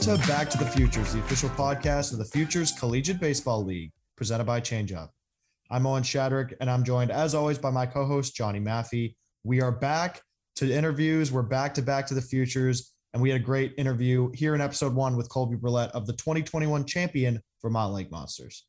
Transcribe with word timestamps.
to 0.00 0.16
Back 0.26 0.48
to 0.48 0.56
the 0.56 0.64
Futures, 0.64 1.12
the 1.12 1.18
official 1.18 1.50
podcast 1.50 2.12
of 2.12 2.18
the 2.18 2.24
Futures 2.24 2.72
Collegiate 2.72 3.20
Baseball 3.20 3.62
League, 3.62 3.92
presented 4.16 4.44
by 4.44 4.58
ChangeUp. 4.58 5.10
I'm 5.70 5.86
Owen 5.86 6.02
Shadrick, 6.02 6.54
and 6.58 6.70
I'm 6.70 6.82
joined, 6.84 7.10
as 7.10 7.34
always, 7.34 7.58
by 7.58 7.68
my 7.68 7.84
co-host 7.84 8.34
Johnny 8.34 8.60
Maffey. 8.60 9.14
We 9.44 9.60
are 9.60 9.70
back 9.70 10.22
to 10.56 10.72
interviews. 10.72 11.30
We're 11.30 11.42
back 11.42 11.74
to 11.74 11.82
Back 11.82 12.06
to 12.06 12.14
the 12.14 12.22
Futures, 12.22 12.94
and 13.12 13.22
we 13.22 13.28
had 13.28 13.42
a 13.42 13.44
great 13.44 13.74
interview 13.76 14.30
here 14.32 14.54
in 14.54 14.62
episode 14.62 14.94
one 14.94 15.18
with 15.18 15.28
Colby 15.28 15.56
Brulette 15.56 15.90
of 15.90 16.06
the 16.06 16.14
2021 16.14 16.86
champion 16.86 17.38
Vermont 17.60 17.92
Lake 17.92 18.10
Monsters. 18.10 18.64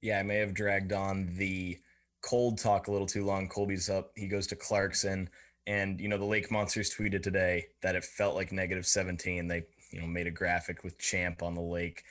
Yeah, 0.00 0.20
I 0.20 0.22
may 0.22 0.36
have 0.36 0.54
dragged 0.54 0.94
on 0.94 1.34
the 1.34 1.76
cold 2.22 2.56
talk 2.56 2.88
a 2.88 2.90
little 2.90 3.06
too 3.06 3.26
long. 3.26 3.46
Colby's 3.46 3.90
up. 3.90 4.10
He 4.16 4.26
goes 4.26 4.46
to 4.46 4.56
Clarkson. 4.56 5.28
And, 5.66 5.98
you 6.00 6.08
know, 6.08 6.18
the 6.18 6.24
Lake 6.24 6.50
Monsters 6.50 6.94
tweeted 6.94 7.22
today 7.22 7.66
that 7.82 7.94
it 7.94 8.04
felt 8.04 8.34
like 8.34 8.52
negative 8.52 8.86
17. 8.86 9.48
They 9.48 9.64
you 9.94 10.00
know, 10.00 10.06
made 10.06 10.26
a 10.26 10.32
graphic 10.32 10.82
with 10.82 10.98
Champ 10.98 11.42
on 11.42 11.54
the 11.54 11.62
lake. 11.62 12.02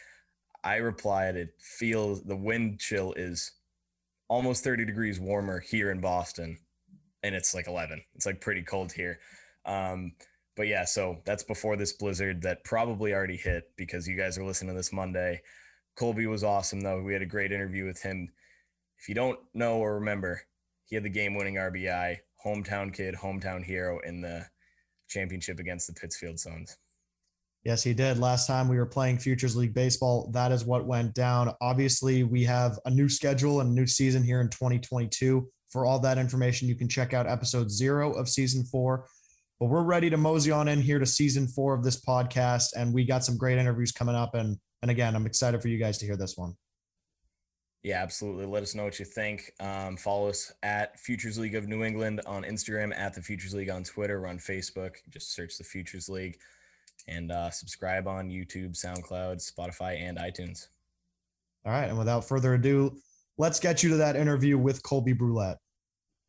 I 0.64 0.78
replied, 0.78 1.36
it 1.36 1.54
feels 1.60 2.24
the 2.24 2.36
wind 2.36 2.80
chill 2.80 3.14
is 3.14 3.52
almost 4.30 4.64
30 4.64 4.86
degrees 4.86 5.20
warmer 5.20 5.60
here 5.60 5.92
in 5.92 6.00
Boston, 6.00 6.58
and 7.22 7.36
it's 7.36 7.54
like 7.54 7.68
11. 7.68 8.02
It's 8.16 8.26
like 8.26 8.40
pretty 8.40 8.64
cold 8.64 8.94
here. 8.94 9.20
Um, 9.66 10.14
but 10.56 10.68
yeah, 10.68 10.86
so 10.86 11.20
that's 11.26 11.44
before 11.44 11.76
this 11.76 11.94
blizzard 11.94 12.42
that 12.44 12.64
probably 12.64 13.14
already 13.14 13.36
hit 13.36 13.72
because 13.76 14.08
you 14.08 14.16
guys 14.16 14.38
are 14.38 14.46
listening 14.46 14.74
to 14.74 14.78
this 14.78 14.94
Monday. 14.94 15.42
Colby 15.96 16.28
was 16.28 16.44
awesome 16.44 16.82
though. 16.82 17.02
We 17.02 17.14
had 17.14 17.22
a 17.22 17.28
great 17.28 17.52
interview 17.52 17.86
with 17.86 18.02
him. 18.02 18.30
If 18.98 19.10
you 19.10 19.16
don't 19.16 19.40
know 19.54 19.78
or 19.78 19.96
remember, 19.96 20.42
he 20.86 20.96
had 20.96 21.04
the 21.04 21.10
game 21.10 21.36
winning 21.36 21.56
RBI, 21.56 22.18
hometown 22.46 22.94
kid, 22.94 23.16
hometown 23.16 23.64
hero 23.64 24.00
in 24.00 24.22
the 24.22 24.46
championship 25.10 25.60
against 25.60 25.88
the 25.88 25.94
Pittsfield 25.94 26.40
Suns. 26.40 26.78
Yes, 27.64 27.82
he 27.82 27.94
did. 27.94 28.20
Last 28.20 28.46
time 28.46 28.68
we 28.68 28.78
were 28.78 28.86
playing 28.86 29.20
Futures 29.20 29.56
League 29.56 29.74
Baseball, 29.74 30.30
that 30.34 30.52
is 30.52 30.66
what 30.66 30.86
went 30.86 31.14
down. 31.14 31.54
Obviously, 31.62 32.24
we 32.24 32.44
have 32.44 32.78
a 32.86 32.90
new 32.90 33.08
schedule 33.08 33.62
and 33.62 33.72
a 33.72 33.74
new 33.74 33.88
season 33.88 34.22
here 34.22 34.42
in 34.42 34.50
2022. 34.50 35.50
For 35.70 35.86
all 35.86 35.98
that 36.00 36.18
information, 36.18 36.68
you 36.68 36.76
can 36.76 36.90
check 36.90 37.14
out 37.14 37.26
episode 37.26 37.72
zero 37.72 38.12
of 38.14 38.28
season 38.28 38.66
four. 38.66 39.08
But 39.62 39.68
we're 39.68 39.84
ready 39.84 40.10
to 40.10 40.18
mosey 40.18 40.52
on 40.52 40.68
in 40.68 40.82
here 40.82 41.00
to 41.00 41.06
season 41.06 41.48
four 41.48 41.74
of 41.74 41.86
this 41.86 42.02
podcast. 42.02 42.74
And 42.76 42.94
we 42.94 43.06
got 43.06 43.24
some 43.24 43.38
great 43.38 43.58
interviews 43.58 43.94
coming 43.94 44.16
up. 44.16 44.36
And, 44.36 44.58
and 44.82 44.92
again, 44.92 45.16
I'm 45.16 45.26
excited 45.26 45.62
for 45.62 45.70
you 45.70 45.78
guys 45.78 45.98
to 46.00 46.06
hear 46.06 46.18
this 46.18 46.36
one. 46.36 46.56
Yeah, 47.82 48.04
absolutely. 48.04 48.46
Let 48.46 48.64
us 48.64 48.76
know 48.76 48.84
what 48.84 49.00
you 49.00 49.06
think. 49.06 49.52
Um, 49.62 49.96
follow 49.96 50.28
us 50.28 50.52
at 50.64 51.00
Futures 51.00 51.40
League 51.40 51.56
of 51.56 51.68
New 51.70 51.84
England 51.84 52.22
on 52.26 52.44
Instagram, 52.44 52.98
at 52.98 53.14
the 53.14 53.22
Futures 53.22 53.54
League 53.54 53.70
on 53.70 53.84
Twitter, 53.84 54.28
on 54.28 54.38
Facebook. 54.38 54.96
Just 55.10 55.34
search 55.34 55.58
the 55.58 55.64
Futures 55.64 56.10
League 56.10 56.38
and 57.08 57.32
uh, 57.32 57.50
subscribe 57.50 58.08
on 58.08 58.30
YouTube, 58.30 58.72
SoundCloud, 58.72 59.42
Spotify, 59.42 60.02
and 60.02 60.18
iTunes. 60.18 60.68
All 61.66 61.72
right. 61.72 61.90
And 61.90 61.98
without 61.98 62.28
further 62.28 62.54
ado, 62.56 62.98
let's 63.38 63.60
get 63.60 63.84
you 63.84 63.90
to 63.90 63.96
that 63.98 64.16
interview 64.16 64.58
with 64.58 64.84
Colby 64.84 65.14
Brulette. 65.14 65.58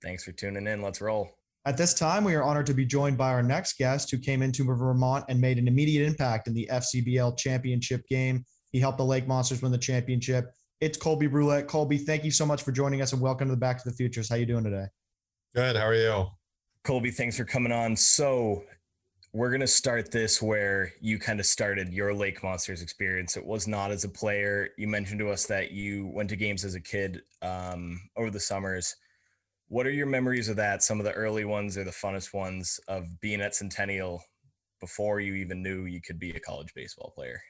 Thanks 0.02 0.24
for 0.24 0.32
tuning 0.32 0.66
in. 0.66 0.82
Let's 0.82 1.00
roll. 1.00 1.30
At 1.66 1.78
this 1.78 1.94
time, 1.94 2.24
we 2.24 2.34
are 2.34 2.42
honored 2.42 2.66
to 2.66 2.74
be 2.74 2.84
joined 2.84 3.16
by 3.16 3.32
our 3.32 3.42
next 3.42 3.78
guest 3.78 4.10
who 4.10 4.18
came 4.18 4.42
into 4.42 4.64
Vermont 4.64 5.24
and 5.28 5.40
made 5.40 5.58
an 5.58 5.66
immediate 5.66 6.06
impact 6.06 6.46
in 6.46 6.52
the 6.52 6.68
FCBL 6.70 7.38
championship 7.38 8.06
game. 8.08 8.44
He 8.70 8.80
helped 8.80 8.98
the 8.98 9.04
Lake 9.04 9.26
Monsters 9.26 9.62
win 9.62 9.72
the 9.72 9.78
championship. 9.78 10.50
It's 10.80 10.98
Colby 10.98 11.26
Brulette. 11.26 11.66
Colby, 11.66 11.96
thank 11.96 12.22
you 12.22 12.30
so 12.30 12.44
much 12.44 12.62
for 12.62 12.70
joining 12.70 13.00
us 13.00 13.14
and 13.14 13.22
welcome 13.22 13.48
to 13.48 13.54
the 13.54 13.60
Back 13.60 13.82
to 13.82 13.88
the 13.88 13.96
Futures. 13.96 14.28
How 14.28 14.34
are 14.34 14.38
you 14.38 14.46
doing 14.46 14.64
today? 14.64 14.86
Good. 15.54 15.76
How 15.76 15.86
are 15.86 15.94
you? 15.94 16.26
Colby, 16.82 17.10
thanks 17.10 17.38
for 17.38 17.44
coming 17.44 17.72
on. 17.72 17.96
So 17.96 18.62
we're 19.34 19.50
going 19.50 19.60
to 19.60 19.66
start 19.66 20.12
this 20.12 20.40
where 20.40 20.92
you 21.00 21.18
kind 21.18 21.40
of 21.40 21.46
started 21.46 21.92
your 21.92 22.14
Lake 22.14 22.40
Monsters 22.44 22.82
experience. 22.82 23.36
It 23.36 23.44
was 23.44 23.66
not 23.66 23.90
as 23.90 24.04
a 24.04 24.08
player. 24.08 24.68
You 24.78 24.86
mentioned 24.86 25.18
to 25.18 25.28
us 25.28 25.44
that 25.46 25.72
you 25.72 26.06
went 26.06 26.28
to 26.28 26.36
games 26.36 26.64
as 26.64 26.76
a 26.76 26.80
kid 26.80 27.20
um, 27.42 28.00
over 28.16 28.30
the 28.30 28.38
summers. 28.38 28.94
What 29.66 29.88
are 29.88 29.92
your 29.92 30.06
memories 30.06 30.48
of 30.48 30.54
that? 30.56 30.84
Some 30.84 31.00
of 31.00 31.04
the 31.04 31.12
early 31.12 31.44
ones 31.44 31.76
or 31.76 31.82
the 31.82 31.90
funnest 31.90 32.32
ones 32.32 32.78
of 32.86 33.06
being 33.20 33.40
at 33.40 33.56
Centennial 33.56 34.22
before 34.80 35.18
you 35.18 35.34
even 35.34 35.64
knew 35.64 35.86
you 35.86 36.00
could 36.00 36.20
be 36.20 36.30
a 36.30 36.40
college 36.40 36.72
baseball 36.72 37.12
player? 37.12 37.40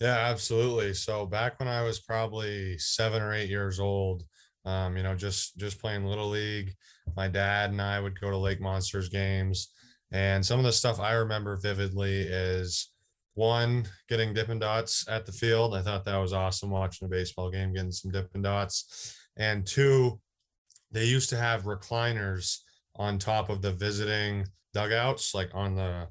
Yeah, 0.00 0.16
absolutely. 0.16 0.94
So 0.94 1.26
back 1.26 1.60
when 1.60 1.68
I 1.68 1.82
was 1.82 2.00
probably 2.00 2.78
seven 2.78 3.20
or 3.20 3.34
eight 3.34 3.50
years 3.50 3.80
old, 3.80 4.22
um, 4.64 4.96
you 4.96 5.02
know, 5.02 5.14
just 5.14 5.58
just 5.58 5.78
playing 5.78 6.06
little 6.06 6.30
league, 6.30 6.72
my 7.16 7.28
dad 7.28 7.70
and 7.70 7.82
I 7.82 8.00
would 8.00 8.18
go 8.18 8.30
to 8.30 8.36
Lake 8.38 8.62
Monsters 8.62 9.10
games 9.10 9.68
and 10.12 10.44
some 10.44 10.58
of 10.58 10.64
the 10.64 10.72
stuff 10.72 11.00
I 11.00 11.12
remember 11.14 11.56
vividly 11.56 12.20
is 12.20 12.90
one, 13.34 13.86
getting 14.08 14.34
Dippin' 14.34 14.58
Dots 14.58 15.06
at 15.08 15.24
the 15.24 15.32
field. 15.32 15.74
I 15.74 15.80
thought 15.80 16.04
that 16.04 16.18
was 16.18 16.34
awesome 16.34 16.70
watching 16.70 17.06
a 17.06 17.08
baseball 17.08 17.50
game, 17.50 17.72
getting 17.72 17.92
some 17.92 18.10
Dippin' 18.10 18.42
Dots. 18.42 19.16
And 19.36 19.66
two, 19.66 20.20
they 20.90 21.06
used 21.06 21.30
to 21.30 21.38
have 21.38 21.62
recliners 21.62 22.58
on 22.96 23.18
top 23.18 23.48
of 23.48 23.62
the 23.62 23.72
visiting 23.72 24.44
dugouts, 24.74 25.34
like 25.34 25.50
on 25.54 25.74
the 25.74 26.08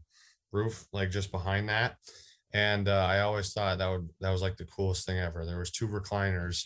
roof, 0.51 0.85
like 0.91 1.11
just 1.11 1.31
behind 1.31 1.69
that. 1.69 1.97
And 2.53 2.89
uh, 2.89 3.05
I 3.07 3.21
always 3.21 3.53
thought 3.53 3.77
that 3.77 3.89
would 3.89 4.09
that 4.19 4.31
was 4.31 4.41
like 4.41 4.57
the 4.57 4.65
coolest 4.65 5.05
thing 5.05 5.19
ever. 5.19 5.45
There 5.45 5.59
was 5.59 5.71
two 5.71 5.87
recliners, 5.87 6.65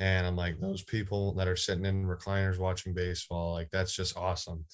and 0.00 0.26
I'm 0.26 0.36
like, 0.36 0.58
those 0.58 0.82
people 0.82 1.34
that 1.34 1.46
are 1.46 1.56
sitting 1.56 1.86
in 1.86 2.04
recliners 2.04 2.58
watching 2.58 2.94
baseball, 2.94 3.52
like 3.52 3.68
that's 3.70 3.94
just 3.94 4.16
awesome. 4.16 4.64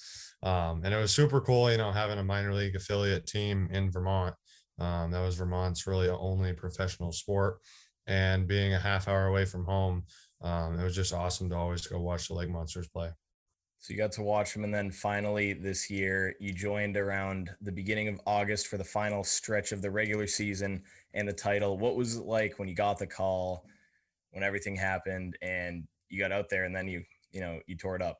Um, 0.43 0.81
and 0.83 0.93
it 0.93 0.97
was 0.97 1.11
super 1.11 1.41
cool, 1.41 1.71
you 1.71 1.77
know, 1.77 1.91
having 1.91 2.17
a 2.17 2.23
minor 2.23 2.53
league 2.53 2.75
affiliate 2.75 3.27
team 3.27 3.69
in 3.71 3.91
Vermont. 3.91 4.33
Um, 4.79 5.11
that 5.11 5.21
was 5.21 5.35
Vermont's 5.35 5.85
really 5.85 6.09
only 6.09 6.53
professional 6.53 7.11
sport. 7.11 7.59
And 8.07 8.47
being 8.47 8.73
a 8.73 8.79
half 8.79 9.07
hour 9.07 9.27
away 9.27 9.45
from 9.45 9.63
home, 9.65 10.03
um, 10.41 10.79
it 10.79 10.83
was 10.83 10.95
just 10.95 11.13
awesome 11.13 11.49
to 11.49 11.55
always 11.55 11.85
go 11.85 11.99
watch 12.01 12.27
the 12.27 12.33
Lake 12.33 12.49
Monsters 12.49 12.87
play. 12.87 13.09
So 13.81 13.93
you 13.93 13.97
got 13.97 14.11
to 14.13 14.23
watch 14.23 14.53
them. 14.53 14.63
And 14.63 14.73
then 14.73 14.91
finally 14.91 15.53
this 15.53 15.89
year, 15.89 16.35
you 16.39 16.53
joined 16.53 16.97
around 16.97 17.49
the 17.61 17.71
beginning 17.71 18.07
of 18.07 18.19
August 18.25 18.67
for 18.67 18.77
the 18.77 18.83
final 18.83 19.23
stretch 19.23 19.71
of 19.71 19.81
the 19.81 19.89
regular 19.89 20.27
season 20.27 20.83
and 21.13 21.27
the 21.27 21.33
title. 21.33 21.77
What 21.77 21.95
was 21.95 22.17
it 22.17 22.25
like 22.25 22.59
when 22.59 22.67
you 22.67 22.75
got 22.75 22.99
the 22.99 23.07
call, 23.07 23.65
when 24.31 24.43
everything 24.43 24.75
happened 24.75 25.37
and 25.41 25.87
you 26.09 26.19
got 26.19 26.31
out 26.31 26.49
there 26.49 26.65
and 26.65 26.75
then 26.75 26.87
you, 26.87 27.03
you 27.31 27.41
know, 27.41 27.59
you 27.67 27.75
tore 27.75 27.95
it 27.95 28.01
up? 28.01 28.17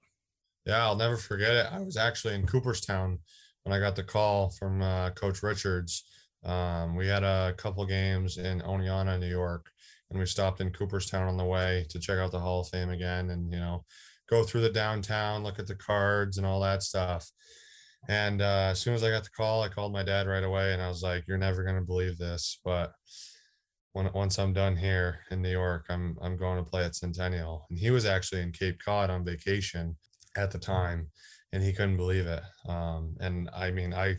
Yeah, 0.65 0.83
I'll 0.83 0.95
never 0.95 1.17
forget 1.17 1.53
it. 1.53 1.67
I 1.71 1.79
was 1.79 1.97
actually 1.97 2.35
in 2.35 2.45
Cooperstown 2.45 3.19
when 3.63 3.73
I 3.73 3.79
got 3.79 3.95
the 3.95 4.03
call 4.03 4.49
from 4.51 4.81
uh, 4.81 5.09
Coach 5.11 5.43
Richards. 5.43 6.03
Um, 6.43 6.95
we 6.95 7.07
had 7.07 7.23
a 7.23 7.53
couple 7.57 7.85
games 7.85 8.37
in 8.37 8.61
Oneonta, 8.61 9.19
New 9.19 9.27
York, 9.27 9.71
and 10.09 10.19
we 10.19 10.25
stopped 10.25 10.61
in 10.61 10.71
Cooperstown 10.71 11.27
on 11.27 11.37
the 11.37 11.45
way 11.45 11.85
to 11.89 11.99
check 11.99 12.17
out 12.17 12.31
the 12.31 12.39
Hall 12.39 12.61
of 12.61 12.69
Fame 12.69 12.89
again 12.89 13.29
and, 13.29 13.51
you 13.51 13.59
know, 13.59 13.85
go 14.29 14.43
through 14.43 14.61
the 14.61 14.69
downtown, 14.69 15.43
look 15.43 15.59
at 15.59 15.67
the 15.67 15.75
cards 15.75 16.37
and 16.37 16.45
all 16.45 16.61
that 16.61 16.83
stuff. 16.83 17.29
And 18.07 18.41
uh, 18.41 18.69
as 18.71 18.79
soon 18.79 18.95
as 18.95 19.03
I 19.03 19.11
got 19.11 19.23
the 19.23 19.29
call, 19.29 19.61
I 19.61 19.69
called 19.69 19.93
my 19.93 20.03
dad 20.03 20.27
right 20.27 20.43
away 20.43 20.73
and 20.73 20.81
I 20.81 20.87
was 20.87 21.03
like, 21.03 21.25
You're 21.27 21.37
never 21.37 21.63
going 21.63 21.75
to 21.75 21.81
believe 21.81 22.17
this. 22.17 22.59
But 22.63 22.93
when, 23.93 24.09
once 24.13 24.39
I'm 24.39 24.53
done 24.53 24.75
here 24.75 25.19
in 25.31 25.41
New 25.41 25.51
York, 25.51 25.85
I'm, 25.89 26.17
I'm 26.21 26.37
going 26.37 26.63
to 26.63 26.69
play 26.69 26.83
at 26.85 26.95
Centennial. 26.95 27.65
And 27.69 27.77
he 27.77 27.91
was 27.91 28.05
actually 28.05 28.41
in 28.41 28.51
Cape 28.51 28.79
Cod 28.83 29.09
on 29.09 29.25
vacation 29.25 29.97
at 30.37 30.51
the 30.51 30.59
time 30.59 31.07
and 31.53 31.63
he 31.63 31.73
couldn't 31.73 31.97
believe 31.97 32.27
it. 32.27 32.43
Um, 32.67 33.15
and 33.19 33.49
i 33.53 33.71
mean 33.71 33.93
i 33.93 34.15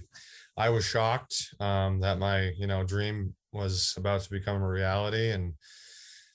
i 0.56 0.68
was 0.68 0.84
shocked 0.84 1.54
um, 1.60 2.00
that 2.00 2.18
my 2.18 2.50
you 2.58 2.66
know 2.66 2.84
dream 2.84 3.34
was 3.52 3.94
about 3.96 4.22
to 4.22 4.30
become 4.30 4.62
a 4.62 4.68
reality 4.68 5.30
and 5.30 5.54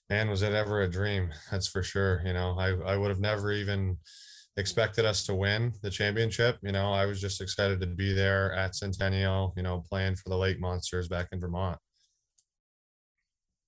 man 0.10 0.30
was 0.30 0.42
it 0.42 0.54
ever 0.54 0.82
a 0.82 0.90
dream 0.90 1.32
that's 1.52 1.68
for 1.68 1.84
sure 1.84 2.22
you 2.26 2.34
know? 2.34 2.58
I 2.58 2.70
i 2.94 2.98
would 2.98 3.10
have 3.10 3.20
never 3.20 3.52
even 3.52 3.98
expected 4.56 5.06
us 5.06 5.24
to 5.26 5.36
win 5.36 5.74
the 5.84 5.92
championship 5.92 6.58
you 6.64 6.72
know? 6.72 6.92
I 6.92 7.06
was 7.06 7.22
just 7.22 7.42
excited 7.42 7.80
to 7.82 7.88
be 7.88 8.14
there 8.14 8.54
at 8.54 8.76
centennial 8.76 9.54
you 9.56 9.64
know 9.64 9.84
playing 9.90 10.16
for 10.16 10.30
the 10.30 10.38
lake 10.38 10.60
monsters 10.60 11.08
back 11.08 11.28
in 11.32 11.40
vermont 11.40 11.78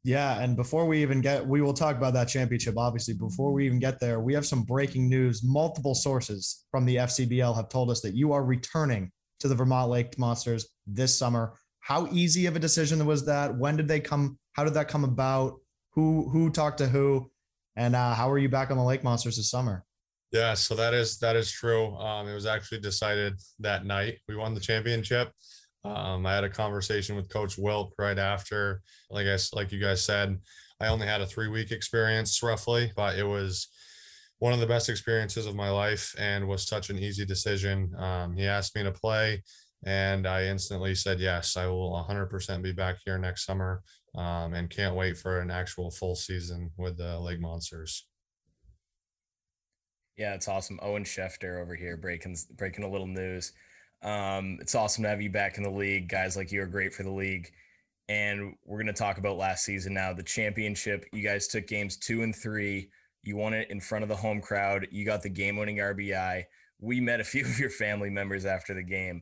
yeah, 0.03 0.41
and 0.41 0.55
before 0.55 0.85
we 0.85 1.01
even 1.01 1.19
get, 1.19 1.45
we 1.45 1.61
will 1.61 1.73
talk 1.73 1.97
about 1.97 2.13
that 2.13 2.29
championship. 2.29 2.77
Obviously, 2.77 3.13
before 3.13 3.51
we 3.51 3.65
even 3.65 3.79
get 3.79 3.99
there, 3.99 4.21
we 4.21 4.33
have 4.33 4.45
some 4.45 4.63
breaking 4.63 5.09
news. 5.09 5.43
Multiple 5.43 5.93
sources 5.93 6.65
from 6.71 6.85
the 6.85 6.97
FCBL 6.97 7.55
have 7.55 7.67
told 7.67 7.91
us 7.91 7.99
that 8.01 8.15
you 8.15 8.31
are 8.31 8.45
returning 8.45 9.11
to 9.41 9.49
the 9.49 9.55
Vermont 9.55 9.89
Lake 9.89 10.17
Monsters 10.17 10.69
this 10.87 11.17
summer. 11.17 11.53
How 11.81 12.07
easy 12.11 12.45
of 12.45 12.55
a 12.55 12.59
decision 12.59 13.05
was 13.05 13.25
that? 13.25 13.57
When 13.57 13.75
did 13.75 13.87
they 13.87 13.99
come? 13.99 14.37
How 14.53 14.63
did 14.63 14.73
that 14.75 14.87
come 14.87 15.03
about? 15.03 15.59
Who 15.93 16.29
who 16.29 16.49
talked 16.49 16.77
to 16.77 16.87
who? 16.87 17.29
And 17.75 17.95
uh, 17.95 18.13
how 18.13 18.29
are 18.29 18.37
you 18.37 18.49
back 18.49 18.71
on 18.71 18.77
the 18.77 18.83
Lake 18.83 19.03
Monsters 19.03 19.37
this 19.37 19.49
summer? 19.49 19.83
Yeah, 20.31 20.53
so 20.53 20.75
that 20.75 20.93
is 20.93 21.17
that 21.19 21.35
is 21.35 21.51
true. 21.51 21.95
Um, 21.97 22.27
it 22.27 22.33
was 22.33 22.45
actually 22.45 22.79
decided 22.79 23.33
that 23.59 23.85
night. 23.85 24.19
We 24.27 24.35
won 24.35 24.53
the 24.53 24.59
championship. 24.61 25.31
Um, 25.83 26.25
I 26.25 26.35
had 26.35 26.43
a 26.43 26.49
conversation 26.49 27.15
with 27.15 27.29
Coach 27.29 27.57
Wilk 27.57 27.93
right 27.97 28.19
after. 28.19 28.81
Like 29.09 29.27
I 29.27 29.37
like 29.53 29.71
you 29.71 29.79
guys 29.79 30.03
said, 30.03 30.37
I 30.81 30.87
only 30.87 31.07
had 31.07 31.21
a 31.21 31.25
three 31.25 31.47
week 31.47 31.71
experience 31.71 32.41
roughly, 32.43 32.91
but 32.95 33.17
it 33.17 33.23
was 33.23 33.69
one 34.39 34.53
of 34.53 34.59
the 34.59 34.67
best 34.67 34.89
experiences 34.89 35.45
of 35.45 35.55
my 35.55 35.69
life 35.69 36.15
and 36.17 36.47
was 36.47 36.67
such 36.67 36.89
an 36.89 36.97
easy 36.97 37.25
decision. 37.25 37.93
Um, 37.97 38.35
he 38.35 38.45
asked 38.47 38.75
me 38.75 38.83
to 38.83 38.91
play 38.91 39.43
And 39.85 40.27
I 40.27 40.45
instantly 40.45 40.95
said, 40.95 41.19
yes, 41.19 41.55
I 41.55 41.67
will 41.67 42.05
100% 42.09 42.61
be 42.61 42.71
back 42.71 42.97
here 43.05 43.17
next 43.17 43.45
summer 43.45 43.81
um, 44.15 44.53
and 44.53 44.69
can't 44.69 44.95
wait 44.95 45.17
for 45.17 45.39
an 45.39 45.51
actual 45.51 45.91
full 45.91 46.15
season 46.15 46.71
with 46.77 46.97
the 46.97 47.19
Lake 47.19 47.39
Monsters. 47.39 48.07
Yeah, 50.17 50.33
it's 50.33 50.49
awesome. 50.49 50.79
Owen 50.81 51.05
Schefter 51.05 51.61
over 51.61 51.75
here 51.75 51.95
breaking 51.95 52.35
breaking 52.57 52.83
a 52.83 52.89
little 52.89 53.07
news. 53.07 53.53
Um, 54.01 54.57
it's 54.61 54.75
awesome 54.75 55.03
to 55.03 55.09
have 55.09 55.21
you 55.21 55.29
back 55.29 55.57
in 55.57 55.63
the 55.63 55.69
league. 55.69 56.09
Guys 56.09 56.37
like 56.37 56.51
you 56.51 56.61
are 56.61 56.67
great 56.67 56.93
for 56.93 57.03
the 57.03 57.11
league. 57.11 57.51
And 58.07 58.55
we're 58.65 58.77
going 58.77 58.87
to 58.87 58.93
talk 58.93 59.17
about 59.17 59.37
last 59.37 59.65
season 59.65 59.93
now. 59.93 60.13
The 60.13 60.23
championship, 60.23 61.05
you 61.13 61.21
guys 61.21 61.47
took 61.47 61.67
games 61.67 61.97
two 61.97 62.23
and 62.23 62.35
three. 62.35 62.89
You 63.23 63.35
won 63.35 63.53
it 63.53 63.69
in 63.69 63.79
front 63.79 64.03
of 64.03 64.09
the 64.09 64.15
home 64.15 64.41
crowd. 64.41 64.87
You 64.91 65.05
got 65.05 65.21
the 65.21 65.29
game 65.29 65.57
winning 65.57 65.77
RBI. 65.77 66.43
We 66.79 67.01
met 67.01 67.19
a 67.19 67.25
few 67.25 67.41
of 67.45 67.59
your 67.59 67.69
family 67.69 68.09
members 68.09 68.45
after 68.45 68.73
the 68.73 68.83
game. 68.83 69.21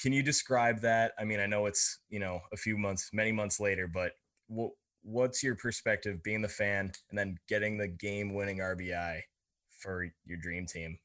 Can 0.00 0.12
you 0.12 0.22
describe 0.22 0.80
that? 0.80 1.12
I 1.18 1.24
mean, 1.24 1.40
I 1.40 1.46
know 1.46 1.66
it's, 1.66 2.00
you 2.10 2.18
know, 2.18 2.40
a 2.52 2.56
few 2.56 2.76
months, 2.76 3.10
many 3.12 3.32
months 3.32 3.60
later, 3.60 3.86
but 3.86 4.12
what, 4.48 4.72
what's 5.02 5.42
your 5.42 5.54
perspective 5.54 6.22
being 6.22 6.42
the 6.42 6.48
fan 6.48 6.92
and 7.08 7.18
then 7.18 7.38
getting 7.48 7.78
the 7.78 7.88
game 7.88 8.34
winning 8.34 8.58
RBI 8.58 9.20
for 9.78 10.06
your 10.26 10.38
dream 10.38 10.66
team? 10.66 10.98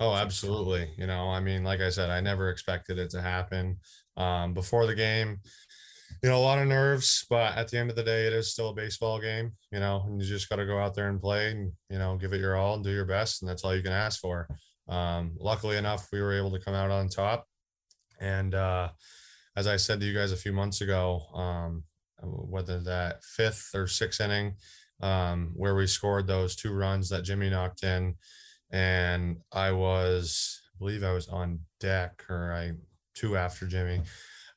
Oh, 0.00 0.14
absolutely. 0.14 0.88
You 0.96 1.06
know, 1.06 1.28
I 1.28 1.40
mean, 1.40 1.62
like 1.62 1.80
I 1.80 1.90
said, 1.90 2.08
I 2.08 2.20
never 2.20 2.48
expected 2.48 2.98
it 2.98 3.10
to 3.10 3.20
happen. 3.20 3.78
Um, 4.16 4.54
before 4.54 4.86
the 4.86 4.94
game, 4.94 5.40
you 6.22 6.30
know, 6.30 6.38
a 6.38 6.40
lot 6.40 6.58
of 6.58 6.66
nerves, 6.66 7.26
but 7.28 7.54
at 7.54 7.68
the 7.68 7.78
end 7.78 7.90
of 7.90 7.96
the 7.96 8.02
day, 8.02 8.26
it 8.26 8.32
is 8.32 8.50
still 8.50 8.70
a 8.70 8.74
baseball 8.74 9.20
game, 9.20 9.52
you 9.70 9.78
know, 9.78 10.02
and 10.06 10.20
you 10.20 10.26
just 10.26 10.48
got 10.48 10.56
to 10.56 10.64
go 10.64 10.78
out 10.78 10.94
there 10.94 11.10
and 11.10 11.20
play 11.20 11.50
and, 11.50 11.72
you 11.90 11.98
know, 11.98 12.16
give 12.16 12.32
it 12.32 12.40
your 12.40 12.56
all 12.56 12.74
and 12.74 12.82
do 12.84 12.90
your 12.90 13.04
best. 13.04 13.42
And 13.42 13.48
that's 13.48 13.62
all 13.62 13.76
you 13.76 13.82
can 13.82 13.92
ask 13.92 14.20
for. 14.20 14.48
Um, 14.88 15.36
luckily 15.38 15.76
enough, 15.76 16.08
we 16.12 16.22
were 16.22 16.32
able 16.32 16.50
to 16.52 16.60
come 16.60 16.74
out 16.74 16.90
on 16.90 17.08
top. 17.08 17.46
And 18.20 18.54
uh, 18.54 18.88
as 19.54 19.66
I 19.66 19.76
said 19.76 20.00
to 20.00 20.06
you 20.06 20.14
guys 20.14 20.32
a 20.32 20.36
few 20.36 20.52
months 20.52 20.80
ago, 20.80 21.20
um, 21.34 21.84
whether 22.22 22.80
that 22.80 23.22
fifth 23.22 23.70
or 23.74 23.86
sixth 23.86 24.20
inning, 24.20 24.54
um, 25.02 25.52
where 25.54 25.74
we 25.74 25.86
scored 25.86 26.26
those 26.26 26.56
two 26.56 26.72
runs 26.72 27.10
that 27.10 27.24
Jimmy 27.24 27.50
knocked 27.50 27.82
in, 27.82 28.16
and 28.70 29.38
I 29.52 29.72
was, 29.72 30.60
I 30.74 30.78
believe 30.78 31.04
I 31.04 31.12
was 31.12 31.28
on 31.28 31.60
deck 31.80 32.24
or 32.28 32.52
I 32.52 32.72
two 33.14 33.36
after 33.36 33.66
Jimmy, 33.66 34.02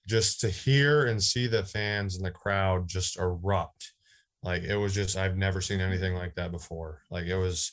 just 0.07 0.39
to 0.42 0.50
hear 0.50 1.06
and 1.06 1.21
see 1.21 1.48
the 1.48 1.63
fans 1.63 2.15
and 2.15 2.25
the 2.25 2.31
crowd 2.31 2.88
just 2.88 3.18
erupt. 3.18 3.94
Like 4.44 4.63
it 4.63 4.75
was 4.75 4.94
just 4.94 5.18
I've 5.18 5.38
never 5.38 5.62
seen 5.62 5.80
anything 5.80 6.15
like 6.15 6.36
that 6.36 6.51
before. 6.51 7.01
Like 7.10 7.25
it 7.25 7.38
was 7.38 7.71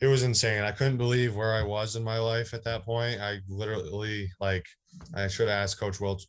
it 0.00 0.06
was 0.06 0.22
insane. 0.22 0.62
I 0.62 0.70
couldn't 0.70 0.96
believe 0.96 1.34
where 1.34 1.54
I 1.54 1.62
was 1.62 1.96
in 1.96 2.04
my 2.04 2.18
life 2.18 2.54
at 2.54 2.64
that 2.64 2.84
point. 2.84 3.20
I 3.20 3.38
literally 3.48 4.30
like 4.40 4.64
I 5.14 5.28
should 5.28 5.48
have 5.48 5.62
asked 5.62 5.80
Coach 5.80 6.00
Wilk 6.00 6.20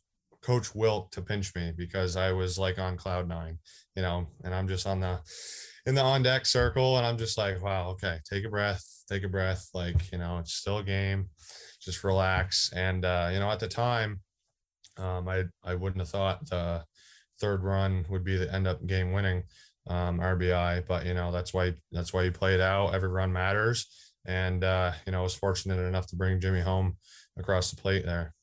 Coach 0.42 0.74
Wilk 0.74 1.12
to 1.12 1.22
pinch 1.22 1.54
me 1.54 1.72
because 1.76 2.16
I 2.16 2.32
was 2.32 2.58
like 2.58 2.78
on 2.78 2.96
cloud 2.96 3.28
nine, 3.28 3.58
you 3.94 4.02
know, 4.02 4.26
and 4.42 4.54
I'm 4.54 4.66
just 4.68 4.86
on 4.86 5.00
the 5.00 5.20
in 5.86 5.94
the 5.94 6.02
on 6.02 6.22
deck 6.22 6.46
circle 6.46 6.96
and 6.96 7.06
I'm 7.06 7.18
just 7.18 7.38
like, 7.38 7.62
wow, 7.62 7.90
okay, 7.90 8.18
take 8.28 8.44
a 8.44 8.50
breath, 8.50 8.84
take 9.08 9.24
a 9.24 9.28
breath. 9.28 9.68
Like, 9.74 10.12
you 10.12 10.18
know, 10.18 10.38
it's 10.38 10.54
still 10.54 10.78
a 10.78 10.84
game. 10.84 11.30
Just 11.80 12.04
relax. 12.04 12.70
And 12.74 13.04
uh, 13.04 13.30
you 13.32 13.40
know, 13.40 13.50
at 13.50 13.60
the 13.60 13.68
time, 13.68 14.20
um, 14.98 15.28
I 15.28 15.44
I 15.64 15.74
wouldn't 15.74 16.00
have 16.00 16.10
thought 16.10 16.48
the 16.48 16.84
third 17.40 17.64
run 17.64 18.04
would 18.10 18.24
be 18.24 18.36
the 18.36 18.52
end 18.52 18.66
up 18.66 18.86
game 18.86 19.12
winning 19.12 19.44
um, 19.88 20.20
RBI, 20.20 20.86
but 20.86 21.06
you 21.06 21.14
know 21.14 21.32
that's 21.32 21.54
why 21.54 21.74
that's 21.90 22.12
why 22.12 22.22
you 22.22 22.32
play 22.32 22.54
it 22.54 22.60
out. 22.60 22.94
Every 22.94 23.08
run 23.08 23.32
matters, 23.32 23.86
and 24.26 24.62
uh, 24.62 24.92
you 25.06 25.12
know 25.12 25.20
I 25.20 25.22
was 25.22 25.34
fortunate 25.34 25.78
enough 25.78 26.06
to 26.08 26.16
bring 26.16 26.40
Jimmy 26.40 26.60
home 26.60 26.96
across 27.38 27.70
the 27.70 27.80
plate 27.80 28.04
there. 28.04 28.34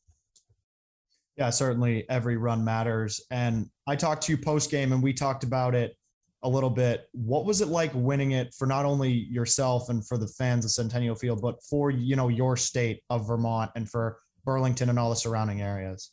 Yeah, 1.36 1.52
certainly 1.52 2.10
every 2.10 2.38
run 2.38 2.66
matters. 2.66 3.22
And 3.30 3.68
I 3.88 3.96
talked 3.96 4.24
to 4.24 4.32
you 4.32 4.38
post 4.38 4.72
game, 4.72 4.92
and 4.92 5.04
we 5.04 5.14
talked 5.14 5.44
about 5.44 5.76
it 5.76 5.96
a 6.44 6.50
little 6.50 6.70
bit. 6.70 7.08
What 7.14 7.46
was 7.46 7.62
it 7.62 7.68
like 7.68 7.92
winning 7.94 8.32
it 8.32 8.54
for 8.58 8.68
not 8.68 8.86
only 8.86 9.12
yourself 9.12 9.90
and 9.90 10.06
for 10.08 10.18
the 10.18 10.28
fans 10.28 10.66
of 10.66 10.72
Centennial 10.72 11.16
Field, 11.16 11.42
but 11.42 11.64
for 11.64 11.90
you 11.90 12.16
know 12.16 12.28
your 12.28 12.56
state 12.56 13.02
of 13.10 13.28
Vermont 13.28 13.72
and 13.76 13.90
for 13.90 14.20
Burlington 14.46 14.90
and 14.90 15.00
all 15.00 15.10
the 15.10 15.16
surrounding 15.16 15.62
areas? 15.62 16.12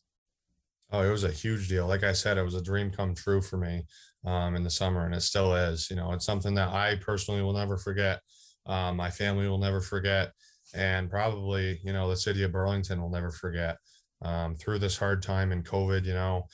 Oh, 0.91 1.03
it 1.03 1.11
was 1.11 1.25
a 1.25 1.31
huge 1.31 1.69
deal. 1.69 1.87
Like 1.87 2.05
I 2.05 2.13
said, 2.13 2.39
it 2.39 2.45
was 2.45 2.55
a 2.55 2.63
dream 2.63 2.91
come 2.91 3.15
true 3.15 3.41
for 3.41 3.57
me 3.57 3.85
um, 4.25 4.55
in 4.55 4.63
the 4.63 4.71
summer, 4.71 5.05
and 5.05 5.15
it 5.15 5.23
still 5.23 5.55
is. 5.55 5.91
You 5.91 5.97
know, 5.97 6.13
it's 6.13 6.27
something 6.27 6.55
that 6.55 6.69
I 6.69 6.97
personally 6.97 7.43
will 7.43 7.53
never 7.53 7.77
forget. 7.77 8.21
Um, 8.67 8.97
my 8.97 9.11
family 9.11 9.49
will 9.49 9.59
never 9.59 9.81
forget, 9.81 10.33
and 10.75 11.11
probably 11.11 11.81
you 11.85 11.93
know 11.93 12.09
the 12.09 12.17
city 12.17 12.43
of 12.43 12.53
Burlington 12.53 13.01
will 13.03 13.11
never 13.11 13.31
forget 13.31 13.77
um, 14.23 14.57
through 14.57 14.79
this 14.79 14.97
hard 14.97 15.23
time 15.23 15.53
in 15.53 15.63
COVID. 15.63 16.05
You 16.05 16.15
know, 16.15 16.47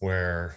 where 0.00 0.56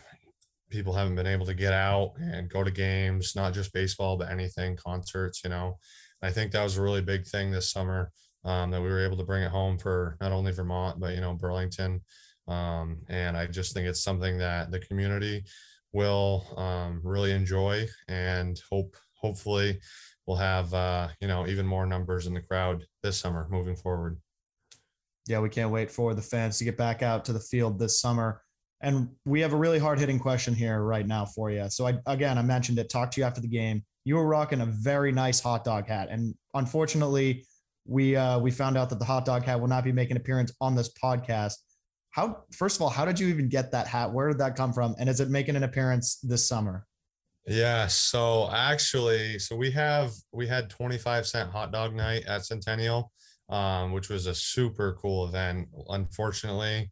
people 0.76 0.94
haven't 0.94 1.16
been 1.16 1.28
able 1.28 1.46
to 1.46 1.54
get 1.54 1.74
out 1.74 2.14
and 2.20 2.50
go 2.50 2.64
to 2.64 2.72
games, 2.72 3.36
not 3.36 3.54
just 3.54 3.74
baseball, 3.74 4.18
but 4.18 4.30
anything, 4.30 4.76
concerts. 4.76 5.42
You 5.44 5.50
know, 5.50 5.78
I 6.22 6.32
think 6.32 6.52
that 6.52 6.64
was 6.64 6.78
a 6.78 6.82
really 6.82 7.02
big 7.02 7.26
thing 7.26 7.52
this 7.52 7.72
summer 7.72 8.12
um, 8.44 8.72
that 8.72 8.82
we 8.82 8.90
were 8.90 9.04
able 9.04 9.18
to 9.18 9.24
bring 9.24 9.44
it 9.44 9.52
home 9.52 9.78
for 9.78 10.18
not 10.22 10.32
only 10.32 10.52
Vermont 10.52 11.00
but 11.00 11.16
you 11.16 11.22
know 11.22 11.34
Burlington. 11.34 12.02
Um, 12.48 13.00
and 13.10 13.36
I 13.36 13.48
just 13.48 13.74
think 13.74 13.88
it's 13.88 14.04
something 14.04 14.38
that 14.38 14.70
the 14.70 14.80
community 14.80 15.46
will 15.94 16.46
um, 16.58 17.02
really 17.04 17.32
enjoy 17.32 17.88
and 18.08 18.62
hope 18.70 18.96
hopefully 19.16 19.80
we'll 20.28 20.38
have 20.38 20.74
uh, 20.74 21.08
you 21.22 21.28
know 21.28 21.48
even 21.48 21.66
more 21.66 21.86
numbers 21.86 22.28
in 22.28 22.34
the 22.34 22.42
crowd 22.42 22.86
this 23.02 23.18
summer 23.18 23.48
moving 23.50 23.76
forward. 23.76 24.20
Yeah, 25.28 25.40
we 25.40 25.50
can't 25.50 25.72
wait 25.72 25.90
for 25.90 26.14
the 26.14 26.22
fans 26.22 26.60
to 26.60 26.66
get 26.66 26.78
back 26.78 27.02
out 27.02 27.26
to 27.26 27.34
the 27.34 27.40
field 27.40 27.80
this 27.80 28.00
summer. 28.00 28.44
And 28.86 29.10
we 29.26 29.42
have 29.42 29.52
a 29.52 29.58
really 29.58 29.80
hard 29.80 30.00
hitting 30.00 30.20
question 30.20 30.54
here 30.54 30.84
right 30.84 31.08
now 31.08 31.26
for 31.26 31.50
you. 31.50 31.68
So 31.72 31.88
I 31.88 31.98
again 32.06 32.38
I 32.38 32.44
mentioned 32.44 32.78
it, 32.78 32.88
talked 32.88 33.14
to 33.14 33.22
you 33.22 33.26
after 33.26 33.42
the 33.42 33.48
game. 33.48 33.84
You 34.04 34.16
were 34.16 34.28
rocking 34.28 34.62
a 34.62 34.68
very 34.68 35.12
nice 35.12 35.40
hot 35.40 35.64
dog 35.64 35.88
hat. 35.88 36.10
And 36.12 36.36
unfortunately, 36.54 37.48
we 37.88 38.16
uh, 38.16 38.38
we 38.38 38.52
found 38.52 38.78
out 38.78 38.92
that 38.92 39.00
the 39.00 39.06
hot 39.06 39.26
dog 39.26 39.44
hat 39.44 39.60
will 39.60 39.68
not 39.68 39.84
be 39.84 39.92
making 39.92 40.18
an 40.18 40.22
appearance 40.22 40.54
on 40.62 40.76
this 40.76 40.92
podcast. 41.02 41.56
How 42.12 42.44
first 42.52 42.76
of 42.76 42.84
all, 42.84 42.90
how 42.90 43.06
did 43.06 43.20
you 43.20 43.28
even 43.28 43.50
get 43.50 43.72
that 43.72 43.88
hat? 43.88 44.14
Where 44.14 44.28
did 44.28 44.38
that 44.38 44.56
come 44.56 44.72
from? 44.72 44.96
And 45.00 45.10
is 45.10 45.20
it 45.20 45.30
making 45.32 45.56
an 45.56 45.64
appearance 45.64 46.20
this 46.22 46.48
summer? 46.48 46.86
Yeah, 47.48 47.88
so 47.88 48.52
actually, 48.52 49.40
so 49.40 49.56
we 49.56 49.72
have 49.72 50.12
we 50.32 50.46
had 50.46 50.70
25 50.70 51.26
cent 51.26 51.50
hot 51.50 51.72
dog 51.72 51.96
night 51.96 52.24
at 52.28 52.46
Centennial, 52.46 53.12
um, 53.50 53.94
which 53.94 54.10
was 54.10 54.28
a 54.28 54.36
super 54.36 54.96
cool 55.02 55.28
event. 55.28 55.70
Unfortunately, 55.90 56.92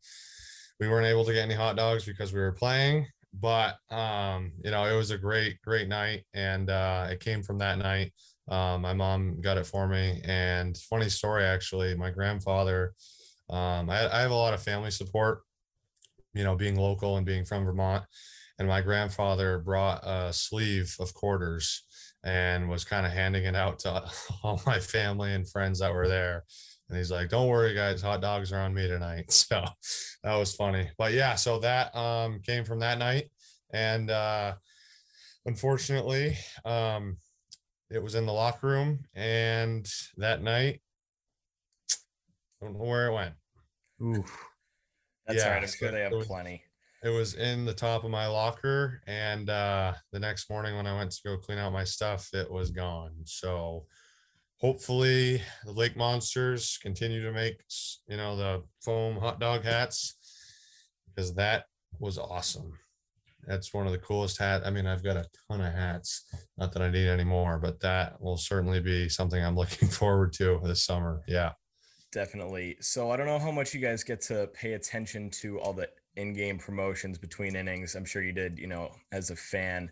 we 0.84 0.90
weren't 0.90 1.08
able 1.08 1.26
to 1.26 1.34
get 1.34 1.44
any 1.44 1.56
hot 1.56 1.76
dogs 1.76 2.06
because 2.06 2.34
we 2.34 2.40
were 2.40 2.52
playing, 2.52 3.08
but 3.34 3.78
um, 3.90 4.52
you 4.64 4.72
know, 4.72 4.84
it 4.84 4.96
was 4.96 5.12
a 5.12 5.18
great, 5.18 5.62
great 5.62 5.88
night, 5.88 6.24
and 6.34 6.70
uh, 6.70 7.08
it 7.10 7.20
came 7.20 7.42
from 7.42 7.58
that 7.60 7.78
night. 7.78 8.14
Um, 8.50 8.82
my 8.82 8.94
mom 8.94 9.40
got 9.42 9.58
it 9.58 9.66
for 9.66 9.88
me, 9.88 10.22
and 10.26 10.78
funny 10.78 11.10
story 11.10 11.44
actually, 11.44 11.96
my 11.96 12.10
grandfather 12.12 12.94
um, 13.50 13.90
I, 13.90 14.10
I 14.12 14.22
have 14.22 14.32
a 14.32 14.36
lot 14.36 14.54
of 14.54 14.64
family 14.64 14.92
support, 14.92 15.42
you 16.34 16.44
know, 16.44 16.56
being 16.56 16.76
local 16.76 17.18
and 17.18 17.26
being 17.26 17.46
from 17.46 17.66
Vermont. 17.66 18.04
And 18.60 18.68
my 18.68 18.82
grandfather 18.82 19.60
brought 19.60 20.04
a 20.04 20.32
sleeve 20.32 20.96
of 21.00 21.14
quarters 21.14 21.84
and 22.24 22.70
was 22.70 22.86
kind 22.86 23.06
of 23.06 23.12
handing 23.12 23.46
it 23.46 23.56
out 23.56 23.80
to 23.80 24.04
all 24.44 24.62
my 24.66 24.80
family 24.80 25.34
and 25.34 25.50
friends 25.50 25.80
that 25.80 25.94
were 25.94 26.08
there. 26.08 26.44
And 26.90 26.98
he's 26.98 27.12
like, 27.12 27.30
"Don't 27.30 27.48
worry, 27.48 27.74
guys, 27.74 28.02
hot 28.02 28.22
dogs 28.22 28.52
are 28.52 28.60
on 28.60 28.74
me 28.74 28.88
tonight." 28.88 29.26
So 29.32 29.64
that 30.24 30.36
was 30.36 30.56
funny. 30.56 30.90
But 30.98 31.14
yeah, 31.14 31.36
so 31.36 31.60
that 31.60 31.96
um, 31.96 32.40
came 32.46 32.64
from 32.64 32.80
that 32.80 32.98
night, 32.98 33.30
and 33.72 34.10
uh, 34.10 34.54
unfortunately, 35.46 36.38
um, 36.66 37.18
it 37.90 38.02
was 38.02 38.16
in 38.16 38.26
the 38.26 38.34
locker 38.34 38.68
room. 38.68 39.00
And 39.14 39.88
that 40.18 40.42
night, 40.42 40.82
I 41.92 42.66
don't 42.66 42.74
know 42.74 42.86
where 42.86 43.08
it 43.08 43.14
went. 43.14 43.34
Ooh. 44.02 44.26
That's 45.28 45.40
yeah, 45.40 45.46
all 45.46 45.54
right. 45.54 45.64
I'm 45.64 45.70
sure 45.70 45.92
they 45.92 46.02
have 46.02 46.12
was, 46.12 46.28
plenty. 46.28 46.64
It 47.04 47.10
was 47.10 47.36
in 47.36 47.66
the 47.66 47.74
top 47.74 48.04
of 48.04 48.12
my 48.12 48.28
locker. 48.28 49.02
And 49.08 49.50
uh, 49.50 49.94
the 50.12 50.20
next 50.20 50.50
morning 50.50 50.76
when 50.76 50.88
I 50.88 50.98
went 50.98 51.12
to 51.12 51.20
go 51.24 51.38
clean 51.38 51.60
out 51.60 51.72
my 51.72 51.84
stuff, 51.84 52.30
it 52.34 52.50
was 52.50 52.72
gone. 52.72 53.14
So 53.26 53.86
hopefully 54.64 55.42
the 55.66 55.72
Lake 55.74 55.98
Monsters 55.98 56.80
continue 56.82 57.22
to 57.22 57.34
make, 57.34 57.62
you 58.08 58.16
know, 58.16 58.38
the 58.38 58.64
foam 58.80 59.18
hot 59.18 59.38
dog 59.38 59.66
hats 59.66 60.16
because 61.14 61.36
that 61.36 61.66
was 62.00 62.18
awesome. 62.18 62.72
That's 63.46 63.74
one 63.74 63.88
of 63.88 63.92
the 63.92 63.98
coolest 63.98 64.40
hats. 64.40 64.66
I 64.66 64.72
mean, 64.72 64.88
I've 64.88 65.04
got 65.04 65.18
a 65.18 65.26
ton 65.50 65.60
of 65.60 65.74
hats. 65.74 66.24
Not 66.58 66.72
that 66.72 66.82
I 66.82 66.90
need 66.90 67.10
any 67.10 67.26
more, 67.26 67.60
but 67.60 67.82
that 67.82 68.22
will 68.22 68.38
certainly 68.38 68.80
be 68.80 69.10
something 69.10 69.44
I'm 69.44 69.56
looking 69.58 69.90
forward 69.90 70.32
to 70.34 70.62
this 70.64 70.84
summer. 70.84 71.22
Yeah. 71.28 71.52
Definitely. 72.14 72.78
So 72.80 73.12
I 73.12 73.18
don't 73.18 73.26
know 73.26 73.40
how 73.40 73.52
much 73.52 73.74
you 73.74 73.82
guys 73.82 74.02
get 74.02 74.22
to 74.22 74.48
pay 74.54 74.74
attention 74.74 75.30
to 75.42 75.60
all 75.60 75.74
the 75.74 75.90
in-game 76.16 76.58
promotions 76.58 77.18
between 77.18 77.58
innings. 77.58 77.96
I'm 77.96 78.06
sure 78.06 78.24
you 78.24 78.32
did, 78.32 78.58
you 78.58 78.68
know, 78.68 78.92
as 79.12 79.30
a 79.30 79.36
fan. 79.36 79.92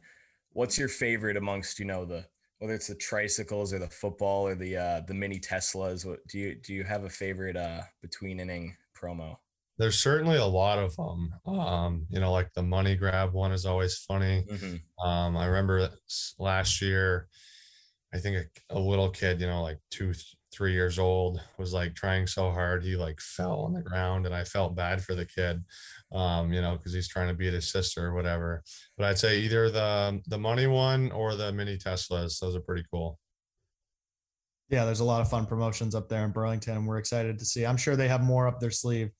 What's 0.53 0.77
your 0.77 0.87
favorite 0.87 1.35
amongst, 1.35 1.77
you 1.77 1.85
know, 1.85 2.05
the 2.05 2.25
whether 2.62 2.75
it's 2.75 2.88
the 2.88 2.96
tricycles 2.96 3.74
or 3.74 3.80
the 3.80 3.89
football 3.89 4.48
or 4.48 4.53
the 4.53 4.77
uh 4.77 5.01
the 5.08 5.15
mini 5.15 5.39
Teslas? 5.39 6.06
What 6.06 6.25
do 6.27 6.38
you 6.38 6.56
do 6.56 6.75
you 6.75 6.84
have 6.84 7.03
a 7.06 7.10
favorite 7.10 7.58
uh 7.58 7.82
between 8.03 8.39
inning 8.39 8.75
promo? 8.96 9.38
There's 9.80 9.98
certainly 9.98 10.38
a 10.38 10.46
lot 10.46 10.77
of 10.77 10.96
them. 10.96 11.34
Um, 11.48 12.06
you 12.12 12.20
know, 12.20 12.32
like 12.32 12.53
the 12.53 12.62
money 12.62 12.96
grab 12.96 13.34
one 13.34 13.51
is 13.51 13.65
always 13.65 13.98
funny. 13.98 14.46
Mm-hmm. 14.48 15.08
Um, 15.08 15.36
I 15.36 15.46
remember 15.48 15.89
last 16.38 16.84
year, 16.84 17.27
I 18.13 18.20
think 18.20 18.46
a, 18.70 18.77
a, 18.77 18.80
little 18.80 19.10
kid, 19.10 19.41
you 19.41 19.48
know, 19.48 19.63
like 19.63 19.80
two, 19.89 20.13
three 20.51 20.74
years 20.74 21.00
old, 21.00 21.41
was 21.58 21.74
like 21.74 21.96
trying 21.96 22.27
so 22.27 22.51
hard 22.51 22.84
he 22.84 22.96
like 22.96 23.20
fell 23.20 23.62
on 23.62 23.74
the 23.74 23.81
ground, 23.81 24.25
and 24.25 24.36
I 24.36 24.43
felt 24.43 24.75
bad 24.75 25.03
for 25.03 25.15
the 25.15 25.25
kid, 25.25 25.63
um, 26.12 26.51
you 26.51 26.62
know, 26.62 26.75
because 26.75 26.93
he's 26.93 27.08
trying 27.08 27.29
to 27.29 27.34
beat 27.34 27.53
his 27.53 27.72
sister 27.72 28.08
or 28.08 28.13
whatever. 28.13 28.63
But 28.98 29.08
I'd 29.08 29.20
say 29.20 29.39
either 29.39 29.70
the 29.70 30.22
the 30.27 30.38
money 30.38 30.67
one 30.67 31.12
or 31.12 31.36
the 31.36 31.51
mini 31.51 31.77
Teslas. 31.77 32.39
Those 32.39 32.55
are 32.55 32.62
pretty 32.62 32.86
cool. 32.91 33.17
Yeah, 34.70 34.86
there's 34.86 35.01
a 35.01 35.05
lot 35.05 35.22
of 35.22 35.29
fun 35.29 35.46
promotions 35.46 35.96
up 35.96 36.08
there 36.08 36.24
in 36.24 36.31
Burlington, 36.31 36.77
and 36.77 36.88
we're 36.88 36.98
excited 36.98 37.38
to 37.39 37.46
see. 37.46 37.65
I'm 37.65 37.77
sure 37.77 37.96
they 37.96 38.08
have 38.08 38.24
more 38.24 38.48
up 38.48 38.60
their 38.60 38.72
sleeve 38.72 39.12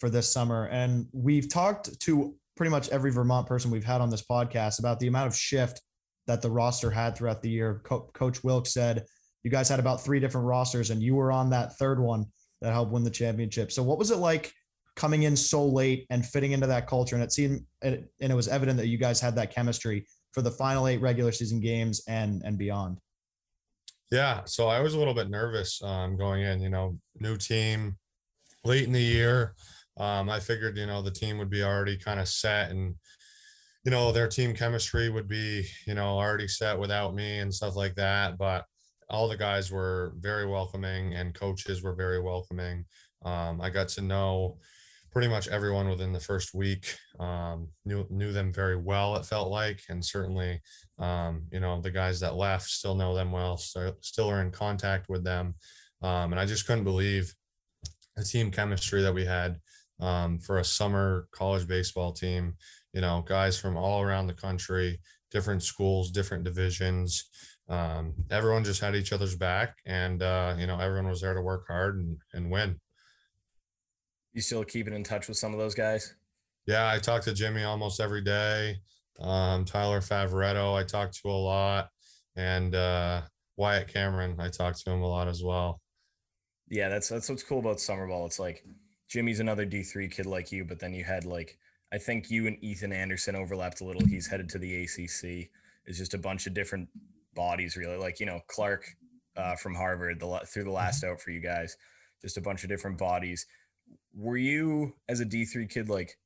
for 0.00 0.08
this 0.08 0.32
summer. 0.32 0.66
And 0.66 1.06
we've 1.12 1.48
talked 1.48 2.00
to 2.00 2.34
pretty 2.56 2.70
much 2.70 2.88
every 2.88 3.12
Vermont 3.12 3.46
person 3.46 3.70
we've 3.70 3.84
had 3.84 4.00
on 4.00 4.10
this 4.10 4.22
podcast 4.22 4.78
about 4.78 4.98
the 4.98 5.06
amount 5.06 5.28
of 5.28 5.36
shift 5.36 5.80
that 6.26 6.42
the 6.42 6.50
roster 6.50 6.90
had 6.90 7.16
throughout 7.16 7.42
the 7.42 7.50
year. 7.50 7.82
Co- 7.84 8.10
Coach 8.14 8.42
Wilkes 8.42 8.72
said 8.72 9.04
you 9.42 9.50
guys 9.50 9.68
had 9.68 9.80
about 9.80 10.02
three 10.02 10.20
different 10.20 10.46
rosters, 10.46 10.90
and 10.90 11.02
you 11.02 11.14
were 11.14 11.32
on 11.32 11.50
that 11.50 11.76
third 11.78 12.00
one 12.00 12.26
that 12.60 12.72
helped 12.72 12.92
win 12.92 13.04
the 13.04 13.10
championship. 13.10 13.72
So, 13.72 13.82
what 13.82 13.98
was 13.98 14.10
it 14.10 14.18
like 14.18 14.52
coming 14.96 15.22
in 15.22 15.36
so 15.36 15.64
late 15.64 16.06
and 16.10 16.24
fitting 16.24 16.52
into 16.52 16.66
that 16.66 16.86
culture? 16.86 17.16
And 17.16 17.24
it 17.24 17.32
seemed, 17.32 17.64
and 17.82 18.06
it 18.18 18.34
was 18.34 18.48
evident 18.48 18.78
that 18.78 18.88
you 18.88 18.98
guys 18.98 19.20
had 19.20 19.34
that 19.36 19.54
chemistry 19.54 20.06
for 20.32 20.42
the 20.42 20.50
final 20.50 20.86
eight 20.86 21.00
regular 21.00 21.32
season 21.32 21.60
games 21.60 22.02
and 22.08 22.42
and 22.44 22.58
beyond. 22.58 22.98
Yeah, 24.10 24.42
so 24.44 24.66
I 24.68 24.80
was 24.80 24.94
a 24.94 24.98
little 24.98 25.14
bit 25.14 25.30
nervous 25.30 25.80
um, 25.82 26.16
going 26.16 26.42
in. 26.42 26.60
You 26.60 26.70
know, 26.70 26.98
new 27.18 27.36
team, 27.36 27.96
late 28.64 28.84
in 28.84 28.92
the 28.92 29.00
year. 29.00 29.54
Um, 29.96 30.30
I 30.30 30.40
figured, 30.40 30.78
you 30.78 30.86
know, 30.86 31.02
the 31.02 31.10
team 31.10 31.36
would 31.38 31.50
be 31.50 31.62
already 31.62 31.96
kind 31.96 32.20
of 32.20 32.28
set, 32.28 32.70
and 32.70 32.94
you 33.84 33.90
know, 33.90 34.12
their 34.12 34.28
team 34.28 34.54
chemistry 34.54 35.08
would 35.08 35.28
be, 35.28 35.66
you 35.86 35.94
know, 35.94 36.18
already 36.18 36.48
set 36.48 36.78
without 36.78 37.14
me 37.14 37.38
and 37.38 37.52
stuff 37.52 37.76
like 37.76 37.94
that. 37.94 38.36
But 38.36 38.64
all 39.10 39.28
the 39.28 39.36
guys 39.36 39.70
were 39.70 40.14
very 40.18 40.46
welcoming, 40.46 41.14
and 41.14 41.34
coaches 41.34 41.82
were 41.82 41.94
very 41.94 42.20
welcoming. 42.20 42.84
Um, 43.24 43.60
I 43.60 43.70
got 43.70 43.88
to 43.90 44.00
know 44.00 44.58
pretty 45.10 45.28
much 45.28 45.48
everyone 45.48 45.88
within 45.88 46.12
the 46.12 46.20
first 46.20 46.54
week 46.54 46.96
um, 47.18 47.68
knew 47.84 48.06
knew 48.10 48.32
them 48.32 48.52
very 48.52 48.76
well. 48.76 49.16
It 49.16 49.26
felt 49.26 49.50
like, 49.50 49.80
and 49.88 50.04
certainly, 50.04 50.60
um, 50.98 51.42
you 51.52 51.60
know, 51.60 51.80
the 51.80 51.90
guys 51.90 52.20
that 52.20 52.36
left 52.36 52.68
still 52.68 52.94
know 52.94 53.14
them 53.14 53.32
well, 53.32 53.56
so 53.56 53.94
still 54.00 54.30
are 54.30 54.42
in 54.42 54.50
contact 54.50 55.08
with 55.08 55.24
them. 55.24 55.54
Um, 56.02 56.32
and 56.32 56.40
I 56.40 56.46
just 56.46 56.66
couldn't 56.66 56.84
believe 56.84 57.34
the 58.16 58.24
team 58.24 58.50
chemistry 58.50 59.02
that 59.02 59.14
we 59.14 59.24
had 59.24 59.58
um, 60.00 60.38
for 60.38 60.58
a 60.58 60.64
summer 60.64 61.28
college 61.32 61.66
baseball 61.66 62.12
team. 62.12 62.54
You 62.92 63.00
know, 63.00 63.24
guys 63.26 63.58
from 63.58 63.76
all 63.76 64.02
around 64.02 64.26
the 64.26 64.34
country, 64.34 65.00
different 65.30 65.62
schools, 65.62 66.10
different 66.10 66.44
divisions. 66.44 67.24
Um, 67.70 68.14
everyone 68.30 68.64
just 68.64 68.80
had 68.80 68.96
each 68.96 69.12
other's 69.12 69.36
back, 69.36 69.76
and 69.86 70.22
uh, 70.22 70.56
you 70.58 70.66
know, 70.66 70.78
everyone 70.80 71.08
was 71.08 71.20
there 71.20 71.34
to 71.34 71.40
work 71.40 71.66
hard 71.68 71.98
and, 71.98 72.18
and 72.34 72.50
win. 72.50 72.80
You 74.32 74.42
still 74.42 74.64
keeping 74.64 74.92
in 74.92 75.04
touch 75.04 75.28
with 75.28 75.36
some 75.36 75.52
of 75.52 75.60
those 75.60 75.74
guys? 75.74 76.14
Yeah, 76.66 76.90
I 76.90 76.98
talk 76.98 77.22
to 77.22 77.32
Jimmy 77.32 77.62
almost 77.62 78.00
every 78.00 78.22
day. 78.22 78.78
Um, 79.20 79.64
Tyler 79.64 80.00
Favaretto, 80.00 80.74
I 80.74 80.84
talk 80.84 81.12
to 81.12 81.28
a 81.28 81.30
lot, 81.30 81.90
and 82.36 82.74
uh, 82.74 83.22
Wyatt 83.56 83.88
Cameron, 83.88 84.36
I 84.40 84.48
talk 84.48 84.76
to 84.76 84.90
him 84.90 85.02
a 85.02 85.08
lot 85.08 85.28
as 85.28 85.42
well. 85.42 85.80
Yeah, 86.68 86.88
that's 86.88 87.08
that's 87.08 87.28
what's 87.28 87.42
cool 87.44 87.60
about 87.60 87.78
summer 87.78 88.08
ball. 88.08 88.26
It's 88.26 88.40
like 88.40 88.64
Jimmy's 89.08 89.40
another 89.40 89.64
D 89.64 89.84
three 89.84 90.08
kid 90.08 90.26
like 90.26 90.50
you, 90.50 90.64
but 90.64 90.80
then 90.80 90.92
you 90.92 91.04
had 91.04 91.24
like 91.24 91.56
I 91.92 91.98
think 91.98 92.30
you 92.30 92.48
and 92.48 92.56
Ethan 92.62 92.92
Anderson 92.92 93.36
overlapped 93.36 93.80
a 93.80 93.84
little. 93.84 94.04
He's 94.04 94.26
headed 94.26 94.48
to 94.50 94.58
the 94.58 94.82
ACC. 94.82 95.50
It's 95.86 95.98
just 95.98 96.14
a 96.14 96.18
bunch 96.18 96.46
of 96.46 96.54
different 96.54 96.88
bodies, 97.34 97.76
really. 97.76 97.96
Like 97.96 98.20
you 98.20 98.26
know 98.26 98.40
Clark 98.48 98.84
uh, 99.36 99.56
from 99.56 99.74
Harvard, 99.74 100.20
the 100.20 100.40
threw 100.46 100.64
the 100.64 100.70
last 100.70 101.04
out 101.04 101.20
for 101.20 101.30
you 101.30 101.40
guys, 101.40 101.76
just 102.22 102.36
a 102.36 102.42
bunch 102.42 102.62
of 102.62 102.68
different 102.68 102.98
bodies 102.98 103.46
were 104.14 104.36
you 104.36 104.94
as 105.08 105.20
a 105.20 105.24
D3 105.24 105.68
kid 105.68 105.88
like 105.88 106.18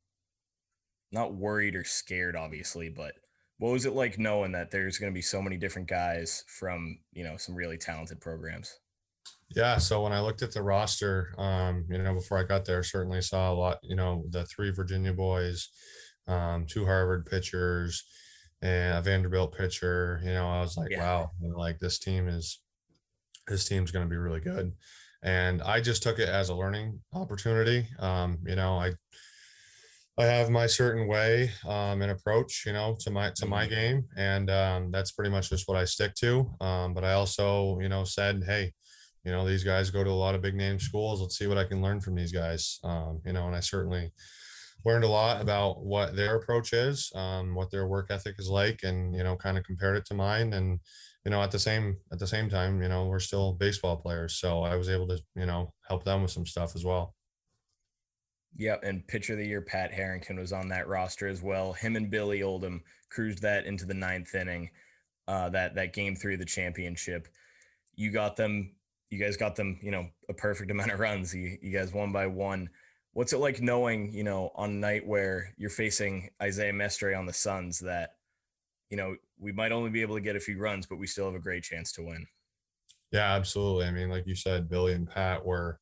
not 1.12 1.34
worried 1.34 1.76
or 1.76 1.84
scared 1.84 2.36
obviously, 2.36 2.88
but 2.88 3.12
what 3.58 3.72
was 3.72 3.86
it 3.86 3.94
like 3.94 4.18
knowing 4.18 4.52
that 4.52 4.70
there's 4.70 4.98
going 4.98 5.12
to 5.12 5.14
be 5.14 5.22
so 5.22 5.40
many 5.40 5.56
different 5.56 5.88
guys 5.88 6.44
from, 6.48 6.98
you 7.12 7.22
know, 7.22 7.36
some 7.36 7.54
really 7.54 7.78
talented 7.78 8.20
programs? 8.20 8.78
Yeah, 9.54 9.78
so 9.78 10.02
when 10.02 10.12
I 10.12 10.20
looked 10.20 10.42
at 10.42 10.52
the 10.52 10.62
roster, 10.62 11.32
um, 11.38 11.84
you 11.88 11.98
know, 11.98 12.14
before 12.14 12.38
I 12.38 12.42
got 12.42 12.64
there, 12.64 12.82
certainly 12.82 13.20
saw 13.20 13.52
a 13.52 13.54
lot, 13.54 13.78
you 13.82 13.94
know, 13.94 14.24
the 14.30 14.44
three 14.46 14.70
Virginia 14.70 15.12
boys, 15.12 15.68
um, 16.26 16.66
two 16.66 16.84
Harvard 16.84 17.26
pitchers, 17.26 18.04
and 18.64 18.98
a 18.98 19.02
Vanderbilt 19.02 19.56
pitcher. 19.56 20.20
You 20.24 20.32
know, 20.32 20.48
I 20.48 20.60
was 20.60 20.76
like, 20.76 20.90
yeah. 20.90 21.00
wow, 21.00 21.30
you 21.40 21.50
know, 21.50 21.58
like 21.58 21.78
this 21.78 22.00
team 22.00 22.26
is 22.26 22.60
this 23.46 23.68
team's 23.68 23.92
going 23.92 24.04
to 24.04 24.10
be 24.10 24.16
really 24.16 24.40
good 24.40 24.72
and 25.24 25.62
I 25.62 25.80
just 25.80 26.02
took 26.02 26.18
it 26.18 26.28
as 26.28 26.50
a 26.50 26.54
learning 26.54 27.00
opportunity. 27.14 27.88
Um, 27.98 28.38
you 28.46 28.56
know, 28.56 28.78
I 28.78 28.92
I 30.16 30.26
have 30.26 30.50
my 30.50 30.66
certain 30.66 31.08
way 31.08 31.50
um, 31.66 32.00
and 32.00 32.12
approach, 32.12 32.64
you 32.66 32.72
know, 32.72 32.96
to 33.00 33.10
my 33.10 33.32
to 33.36 33.46
my 33.46 33.64
mm-hmm. 33.64 33.74
game, 33.74 34.04
and 34.16 34.50
um, 34.50 34.90
that's 34.92 35.12
pretty 35.12 35.30
much 35.30 35.48
just 35.48 35.66
what 35.66 35.78
I 35.78 35.86
stick 35.86 36.14
to. 36.16 36.48
Um, 36.60 36.94
but 36.94 37.04
I 37.04 37.14
also, 37.14 37.78
you 37.80 37.88
know, 37.88 38.04
said, 38.04 38.44
hey, 38.46 38.72
you 39.24 39.32
know, 39.32 39.48
these 39.48 39.64
guys 39.64 39.90
go 39.90 40.04
to 40.04 40.10
a 40.10 40.12
lot 40.12 40.34
of 40.34 40.42
big 40.42 40.54
name 40.54 40.78
schools. 40.78 41.20
Let's 41.20 41.38
see 41.38 41.46
what 41.46 41.58
I 41.58 41.64
can 41.64 41.82
learn 41.82 42.00
from 42.00 42.14
these 42.14 42.32
guys. 42.32 42.78
Um, 42.84 43.22
you 43.24 43.32
know, 43.32 43.46
and 43.46 43.56
I 43.56 43.60
certainly 43.60 44.12
learned 44.84 45.04
a 45.04 45.08
lot 45.08 45.40
about 45.40 45.84
what 45.84 46.14
their 46.14 46.36
approach 46.36 46.72
is, 46.72 47.10
um, 47.14 47.54
what 47.54 47.70
their 47.70 47.86
work 47.86 48.08
ethic 48.10 48.36
is 48.38 48.48
like, 48.48 48.80
and 48.82 49.14
you 49.14 49.24
know, 49.24 49.36
kind 49.36 49.56
of 49.56 49.64
compared 49.64 49.96
it 49.96 50.04
to 50.06 50.14
mine, 50.14 50.52
and 50.52 50.78
you 51.24 51.30
know, 51.30 51.42
at 51.42 51.50
the 51.50 51.58
same 51.58 51.96
at 52.12 52.18
the 52.18 52.26
same 52.26 52.50
time, 52.50 52.82
you 52.82 52.88
know, 52.88 53.06
we're 53.06 53.18
still 53.18 53.52
baseball 53.52 53.96
players, 53.96 54.36
so 54.36 54.62
I 54.62 54.76
was 54.76 54.88
able 54.88 55.08
to, 55.08 55.18
you 55.34 55.46
know, 55.46 55.72
help 55.88 56.04
them 56.04 56.22
with 56.22 56.30
some 56.30 56.46
stuff 56.46 56.76
as 56.76 56.84
well. 56.84 57.14
Yep, 58.56 58.84
and 58.84 59.06
pitcher 59.08 59.32
of 59.32 59.40
the 59.40 59.46
year 59.46 59.62
Pat 59.62 59.92
Harrington 59.92 60.38
was 60.38 60.52
on 60.52 60.68
that 60.68 60.86
roster 60.86 61.26
as 61.26 61.42
well. 61.42 61.72
Him 61.72 61.96
and 61.96 62.10
Billy 62.10 62.42
Oldham 62.42 62.82
cruised 63.10 63.42
that 63.42 63.66
into 63.66 63.84
the 63.84 63.94
ninth 63.94 64.34
inning. 64.34 64.70
Uh, 65.26 65.48
that 65.48 65.74
that 65.74 65.94
game 65.94 66.14
three 66.14 66.34
of 66.34 66.40
the 66.40 66.46
championship. 66.46 67.26
You 67.96 68.10
got 68.10 68.36
them. 68.36 68.74
You 69.10 69.18
guys 69.18 69.36
got 69.36 69.56
them. 69.56 69.78
You 69.82 69.90
know, 69.90 70.06
a 70.28 70.34
perfect 70.34 70.70
amount 70.70 70.92
of 70.92 71.00
runs. 71.00 71.34
You 71.34 71.56
you 71.62 71.72
guys 71.72 71.92
won 71.92 72.12
by 72.12 72.26
one. 72.26 72.68
What's 73.14 73.32
it 73.32 73.38
like 73.38 73.62
knowing, 73.62 74.12
you 74.12 74.24
know, 74.24 74.52
on 74.54 74.70
a 74.70 74.74
night 74.74 75.06
where 75.06 75.54
you're 75.56 75.70
facing 75.70 76.30
Isaiah 76.42 76.72
Mestre 76.72 77.14
on 77.14 77.26
the 77.26 77.32
Suns 77.32 77.78
that 77.80 78.10
you 78.90 78.96
know, 78.96 79.16
we 79.38 79.52
might 79.52 79.72
only 79.72 79.90
be 79.90 80.02
able 80.02 80.14
to 80.14 80.20
get 80.20 80.36
a 80.36 80.40
few 80.40 80.58
runs, 80.58 80.86
but 80.86 80.98
we 80.98 81.06
still 81.06 81.26
have 81.26 81.34
a 81.34 81.40
great 81.40 81.62
chance 81.62 81.92
to 81.92 82.02
win. 82.02 82.26
Yeah, 83.10 83.34
absolutely. 83.34 83.86
I 83.86 83.90
mean, 83.90 84.10
like 84.10 84.26
you 84.26 84.34
said, 84.34 84.68
Billy 84.68 84.92
and 84.92 85.08
Pat 85.08 85.44
were 85.44 85.80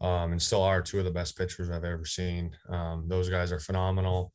um, 0.00 0.32
and 0.32 0.40
still 0.40 0.62
are 0.62 0.82
two 0.82 0.98
of 0.98 1.04
the 1.04 1.10
best 1.10 1.36
pitchers 1.36 1.70
I've 1.70 1.84
ever 1.84 2.04
seen. 2.04 2.56
Um, 2.68 3.06
those 3.08 3.28
guys 3.28 3.50
are 3.50 3.58
phenomenal 3.60 4.32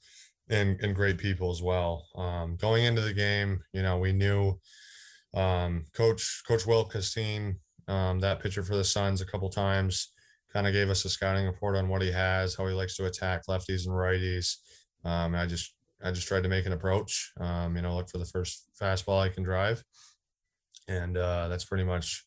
and, 0.49 0.79
and 0.81 0.95
great 0.95 1.17
people 1.17 1.51
as 1.51 1.61
well. 1.61 2.05
Um, 2.15 2.57
going 2.57 2.83
into 2.83 3.01
the 3.01 3.13
game, 3.13 3.61
you 3.71 3.81
know, 3.81 3.97
we 3.97 4.11
knew 4.11 4.59
um, 5.33 5.85
Coach 5.93 6.43
Coach 6.47 6.65
Will 6.65 6.89
seen 6.89 7.59
um, 7.87 8.19
that 8.19 8.41
pitcher 8.41 8.63
for 8.63 8.75
the 8.75 8.83
Suns 8.83 9.21
a 9.21 9.25
couple 9.25 9.49
times. 9.49 10.12
Kind 10.53 10.67
of 10.67 10.73
gave 10.73 10.89
us 10.89 11.03
a 11.05 11.09
scouting 11.09 11.45
report 11.45 11.75
on 11.75 11.89
what 11.89 12.01
he 12.01 12.11
has, 12.11 12.55
how 12.55 12.67
he 12.67 12.73
likes 12.73 12.95
to 12.97 13.05
attack 13.05 13.43
lefties 13.49 13.87
and 13.87 13.95
righties. 13.95 14.57
Um, 15.03 15.33
and 15.33 15.37
I 15.37 15.47
just 15.47 15.73
I 16.03 16.11
just 16.11 16.27
tried 16.27 16.43
to 16.43 16.49
make 16.49 16.65
an 16.65 16.73
approach. 16.73 17.31
Um, 17.39 17.75
you 17.75 17.81
know, 17.81 17.95
look 17.95 18.09
for 18.09 18.17
the 18.17 18.25
first 18.25 18.67
fastball 18.79 19.21
I 19.21 19.29
can 19.29 19.43
drive, 19.43 19.83
and 20.87 21.17
uh, 21.17 21.47
that's 21.47 21.65
pretty 21.65 21.83
much 21.85 22.23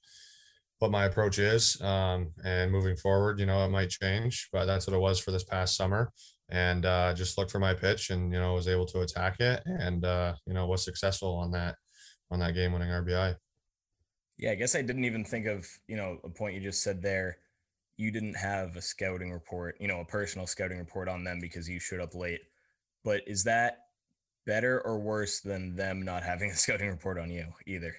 what 0.79 0.91
my 0.91 1.05
approach 1.05 1.39
is. 1.39 1.81
Um, 1.81 2.33
and 2.45 2.73
moving 2.73 2.97
forward, 2.97 3.39
you 3.41 3.47
know, 3.47 3.65
it 3.65 3.71
might 3.71 3.91
change, 3.91 4.49
but 4.53 4.67
that's 4.67 4.87
what 4.87 4.97
it 4.97 5.01
was 5.01 5.19
for 5.19 5.31
this 5.31 5.45
past 5.45 5.77
summer. 5.77 6.13
And 6.49 6.87
uh, 6.87 7.13
just 7.15 7.39
look 7.39 7.51
for 7.51 7.59
my 7.59 7.75
pitch, 7.75 8.11
and 8.11 8.33
you 8.33 8.39
know, 8.39 8.55
was 8.55 8.69
able 8.69 8.87
to 8.87 9.01
attack 9.01 9.41
it, 9.41 9.63
and 9.67 10.05
uh, 10.05 10.35
you 10.47 10.55
know, 10.55 10.67
was 10.67 10.85
successful 10.85 11.37
on 11.37 11.51
that 11.53 11.77
on 12.31 12.39
that 12.41 12.55
game-winning 12.55 12.89
RBI. 12.89 13.37
Yeah, 14.39 14.51
I 14.51 14.55
guess 14.55 14.75
I 14.75 14.83
didn't 14.83 15.05
even 15.05 15.25
think 15.25 15.47
of 15.47 15.67
you 15.89 15.97
know 15.97 16.19
a 16.25 16.29
point 16.29 16.55
you 16.55 16.61
just 16.61 16.83
said 16.83 17.03
there. 17.03 17.39
You 17.97 18.11
didn't 18.11 18.35
have 18.35 18.77
a 18.77 18.83
scouting 18.83 19.33
report, 19.33 19.77
you 19.81 19.89
know, 19.89 20.01
a 20.01 20.05
personal 20.05 20.47
scouting 20.47 20.79
report 20.79 21.09
on 21.09 21.25
them 21.25 21.39
because 21.41 21.69
you 21.69 21.81
showed 21.81 22.01
up 22.01 22.15
late 22.15 22.41
but 23.07 23.23
is 23.29 23.45
that 23.45 23.79
better 24.47 24.81
or 24.81 24.99
worse 24.99 25.41
than 25.41 25.77
them 25.77 26.03
not 26.03 26.25
having 26.25 26.51
a 26.51 26.55
scouting 26.57 26.91
report 26.91 27.19
on 27.19 27.31
you 27.31 27.47
either? 27.67 27.95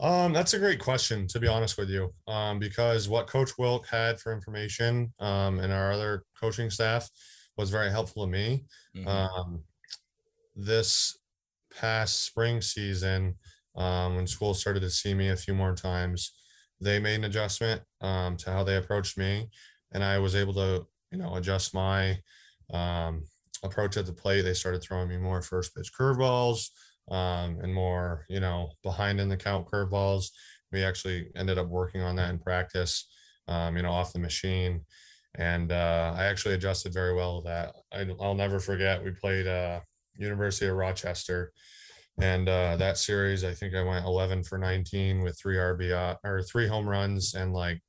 Um, 0.00 0.32
that's 0.32 0.54
a 0.54 0.58
great 0.58 0.80
question, 0.80 1.26
to 1.28 1.38
be 1.38 1.46
honest 1.46 1.76
with 1.76 1.90
you, 1.90 2.10
um, 2.26 2.58
because 2.58 3.06
what 3.06 3.26
Coach 3.26 3.58
Wilk 3.58 3.86
had 3.86 4.18
for 4.18 4.32
information 4.32 5.12
um, 5.20 5.60
and 5.60 5.70
our 5.70 5.92
other 5.92 6.24
coaching 6.40 6.70
staff 6.70 7.08
was 7.58 7.68
very 7.68 7.90
helpful 7.90 8.24
to 8.24 8.32
me. 8.32 8.64
Mm-hmm. 8.96 9.06
Um, 9.06 9.62
this 10.56 11.18
past 11.78 12.24
spring 12.24 12.62
season, 12.62 13.34
um, 13.76 14.16
when 14.16 14.26
school 14.26 14.54
started 14.54 14.80
to 14.80 14.90
see 14.90 15.12
me 15.12 15.28
a 15.28 15.36
few 15.36 15.52
more 15.52 15.74
times, 15.74 16.32
they 16.80 16.98
made 16.98 17.16
an 17.16 17.24
adjustment 17.24 17.82
um, 18.00 18.36
to 18.38 18.50
how 18.50 18.64
they 18.64 18.76
approached 18.76 19.18
me. 19.18 19.48
and 19.92 20.04
I 20.04 20.18
was 20.18 20.36
able 20.36 20.54
to, 20.54 20.86
you 21.10 21.18
know, 21.18 21.34
adjust 21.34 21.74
my 21.74 22.18
um, 22.72 23.24
approach 23.62 23.96
at 23.96 24.06
the 24.06 24.12
plate. 24.12 24.42
They 24.42 24.54
started 24.54 24.82
throwing 24.82 25.08
me 25.08 25.16
more 25.16 25.42
first 25.42 25.74
pitch 25.74 25.90
curveballs 25.92 26.68
um, 27.10 27.58
and 27.60 27.74
more, 27.74 28.24
you 28.28 28.40
know, 28.40 28.70
behind 28.82 29.20
in 29.20 29.28
the 29.28 29.36
count 29.36 29.66
curveballs. 29.66 30.26
We 30.72 30.84
actually 30.84 31.30
ended 31.34 31.58
up 31.58 31.68
working 31.68 32.02
on 32.02 32.16
that 32.16 32.30
in 32.30 32.38
practice, 32.38 33.08
um, 33.48 33.76
you 33.76 33.82
know, 33.82 33.90
off 33.90 34.12
the 34.12 34.20
machine. 34.20 34.82
And 35.36 35.72
uh, 35.72 36.14
I 36.16 36.24
actually 36.24 36.54
adjusted 36.54 36.92
very 36.92 37.14
well 37.14 37.42
that. 37.42 37.74
I, 37.92 38.04
will 38.04 38.34
never 38.34 38.60
forget, 38.60 39.02
we 39.02 39.10
played 39.10 39.46
uh, 39.46 39.80
University 40.16 40.66
of 40.66 40.76
Rochester. 40.76 41.52
And 42.18 42.48
uh, 42.48 42.76
that 42.76 42.98
series, 42.98 43.44
I 43.44 43.54
think 43.54 43.74
I 43.74 43.82
went 43.82 44.04
11 44.04 44.44
for 44.44 44.58
19 44.58 45.22
with 45.22 45.38
three 45.38 45.56
RBI 45.56 46.16
or 46.24 46.42
three 46.42 46.66
home 46.66 46.88
runs 46.88 47.34
and 47.34 47.52
like 47.52 47.80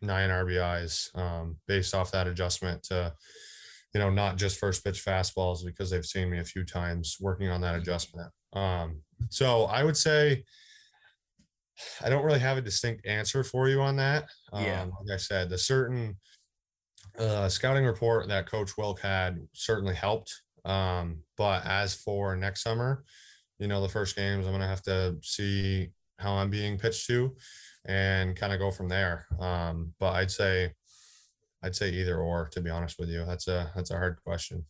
nine 0.00 0.30
RBIs 0.30 1.16
um, 1.16 1.56
based 1.66 1.94
off 1.94 2.12
that 2.12 2.26
adjustment 2.26 2.82
to, 2.84 3.12
you 3.94 4.00
know, 4.00 4.10
not 4.10 4.36
just 4.36 4.58
first 4.58 4.84
pitch 4.84 5.04
fastballs 5.04 5.64
because 5.64 5.90
they've 5.90 6.06
seen 6.06 6.30
me 6.30 6.38
a 6.38 6.44
few 6.44 6.64
times 6.64 7.16
working 7.20 7.48
on 7.48 7.60
that 7.62 7.74
adjustment. 7.74 8.30
Um, 8.52 9.02
so 9.28 9.64
I 9.64 9.82
would 9.82 9.96
say 9.96 10.44
I 12.02 12.08
don't 12.08 12.24
really 12.24 12.40
have 12.40 12.58
a 12.58 12.62
distinct 12.62 13.06
answer 13.06 13.42
for 13.42 13.68
you 13.68 13.80
on 13.80 13.96
that. 13.96 14.28
Um, 14.52 14.64
yeah. 14.64 14.82
Like 14.82 15.14
I 15.14 15.16
said, 15.16 15.50
the 15.50 15.58
certain 15.58 16.16
uh, 17.18 17.48
scouting 17.48 17.84
report 17.84 18.28
that 18.28 18.46
Coach 18.46 18.76
Wilk 18.76 19.00
had 19.00 19.38
certainly 19.52 19.94
helped. 19.94 20.42
Um, 20.64 21.20
but 21.36 21.64
as 21.64 21.94
for 21.94 22.36
next 22.36 22.62
summer, 22.62 23.04
you 23.60 23.68
know, 23.68 23.80
the 23.82 23.88
first 23.88 24.16
games, 24.16 24.46
I'm 24.46 24.52
going 24.52 24.62
to 24.62 24.66
have 24.66 24.82
to 24.84 25.16
see 25.22 25.90
how 26.18 26.32
I'm 26.32 26.50
being 26.50 26.78
pitched 26.78 27.06
to 27.08 27.36
and 27.84 28.34
kind 28.34 28.52
of 28.52 28.58
go 28.58 28.70
from 28.70 28.88
there. 28.88 29.26
Um, 29.38 29.92
but 30.00 30.14
I'd 30.14 30.30
say, 30.30 30.72
I'd 31.62 31.76
say 31.76 31.90
either 31.90 32.18
or, 32.18 32.48
to 32.52 32.60
be 32.60 32.70
honest 32.70 32.98
with 32.98 33.10
you, 33.10 33.24
that's 33.26 33.48
a, 33.48 33.70
that's 33.76 33.90
a 33.90 33.98
hard 33.98 34.18
question 34.24 34.64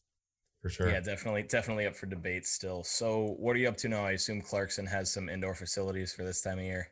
for 0.61 0.69
sure. 0.69 0.91
Yeah, 0.91 1.01
definitely, 1.01 1.45
definitely 1.45 1.87
up 1.87 1.95
for 1.95 2.07
debate 2.07 2.47
still. 2.47 2.83
So 2.83 3.37
what 3.39 3.55
are 3.55 3.61
you 3.61 3.69
up 3.69 3.77
to 3.79 3.89
now? 3.89 4.05
I 4.05 4.13
assume 4.13 4.43
Clarkson 4.43 4.87
has 4.87 5.11
some 5.11 5.29
indoor 5.29 5.55
facilities 5.55 6.13
for 6.13 6.25
this 6.25 6.43
time 6.43 6.59
of 6.59 6.65
year. 6.65 6.89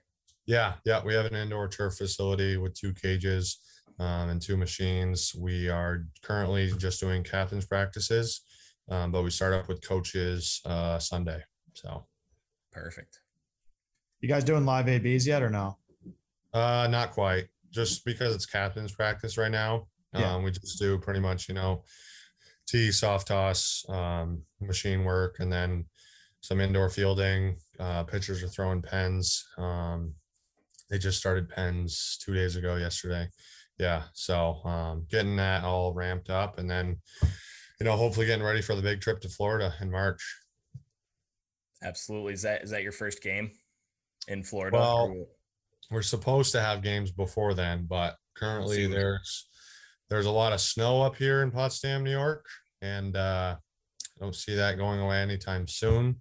Yeah, 0.47 0.75
yeah, 0.85 1.03
we 1.05 1.15
have 1.15 1.27
an 1.27 1.35
indoor 1.35 1.69
turf 1.69 1.97
facility 1.97 2.57
with 2.57 2.75
two 2.75 2.95
cages 2.95 3.59
um, 3.99 4.31
and 4.31 4.41
two 4.41 4.57
machines. 4.57 5.35
We 5.37 5.69
are 5.69 6.07
currently 6.23 6.73
just 6.79 7.01
doing 7.01 7.23
captain's 7.23 7.67
practices, 7.67 8.43
um, 8.89 9.11
but 9.11 9.25
we 9.25 9.31
start 9.31 9.53
up 9.53 9.69
with 9.69 9.87
coaches 9.87 10.61
uh, 10.65 10.99
Sunday. 11.01 11.43
So 11.83 12.07
perfect. 12.73 13.21
You 14.21 14.29
guys 14.29 14.43
doing 14.43 14.65
live 14.65 14.89
ABs 14.89 15.27
yet 15.27 15.43
or 15.43 15.51
no? 15.51 15.77
Uh, 16.53 16.89
not 16.91 17.13
quite. 17.13 17.47
Just 17.71 18.05
because 18.05 18.35
it's 18.35 18.47
captain's 18.47 18.93
practice 18.93 19.39
right 19.39 19.51
now. 19.51 19.87
Yeah. 20.13 20.35
Um, 20.35 20.43
we 20.43 20.51
just 20.51 20.79
do 20.81 20.99
pretty 20.99 21.21
much, 21.21 21.49
you 21.49 21.55
know, 21.55 21.85
tee, 22.67 22.91
soft 22.91 23.29
toss, 23.29 23.85
um, 23.89 24.43
machine 24.61 25.05
work, 25.05 25.37
and 25.39 25.53
then 25.53 25.85
some 26.41 26.61
indoor 26.61 26.89
fielding. 26.89 27.59
Uh, 27.79 28.03
pitchers 28.03 28.43
are 28.43 28.49
throwing 28.49 28.83
pens. 28.83 29.47
Um, 29.57 30.15
they 30.91 30.99
just 30.99 31.19
started 31.19 31.49
pens 31.49 32.19
two 32.21 32.35
days 32.35 32.57
ago 32.57 32.77
yesterday. 32.77 33.29
Yeah. 33.79 34.05
So 34.15 34.61
um, 34.65 35.07
getting 35.09 35.37
that 35.37 35.63
all 35.63 35.93
ramped 35.93 36.31
up 36.31 36.59
and 36.59 36.69
then, 36.69 36.97
you 37.79 37.85
know, 37.85 37.97
hopefully 37.97 38.27
getting 38.27 38.45
ready 38.45 38.63
for 38.63 38.75
the 38.75 38.83
big 38.83 39.01
trip 39.01 39.21
to 39.21 39.29
Florida 39.29 39.75
in 39.81 39.93
March. 39.93 40.25
Absolutely. 41.83 42.33
Is 42.33 42.43
that 42.43 42.63
is 42.63 42.71
that 42.71 42.83
your 42.83 42.93
first 42.93 43.23
game 43.23 43.51
in 44.27 44.43
Florida? 44.43 44.77
Well, 44.77 45.27
we're 45.91 46.03
supposed 46.03 46.53
to 46.53 46.61
have 46.61 46.83
games 46.83 47.11
before 47.11 47.55
then, 47.55 47.87
but 47.89 48.17
currently 48.37 48.87
there's 48.87 49.49
there's 50.11 50.27
a 50.27 50.31
lot 50.31 50.53
of 50.53 50.61
snow 50.61 51.03
up 51.03 51.17
here 51.17 51.43
in 51.43 51.51
Potsdam, 51.51 52.05
New 52.05 52.11
York, 52.11 52.47
and 52.81 53.17
uh, 53.17 53.57
I 53.57 54.25
don't 54.25 54.35
see 54.35 54.55
that 54.55 54.77
going 54.77 55.01
away 55.01 55.21
anytime 55.21 55.69
soon. 55.69 56.17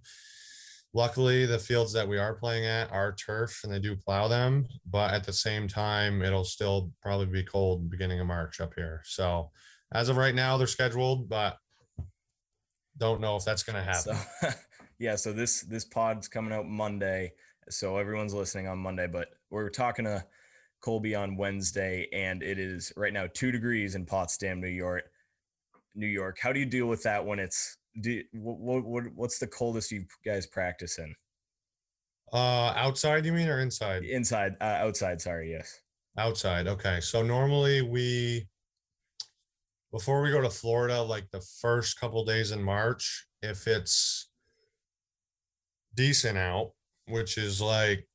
Luckily, 0.94 1.44
the 1.44 1.58
fields 1.58 1.92
that 1.92 2.08
we 2.08 2.18
are 2.18 2.34
playing 2.34 2.64
at 2.64 2.90
are 2.90 3.14
turf 3.14 3.60
and 3.62 3.72
they 3.72 3.78
do 3.78 3.94
plow 3.94 4.26
them, 4.26 4.66
but 4.88 5.12
at 5.12 5.24
the 5.24 5.32
same 5.32 5.68
time, 5.68 6.22
it'll 6.22 6.44
still 6.44 6.92
probably 7.02 7.26
be 7.26 7.42
cold 7.42 7.90
beginning 7.90 8.20
of 8.20 8.26
March 8.26 8.60
up 8.60 8.72
here. 8.74 9.02
So, 9.04 9.50
as 9.92 10.08
of 10.08 10.16
right 10.16 10.34
now, 10.34 10.56
they're 10.56 10.66
scheduled, 10.66 11.28
but 11.28 11.58
don't 12.96 13.20
know 13.20 13.36
if 13.36 13.44
that's 13.44 13.62
going 13.62 13.76
to 13.76 13.82
happen. 13.82 14.16
So, 14.40 14.48
yeah, 14.98 15.16
so 15.16 15.32
this 15.32 15.62
this 15.62 15.84
pod's 15.84 16.28
coming 16.28 16.52
out 16.52 16.66
Monday, 16.66 17.32
so 17.68 17.98
everyone's 17.98 18.34
listening 18.34 18.68
on 18.68 18.78
Monday, 18.78 19.06
but 19.06 19.28
we're 19.50 19.70
talking 19.70 20.04
to 20.04 20.24
Colby 20.80 21.14
on 21.14 21.36
Wednesday, 21.36 22.08
and 22.12 22.42
it 22.42 22.58
is 22.58 22.92
right 22.96 23.12
now 23.12 23.26
two 23.32 23.50
degrees 23.50 23.94
in 23.94 24.06
Potsdam, 24.06 24.60
New 24.60 24.68
York. 24.68 25.04
New 25.94 26.06
York. 26.06 26.38
How 26.40 26.52
do 26.52 26.60
you 26.60 26.66
deal 26.66 26.86
with 26.86 27.02
that 27.02 27.24
when 27.24 27.38
it's 27.38 27.76
do 28.00 28.22
what, 28.32 28.84
what 28.84 29.04
what's 29.14 29.38
the 29.38 29.46
coldest 29.46 29.90
you 29.90 30.04
guys 30.24 30.46
practice 30.46 30.98
in? 30.98 31.14
Uh, 32.32 32.72
outside, 32.76 33.24
you 33.26 33.32
mean, 33.32 33.48
or 33.48 33.60
inside? 33.60 34.04
Inside, 34.04 34.54
uh, 34.60 34.64
outside. 34.64 35.20
Sorry, 35.20 35.50
yes. 35.50 35.80
Outside. 36.16 36.66
Okay, 36.66 37.00
so 37.00 37.22
normally 37.22 37.82
we 37.82 38.46
before 39.92 40.22
we 40.22 40.30
go 40.30 40.40
to 40.40 40.50
Florida, 40.50 41.02
like 41.02 41.30
the 41.30 41.40
first 41.40 41.98
couple 41.98 42.24
days 42.24 42.50
in 42.50 42.62
March, 42.62 43.26
if 43.42 43.66
it's 43.66 44.17
decent 45.98 46.38
out, 46.38 46.70
which 47.08 47.36
is 47.36 47.60
like 47.60 48.06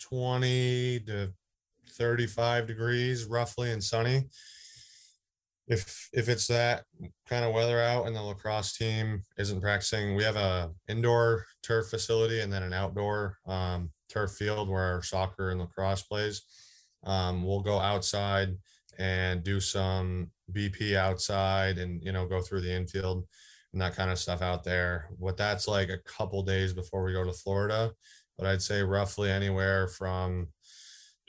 20 0.00 1.00
to 1.00 1.30
35 1.90 2.66
degrees 2.66 3.26
roughly 3.26 3.70
and 3.70 3.84
sunny, 3.84 4.24
if 5.68 6.08
if 6.14 6.30
it's 6.30 6.46
that 6.46 6.84
kind 7.28 7.44
of 7.44 7.52
weather 7.52 7.82
out 7.82 8.06
and 8.06 8.16
the 8.16 8.22
lacrosse 8.22 8.78
team 8.78 9.22
isn't 9.36 9.60
practicing, 9.60 10.16
we 10.16 10.24
have 10.24 10.36
a 10.36 10.70
indoor 10.88 11.44
turf 11.62 11.88
facility 11.90 12.40
and 12.40 12.50
then 12.50 12.62
an 12.62 12.72
outdoor 12.72 13.36
um, 13.46 13.90
turf 14.08 14.30
field 14.32 14.70
where 14.70 14.84
our 14.84 15.02
soccer 15.02 15.50
and 15.50 15.60
lacrosse 15.60 16.02
plays. 16.02 16.42
Um, 17.04 17.44
we'll 17.44 17.60
go 17.60 17.78
outside 17.78 18.56
and 18.98 19.44
do 19.44 19.60
some 19.60 20.30
BP 20.50 20.96
outside 20.96 21.76
and 21.76 22.02
you 22.02 22.12
know 22.12 22.26
go 22.26 22.40
through 22.40 22.62
the 22.62 22.72
infield 22.72 23.26
and 23.76 23.82
that 23.82 23.94
kind 23.94 24.10
of 24.10 24.18
stuff 24.18 24.40
out 24.40 24.64
there. 24.64 25.10
What 25.18 25.36
that's 25.36 25.68
like 25.68 25.90
a 25.90 25.98
couple 25.98 26.42
days 26.42 26.72
before 26.72 27.04
we 27.04 27.12
go 27.12 27.24
to 27.24 27.32
Florida, 27.34 27.92
but 28.38 28.46
I'd 28.46 28.62
say 28.62 28.80
roughly 28.80 29.30
anywhere 29.30 29.86
from 29.86 30.48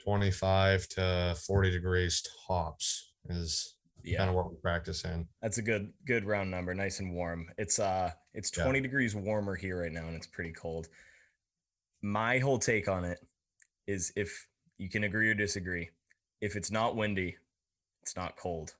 25 0.02 0.88
to 0.88 1.36
40 1.46 1.70
degrees 1.70 2.26
tops 2.46 3.12
is 3.28 3.74
yeah. 4.02 4.16
kind 4.16 4.30
of 4.30 4.34
what 4.34 4.48
we 4.48 4.56
practice 4.56 5.04
in. 5.04 5.28
That's 5.42 5.58
a 5.58 5.62
good 5.62 5.92
good 6.06 6.24
round 6.24 6.50
number, 6.50 6.72
nice 6.72 7.00
and 7.00 7.12
warm. 7.12 7.50
It's 7.58 7.78
uh 7.78 8.12
it's 8.32 8.50
20 8.50 8.78
yeah. 8.78 8.82
degrees 8.82 9.14
warmer 9.14 9.54
here 9.54 9.82
right 9.82 9.92
now 9.92 10.06
and 10.06 10.16
it's 10.16 10.26
pretty 10.26 10.52
cold. 10.52 10.88
My 12.00 12.38
whole 12.38 12.58
take 12.58 12.88
on 12.88 13.04
it 13.04 13.18
is 13.86 14.10
if 14.16 14.46
you 14.78 14.88
can 14.88 15.04
agree 15.04 15.28
or 15.28 15.34
disagree, 15.34 15.90
if 16.40 16.56
it's 16.56 16.70
not 16.70 16.96
windy, 16.96 17.36
it's 18.00 18.16
not 18.16 18.38
cold. 18.38 18.72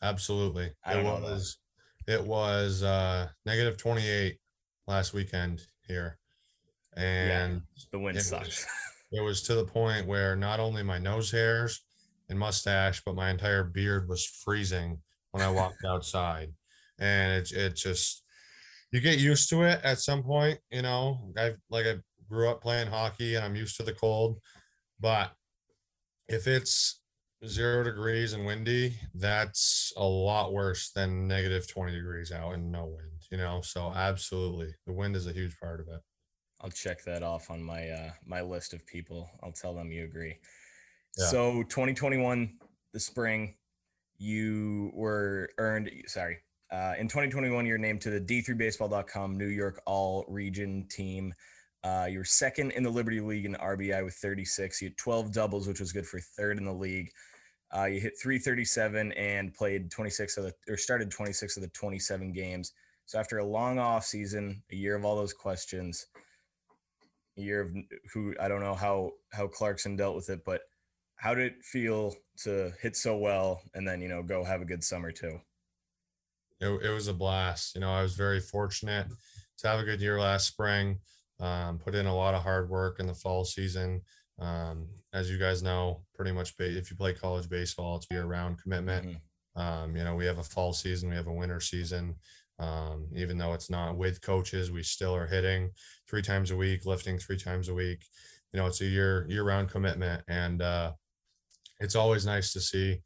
Absolutely. 0.00 0.72
it 0.86 1.04
was 1.04 1.58
it 2.08 2.24
was 2.24 2.82
uh 2.82 3.28
negative 3.44 3.76
28 3.76 4.38
last 4.86 5.12
weekend 5.12 5.60
here. 5.86 6.18
And 6.96 7.62
yeah, 7.76 7.84
the 7.92 7.98
wind 7.98 8.16
it 8.16 8.22
sucks. 8.22 8.46
Was, 8.46 8.66
it 9.12 9.20
was 9.20 9.42
to 9.42 9.54
the 9.54 9.64
point 9.64 10.06
where 10.06 10.34
not 10.34 10.58
only 10.58 10.82
my 10.82 10.98
nose 10.98 11.30
hairs 11.30 11.84
and 12.28 12.38
mustache, 12.38 13.02
but 13.04 13.14
my 13.14 13.30
entire 13.30 13.62
beard 13.62 14.08
was 14.08 14.24
freezing 14.24 14.98
when 15.30 15.42
I 15.42 15.50
walked 15.50 15.84
outside. 15.86 16.52
And 16.98 17.34
it's 17.34 17.52
it's 17.52 17.82
just 17.82 18.24
you 18.90 19.00
get 19.00 19.18
used 19.18 19.50
to 19.50 19.62
it 19.62 19.80
at 19.84 19.98
some 19.98 20.22
point, 20.22 20.58
you 20.70 20.82
know. 20.82 21.32
I 21.36 21.54
like 21.68 21.86
I 21.86 21.96
grew 22.28 22.48
up 22.48 22.62
playing 22.62 22.88
hockey 22.88 23.34
and 23.34 23.44
I'm 23.44 23.54
used 23.54 23.76
to 23.76 23.82
the 23.82 23.92
cold, 23.92 24.40
but 24.98 25.30
if 26.26 26.46
it's 26.46 27.00
zero 27.46 27.84
degrees 27.84 28.32
and 28.32 28.44
windy, 28.44 28.96
that's 29.14 29.92
a 29.96 30.04
lot 30.04 30.52
worse 30.52 30.90
than 30.90 31.28
negative 31.28 31.68
20 31.68 31.92
degrees 31.92 32.32
out 32.32 32.54
and 32.54 32.72
no 32.72 32.84
wind, 32.86 33.22
you 33.30 33.38
know. 33.38 33.60
So 33.62 33.92
absolutely. 33.94 34.74
The 34.86 34.92
wind 34.92 35.16
is 35.16 35.26
a 35.26 35.32
huge 35.32 35.58
part 35.60 35.80
of 35.80 35.88
it. 35.88 36.00
I'll 36.60 36.70
check 36.70 37.04
that 37.04 37.22
off 37.22 37.50
on 37.50 37.62
my 37.62 37.88
uh 37.88 38.10
my 38.26 38.40
list 38.40 38.72
of 38.72 38.84
people. 38.86 39.30
I'll 39.42 39.52
tell 39.52 39.74
them 39.74 39.92
you 39.92 40.04
agree. 40.04 40.38
So 41.12 41.64
2021, 41.64 42.58
the 42.92 43.00
spring, 43.00 43.56
you 44.18 44.92
were 44.94 45.50
earned, 45.58 45.90
sorry, 46.06 46.38
uh, 46.70 46.94
in 46.98 47.08
2021, 47.08 47.66
you're 47.66 47.78
named 47.78 48.00
to 48.02 48.10
the 48.10 48.20
D3Baseball.com 48.20 49.36
New 49.36 49.46
York 49.46 49.80
All 49.86 50.24
Region 50.28 50.86
team. 50.88 51.34
Uh, 51.82 52.06
you 52.10 52.18
were 52.18 52.24
second 52.24 52.72
in 52.72 52.82
the 52.82 52.90
Liberty 52.90 53.20
League 53.20 53.46
in 53.46 53.54
RBI 53.54 54.04
with 54.04 54.14
36. 54.14 54.82
You 54.82 54.88
had 54.88 54.96
12 54.96 55.32
doubles, 55.32 55.66
which 55.66 55.80
was 55.80 55.92
good 55.92 56.06
for 56.06 56.20
third 56.20 56.58
in 56.58 56.64
the 56.64 56.72
league. 56.72 57.10
Uh, 57.76 57.84
you 57.84 58.00
hit 58.00 58.18
337 58.20 59.12
and 59.12 59.52
played 59.54 59.90
26 59.90 60.36
of 60.38 60.44
the, 60.44 60.54
or 60.72 60.76
started 60.76 61.10
26 61.10 61.56
of 61.56 61.62
the 61.62 61.68
27 61.68 62.32
games. 62.32 62.72
So 63.06 63.18
after 63.18 63.38
a 63.38 63.44
long 63.44 63.78
off 63.78 64.04
season, 64.04 64.62
a 64.70 64.76
year 64.76 64.96
of 64.96 65.04
all 65.04 65.16
those 65.16 65.34
questions, 65.34 66.06
a 67.36 67.40
year 67.40 67.60
of 67.60 67.74
who 68.12 68.34
I 68.40 68.48
don't 68.48 68.60
know 68.60 68.74
how 68.74 69.12
how 69.32 69.46
Clarkson 69.46 69.96
dealt 69.96 70.16
with 70.16 70.30
it, 70.30 70.44
but 70.44 70.62
How 71.16 71.34
did 71.34 71.52
it 71.52 71.64
feel 71.64 72.14
to 72.44 72.72
hit 72.80 72.96
so 72.96 73.16
well 73.16 73.60
and 73.74 73.86
then, 73.86 74.00
you 74.00 74.08
know, 74.08 74.22
go 74.22 74.44
have 74.44 74.62
a 74.62 74.64
good 74.64 74.84
summer 74.84 75.10
too? 75.10 75.40
It, 76.60 76.68
it 76.68 76.90
was 76.90 77.08
a 77.08 77.12
blast. 77.14 77.74
You 77.74 77.80
know, 77.80 77.90
I 77.90 78.02
was 78.02 78.14
very 78.14 78.40
fortunate 78.40 79.06
to 79.58 79.68
have 79.68 79.80
a 79.80 79.84
good 79.84 80.00
year 80.00 80.20
last 80.20 80.46
spring. 80.46 81.00
Um, 81.40 81.78
put 81.78 81.94
in 81.94 82.06
a 82.06 82.14
lot 82.14 82.34
of 82.34 82.42
hard 82.42 82.68
work 82.70 83.00
in 83.00 83.06
the 83.06 83.14
fall 83.14 83.44
season. 83.44 84.02
Um, 84.38 84.86
as 85.12 85.30
you 85.30 85.38
guys 85.38 85.62
know, 85.62 86.02
pretty 86.14 86.32
much 86.32 86.54
if 86.58 86.90
you 86.90 86.96
play 86.96 87.12
college 87.12 87.48
baseball, 87.48 87.96
it's 87.96 88.06
year 88.10 88.24
round 88.24 88.62
commitment. 88.62 89.06
Mm-hmm. 89.06 89.60
Um, 89.60 89.96
you 89.96 90.04
know, 90.04 90.14
we 90.14 90.26
have 90.26 90.38
a 90.38 90.44
fall 90.44 90.72
season, 90.72 91.08
we 91.08 91.16
have 91.16 91.26
a 91.26 91.32
winter 91.32 91.60
season. 91.60 92.14
Um, 92.60 93.06
even 93.14 93.38
though 93.38 93.52
it's 93.52 93.70
not 93.70 93.96
with 93.96 94.20
coaches, 94.20 94.70
we 94.70 94.82
still 94.82 95.14
are 95.14 95.26
hitting 95.26 95.70
three 96.08 96.22
times 96.22 96.50
a 96.50 96.56
week, 96.56 96.86
lifting 96.86 97.18
three 97.18 97.36
times 97.36 97.68
a 97.68 97.74
week. 97.74 98.04
You 98.52 98.60
know, 98.60 98.66
it's 98.66 98.80
a 98.80 98.86
year 98.86 99.26
year 99.28 99.44
round 99.44 99.70
commitment, 99.70 100.22
and 100.28 100.60
uh, 100.60 100.92
it's 101.80 101.94
always 101.94 102.26
nice 102.26 102.52
to 102.52 102.60
see, 102.60 103.00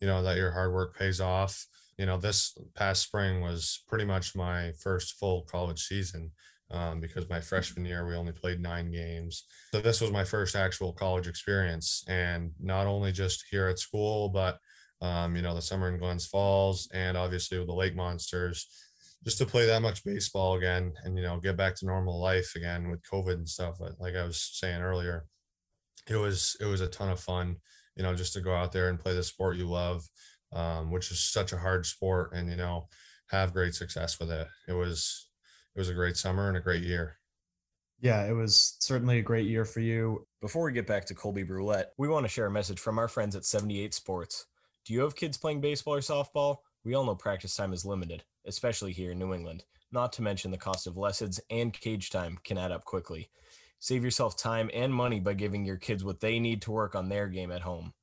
you 0.00 0.06
know, 0.06 0.22
that 0.22 0.36
your 0.36 0.50
hard 0.50 0.72
work 0.72 0.96
pays 0.96 1.20
off. 1.20 1.66
You 1.96 2.06
know, 2.06 2.18
this 2.18 2.56
past 2.74 3.02
spring 3.02 3.40
was 3.40 3.82
pretty 3.88 4.04
much 4.04 4.36
my 4.36 4.72
first 4.80 5.18
full 5.18 5.42
college 5.42 5.82
season 5.82 6.30
um, 6.70 7.00
because 7.00 7.28
my 7.28 7.40
freshman 7.40 7.84
year 7.84 8.06
we 8.06 8.14
only 8.14 8.32
played 8.32 8.60
nine 8.60 8.90
games. 8.90 9.44
So 9.72 9.80
this 9.80 10.00
was 10.00 10.10
my 10.10 10.24
first 10.24 10.54
actual 10.54 10.92
college 10.92 11.26
experience, 11.26 12.04
and 12.08 12.52
not 12.60 12.86
only 12.86 13.12
just 13.12 13.44
here 13.50 13.68
at 13.68 13.78
school, 13.78 14.28
but 14.28 14.58
um, 15.00 15.36
you 15.36 15.42
know 15.42 15.54
the 15.54 15.62
summer 15.62 15.88
in 15.88 15.98
Glens 15.98 16.26
Falls, 16.26 16.88
and 16.92 17.16
obviously 17.16 17.58
with 17.58 17.68
the 17.68 17.74
Lake 17.74 17.96
Monsters, 17.96 18.68
just 19.24 19.38
to 19.38 19.46
play 19.46 19.66
that 19.66 19.82
much 19.82 20.04
baseball 20.04 20.56
again, 20.56 20.92
and 21.04 21.16
you 21.16 21.22
know 21.22 21.38
get 21.38 21.56
back 21.56 21.74
to 21.76 21.86
normal 21.86 22.20
life 22.20 22.54
again 22.54 22.90
with 22.90 23.02
COVID 23.02 23.34
and 23.34 23.48
stuff. 23.48 23.78
Like 23.98 24.14
I 24.14 24.24
was 24.24 24.40
saying 24.54 24.82
earlier, 24.82 25.24
it 26.08 26.16
was 26.16 26.56
it 26.60 26.66
was 26.66 26.80
a 26.80 26.88
ton 26.88 27.10
of 27.10 27.20
fun. 27.20 27.56
You 27.96 28.04
know, 28.04 28.14
just 28.14 28.34
to 28.34 28.40
go 28.40 28.54
out 28.54 28.72
there 28.72 28.90
and 28.90 29.00
play 29.00 29.14
the 29.14 29.24
sport 29.24 29.56
you 29.56 29.68
love, 29.68 30.04
um, 30.52 30.92
which 30.92 31.10
is 31.10 31.18
such 31.20 31.52
a 31.52 31.58
hard 31.58 31.86
sport, 31.86 32.32
and 32.34 32.50
you 32.50 32.56
know 32.56 32.88
have 33.30 33.52
great 33.52 33.74
success 33.74 34.18
with 34.18 34.30
it. 34.30 34.46
It 34.68 34.72
was 34.72 35.27
it 35.78 35.82
was 35.82 35.90
a 35.90 35.94
great 35.94 36.16
summer 36.16 36.48
and 36.48 36.56
a 36.56 36.60
great 36.60 36.82
year. 36.82 37.18
Yeah, 38.00 38.26
it 38.26 38.32
was 38.32 38.76
certainly 38.80 39.20
a 39.20 39.22
great 39.22 39.46
year 39.46 39.64
for 39.64 39.78
you. 39.78 40.26
Before 40.40 40.64
we 40.64 40.72
get 40.72 40.88
back 40.88 41.04
to 41.04 41.14
Colby 41.14 41.44
Brulette, 41.44 41.92
we 41.96 42.08
want 42.08 42.24
to 42.24 42.28
share 42.28 42.46
a 42.46 42.50
message 42.50 42.80
from 42.80 42.98
our 42.98 43.06
friends 43.06 43.36
at 43.36 43.44
78 43.44 43.94
Sports. 43.94 44.46
Do 44.84 44.92
you 44.92 45.02
have 45.02 45.14
kids 45.14 45.38
playing 45.38 45.60
baseball 45.60 45.94
or 45.94 46.00
softball? 46.00 46.56
We 46.82 46.94
all 46.94 47.04
know 47.04 47.14
practice 47.14 47.54
time 47.54 47.72
is 47.72 47.84
limited, 47.84 48.24
especially 48.44 48.90
here 48.90 49.12
in 49.12 49.20
New 49.20 49.32
England. 49.32 49.66
Not 49.92 50.12
to 50.14 50.22
mention 50.22 50.50
the 50.50 50.58
cost 50.58 50.88
of 50.88 50.96
lessons 50.96 51.38
and 51.48 51.72
cage 51.72 52.10
time 52.10 52.40
can 52.42 52.58
add 52.58 52.72
up 52.72 52.84
quickly. 52.84 53.30
Save 53.78 54.02
yourself 54.02 54.36
time 54.36 54.72
and 54.74 54.92
money 54.92 55.20
by 55.20 55.34
giving 55.34 55.64
your 55.64 55.76
kids 55.76 56.02
what 56.02 56.18
they 56.18 56.40
need 56.40 56.60
to 56.62 56.72
work 56.72 56.96
on 56.96 57.08
their 57.08 57.28
game 57.28 57.52
at 57.52 57.62
home. 57.62 57.94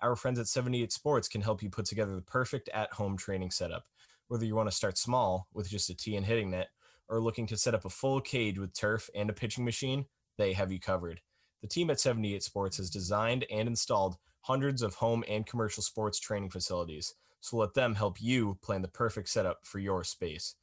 Our 0.00 0.16
friends 0.16 0.38
at 0.38 0.48
78 0.48 0.90
Sports 0.92 1.28
can 1.28 1.42
help 1.42 1.62
you 1.62 1.68
put 1.68 1.84
together 1.84 2.14
the 2.14 2.22
perfect 2.22 2.70
at 2.70 2.94
home 2.94 3.18
training 3.18 3.50
setup. 3.50 3.84
Whether 4.28 4.46
you 4.46 4.54
want 4.54 4.70
to 4.70 4.74
start 4.74 4.96
small 4.96 5.46
with 5.52 5.68
just 5.68 5.90
a 5.90 5.94
tee 5.94 6.16
and 6.16 6.24
hitting 6.24 6.52
net 6.52 6.68
or 7.12 7.20
looking 7.20 7.46
to 7.46 7.58
set 7.58 7.74
up 7.74 7.84
a 7.84 7.90
full 7.90 8.22
cage 8.22 8.58
with 8.58 8.72
turf 8.72 9.10
and 9.14 9.28
a 9.28 9.34
pitching 9.34 9.66
machine, 9.66 10.06
they 10.38 10.54
have 10.54 10.72
you 10.72 10.80
covered. 10.80 11.20
The 11.60 11.68
team 11.68 11.90
at 11.90 12.00
78 12.00 12.42
Sports 12.42 12.78
has 12.78 12.88
designed 12.88 13.44
and 13.50 13.68
installed 13.68 14.16
hundreds 14.40 14.80
of 14.80 14.94
home 14.94 15.22
and 15.28 15.46
commercial 15.46 15.82
sports 15.82 16.18
training 16.18 16.48
facilities, 16.48 17.14
so 17.40 17.58
let 17.58 17.74
them 17.74 17.94
help 17.94 18.20
you 18.20 18.56
plan 18.62 18.80
the 18.80 18.88
perfect 18.88 19.28
setup 19.28 19.58
for 19.66 19.78
your 19.78 20.02
space. 20.04 20.54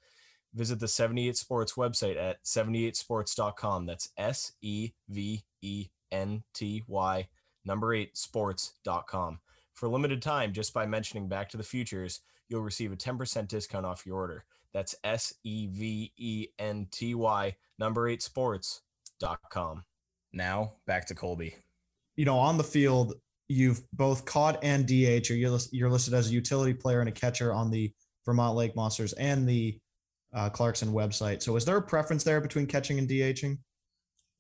Visit 0.56 0.80
the 0.80 0.88
78 0.88 1.38
Sports 1.38 1.74
website 1.74 2.18
at 2.18 2.44
78sports.com. 2.44 3.86
That's 3.86 4.10
S 4.18 4.54
E 4.62 4.90
V 5.08 5.44
E 5.62 5.88
N 6.12 6.44
T 6.56 6.84
Y 6.88 7.28
number 7.64 7.94
8 7.94 8.18
sports.com. 8.18 9.40
For 9.76 9.88
limited 9.88 10.24
time, 10.24 10.52
just 10.52 10.74
by 10.74 10.88
mentioning 10.88 11.28
Back 11.28 11.50
to 11.50 11.58
the 11.58 11.64
Futures, 11.64 12.22
you'll 12.48 12.64
receive 12.64 12.92
a 12.92 12.98
10% 12.98 13.48
discount 13.48 13.86
off 13.86 14.06
your 14.06 14.18
order. 14.18 14.46
That's 14.74 14.96
S 15.04 15.34
E 15.44 15.68
V 15.68 16.12
E 16.18 16.48
N 16.60 16.88
T 16.92 17.16
Y, 17.16 17.56
number 17.78 18.08
eight 18.08 18.22
sports.com. 18.22 19.84
Now 20.34 20.74
back 20.86 21.08
to 21.08 21.16
Colby. 21.16 21.56
You 22.16 22.26
know, 22.26 22.38
on 22.38 22.58
the 22.58 22.64
field, 22.64 23.16
you've 23.48 23.82
both 23.94 24.26
caught 24.26 24.64
and 24.64 24.86
DH, 24.86 25.32
or 25.32 25.36
you're, 25.36 25.58
you're 25.72 25.90
listed 25.90 26.14
as 26.14 26.30
a 26.30 26.34
utility 26.34 26.74
player 26.74 27.00
and 27.00 27.10
a 27.10 27.14
catcher 27.14 27.54
on 27.54 27.72
the 27.72 27.92
Vermont 28.26 28.56
Lake 28.56 28.76
Monsters 28.76 29.14
and 29.14 29.48
the 29.48 29.80
uh, 30.34 30.50
Clarkson 30.50 30.94
website. 30.94 31.42
So, 31.42 31.56
is 31.56 31.66
there 31.66 31.78
a 31.78 31.82
preference 31.82 32.24
there 32.24 32.42
between 32.42 32.68
catching 32.68 33.00
and 33.00 33.10
DHing? 33.10 33.58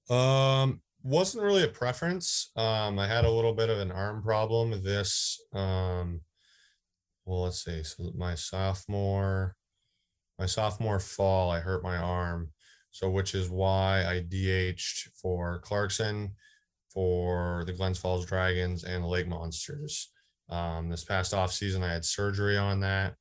Um, 0.09 0.81
wasn't 1.03 1.43
really 1.43 1.63
a 1.63 1.69
preference. 1.69 2.51
Um, 2.55 2.99
I 2.99 3.07
had 3.07 3.25
a 3.25 3.31
little 3.31 3.53
bit 3.53 3.69
of 3.69 3.79
an 3.79 3.91
arm 3.91 4.21
problem 4.21 4.83
this. 4.83 5.39
Um, 5.53 6.21
well, 7.25 7.43
let's 7.43 7.63
see. 7.63 7.83
So 7.83 8.11
my 8.15 8.35
sophomore, 8.35 9.55
my 10.39 10.45
sophomore 10.45 10.99
fall, 10.99 11.51
I 11.51 11.59
hurt 11.59 11.83
my 11.83 11.97
arm. 11.97 12.49
So, 12.91 13.09
which 13.09 13.35
is 13.35 13.49
why 13.49 14.03
I 14.05 14.21
DH'd 14.21 15.11
for 15.21 15.59
Clarkson, 15.59 16.31
for 16.91 17.63
the 17.67 17.73
Glens 17.73 17.99
Falls 17.99 18.25
Dragons, 18.25 18.83
and 18.83 19.03
the 19.03 19.07
Lake 19.07 19.27
Monsters. 19.27 20.09
Um, 20.49 20.89
this 20.89 21.03
past 21.03 21.33
off 21.33 21.51
season, 21.51 21.83
I 21.83 21.93
had 21.93 22.03
surgery 22.03 22.57
on 22.57 22.79
that, 22.79 23.13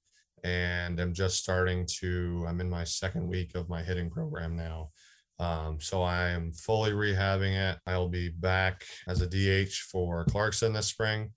and 0.43 0.99
I'm 0.99 1.13
just 1.13 1.39
starting 1.39 1.87
to. 1.99 2.47
I'm 2.49 2.63
in 2.63 2.71
my 2.71 2.85
second 2.85 3.29
week 3.29 3.55
of 3.55 3.69
my 3.69 3.83
hitting 3.83 4.09
program 4.09 4.57
now. 4.57 4.91
Um, 5.39 5.79
so 5.81 6.03
I 6.03 6.31
am 6.31 6.53
fully 6.53 6.93
rehabbing 6.93 7.55
it. 7.55 7.79
I'll 7.87 8.09
be 8.09 8.31
back 8.31 8.85
as 9.07 9.21
a 9.21 9.27
DH 9.27 9.75
for 9.93 10.25
Clarkson 10.25 10.73
this 10.73 10.87
spring, 10.87 11.33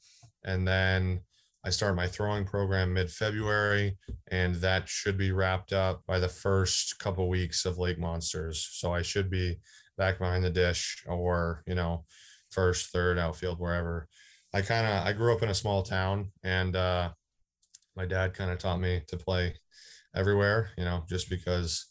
and 0.46 0.66
then 0.66 1.20
I 1.64 1.70
start 1.70 1.96
my 1.96 2.08
throwing 2.08 2.46
program 2.46 2.94
mid 2.94 3.12
February, 3.12 3.98
and 4.32 4.56
that 4.56 4.90
should 4.90 5.18
be 5.18 5.32
wrapped 5.32 5.74
up 5.74 6.02
by 6.08 6.18
the 6.20 6.28
first 6.28 6.98
couple 6.98 7.30
weeks 7.30 7.66
of 7.66 7.78
Lake 7.78 8.00
Monsters. 8.00 8.68
So 8.72 8.94
I 8.94 9.04
should 9.04 9.30
be 9.30 9.60
back 9.98 10.18
behind 10.18 10.44
the 10.44 10.50
dish 10.50 11.04
or, 11.08 11.64
you 11.68 11.76
know, 11.76 12.06
first, 12.50 12.92
third 12.92 13.20
outfield, 13.20 13.60
wherever. 13.60 14.08
I 14.54 14.62
kind 14.62 14.88
of 14.88 15.06
I 15.06 15.14
grew 15.14 15.34
up 15.34 15.44
in 15.44 15.50
a 15.50 15.54
small 15.54 15.84
town 15.84 16.32
and 16.44 16.76
uh, 16.76 17.12
my 17.96 18.06
dad 18.06 18.34
kind 18.34 18.52
of 18.52 18.58
taught 18.58 18.80
me 18.80 19.04
to 19.08 19.18
play 19.18 19.56
everywhere, 20.16 20.72
you 20.78 20.84
know, 20.84 21.06
just 21.08 21.30
because 21.30 21.86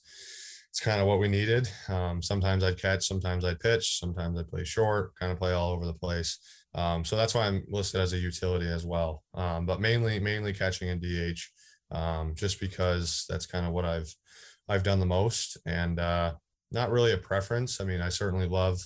it's 0.68 0.80
kind 0.80 1.00
of 1.00 1.06
what 1.06 1.18
we 1.20 1.28
needed. 1.28 1.68
Um, 1.88 2.22
sometimes 2.22 2.62
I'd 2.62 2.80
catch, 2.80 3.06
sometimes 3.06 3.44
I'd 3.44 3.60
pitch, 3.60 3.98
sometimes 3.98 4.38
I'd 4.38 4.48
play 4.48 4.64
short, 4.64 5.14
kind 5.16 5.32
of 5.32 5.38
play 5.38 5.52
all 5.52 5.72
over 5.72 5.86
the 5.86 5.94
place. 5.94 6.38
Um, 6.74 7.04
so 7.04 7.16
that's 7.16 7.34
why 7.34 7.46
I'm 7.46 7.64
listed 7.68 8.00
as 8.00 8.12
a 8.12 8.18
utility 8.18 8.68
as 8.68 8.84
well. 8.84 9.24
Um, 9.34 9.66
but 9.66 9.80
mainly, 9.80 10.20
mainly 10.20 10.52
catching 10.52 10.88
in 10.88 11.00
DH, 11.00 11.40
um, 11.90 12.34
just 12.34 12.60
because 12.60 13.24
that's 13.28 13.46
kind 13.46 13.66
of 13.66 13.72
what 13.72 13.84
I've 13.84 14.14
I've 14.68 14.84
done 14.84 15.00
the 15.00 15.06
most, 15.06 15.56
and 15.66 15.98
uh, 15.98 16.34
not 16.70 16.90
really 16.90 17.12
a 17.12 17.18
preference. 17.18 17.80
I 17.80 17.84
mean, 17.84 18.00
I 18.00 18.08
certainly 18.08 18.46
love 18.46 18.80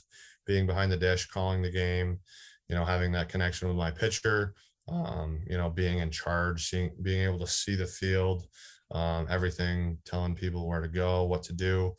being 0.46 0.66
behind 0.66 0.90
the 0.90 0.96
dish, 0.96 1.26
calling 1.26 1.60
the 1.60 1.70
game, 1.70 2.20
you 2.68 2.74
know, 2.74 2.84
having 2.84 3.12
that 3.12 3.28
connection 3.28 3.68
with 3.68 3.76
my 3.76 3.90
pitcher, 3.90 4.54
um, 4.88 5.40
you 5.46 5.56
know, 5.56 5.68
being 5.70 5.98
in 5.98 6.10
charge, 6.10 6.68
seeing, 6.68 6.90
being 7.02 7.22
able 7.22 7.38
to 7.40 7.46
see 7.46 7.74
the 7.74 7.86
field, 7.86 8.46
um, 8.92 9.26
everything, 9.30 9.98
telling 10.04 10.34
people 10.34 10.66
where 10.66 10.80
to 10.80 10.88
go, 10.88 11.24
what 11.24 11.42
to 11.44 11.52
do. 11.52 11.94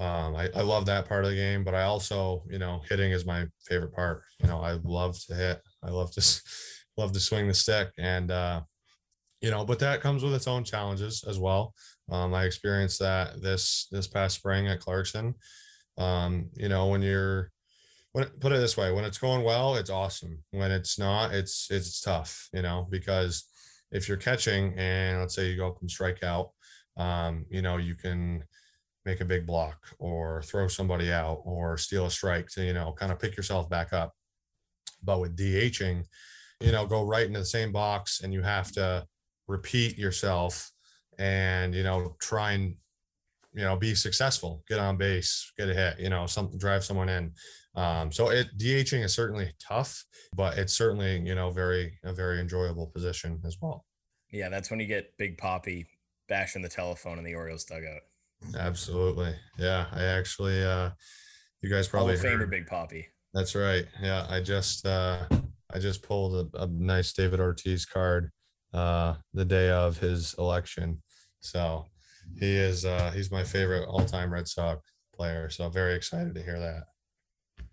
Um, 0.00 0.34
I, 0.34 0.48
I 0.56 0.62
love 0.62 0.86
that 0.86 1.06
part 1.06 1.24
of 1.24 1.30
the 1.30 1.36
game, 1.36 1.62
but 1.62 1.74
I 1.74 1.82
also, 1.82 2.42
you 2.48 2.58
know, 2.58 2.80
hitting 2.88 3.12
is 3.12 3.26
my 3.26 3.44
favorite 3.68 3.92
part. 3.92 4.22
You 4.40 4.48
know, 4.48 4.58
I 4.60 4.78
love 4.82 5.18
to 5.26 5.34
hit. 5.34 5.60
I 5.82 5.90
love 5.90 6.10
to 6.12 6.42
love 6.96 7.12
to 7.12 7.20
swing 7.20 7.46
the 7.46 7.54
stick, 7.54 7.90
and 7.98 8.30
uh, 8.30 8.62
you 9.42 9.50
know, 9.50 9.64
but 9.64 9.78
that 9.80 10.00
comes 10.00 10.22
with 10.22 10.34
its 10.34 10.48
own 10.48 10.64
challenges 10.64 11.22
as 11.28 11.38
well. 11.38 11.74
Um, 12.10 12.32
I 12.32 12.44
experienced 12.44 12.98
that 13.00 13.42
this 13.42 13.88
this 13.90 14.08
past 14.08 14.36
spring 14.36 14.68
at 14.68 14.80
Clarkson. 14.80 15.34
Um, 15.98 16.48
you 16.54 16.70
know, 16.70 16.86
when 16.86 17.02
you're 17.02 17.52
when 18.12 18.24
put 18.24 18.52
it 18.52 18.58
this 18.58 18.78
way, 18.78 18.90
when 18.92 19.04
it's 19.04 19.18
going 19.18 19.44
well, 19.44 19.76
it's 19.76 19.90
awesome. 19.90 20.42
When 20.50 20.70
it's 20.70 20.98
not, 20.98 21.34
it's 21.34 21.68
it's 21.70 22.00
tough. 22.00 22.48
You 22.54 22.62
know, 22.62 22.86
because 22.90 23.44
if 23.92 24.08
you're 24.08 24.16
catching 24.16 24.72
and 24.78 25.20
let's 25.20 25.34
say 25.34 25.50
you 25.50 25.58
go 25.58 25.68
up 25.68 25.80
and 25.82 25.90
strike 25.90 26.22
out, 26.22 26.52
um, 26.96 27.44
you 27.50 27.60
know, 27.60 27.76
you 27.76 27.94
can 27.94 28.44
make 29.04 29.20
a 29.20 29.24
big 29.24 29.46
block 29.46 29.86
or 29.98 30.42
throw 30.42 30.68
somebody 30.68 31.12
out 31.12 31.40
or 31.44 31.78
steal 31.78 32.06
a 32.06 32.10
strike 32.10 32.48
to, 32.50 32.64
you 32.64 32.72
know, 32.72 32.92
kind 32.92 33.12
of 33.12 33.18
pick 33.18 33.36
yourself 33.36 33.68
back 33.70 33.92
up. 33.92 34.12
But 35.02 35.20
with 35.20 35.36
DHing, 35.36 36.04
you 36.60 36.72
know, 36.72 36.86
go 36.86 37.02
right 37.04 37.26
into 37.26 37.38
the 37.38 37.46
same 37.46 37.72
box 37.72 38.20
and 38.20 38.32
you 38.32 38.42
have 38.42 38.70
to 38.72 39.06
repeat 39.48 39.96
yourself 39.96 40.70
and, 41.18 41.74
you 41.74 41.82
know, 41.82 42.14
try 42.20 42.52
and, 42.52 42.74
you 43.54 43.62
know, 43.62 43.76
be 43.76 43.94
successful, 43.94 44.62
get 44.68 44.78
on 44.78 44.96
base, 44.96 45.52
get 45.58 45.70
a 45.70 45.74
hit, 45.74 45.98
you 45.98 46.10
know, 46.10 46.26
something 46.26 46.58
drive 46.58 46.84
someone 46.84 47.08
in. 47.08 47.32
Um, 47.74 48.12
so 48.12 48.30
it 48.30 48.48
DHing 48.58 49.02
is 49.02 49.14
certainly 49.14 49.50
tough, 49.58 50.04
but 50.34 50.58
it's 50.58 50.76
certainly, 50.76 51.20
you 51.20 51.34
know, 51.34 51.50
very, 51.50 51.98
a 52.04 52.12
very 52.12 52.40
enjoyable 52.40 52.88
position 52.88 53.40
as 53.46 53.56
well. 53.60 53.86
Yeah. 54.30 54.50
That's 54.50 54.70
when 54.70 54.80
you 54.80 54.86
get 54.86 55.16
Big 55.16 55.38
Poppy 55.38 55.86
bashing 56.28 56.62
the 56.62 56.68
telephone 56.68 57.18
in 57.18 57.24
the 57.24 57.34
Orioles 57.34 57.64
dugout. 57.64 58.02
Absolutely. 58.56 59.34
Yeah. 59.58 59.86
I 59.92 60.04
actually, 60.04 60.62
uh, 60.62 60.90
you 61.62 61.70
guys 61.70 61.88
probably 61.88 62.16
Hall 62.16 62.26
of 62.26 62.32
Famer 62.32 62.50
Big 62.50 62.66
Poppy. 62.66 63.06
That's 63.34 63.54
right. 63.54 63.86
Yeah. 64.02 64.26
I 64.28 64.40
just, 64.40 64.86
uh, 64.86 65.26
I 65.72 65.78
just 65.78 66.02
pulled 66.02 66.54
a, 66.54 66.62
a 66.62 66.66
nice 66.66 67.12
David 67.12 67.38
Ortiz 67.40 67.86
card 67.86 68.30
uh, 68.72 69.14
the 69.34 69.44
day 69.44 69.70
of 69.70 69.98
his 69.98 70.34
election. 70.38 71.02
So 71.40 71.86
he 72.38 72.56
is 72.56 72.84
uh, 72.84 73.10
he's 73.14 73.30
my 73.30 73.44
favorite 73.44 73.86
all-time 73.86 74.32
Red 74.32 74.48
Sox 74.48 74.80
player. 75.14 75.48
So 75.50 75.68
very 75.68 75.94
excited 75.94 76.34
to 76.34 76.42
hear 76.42 76.58
that. 76.58 77.64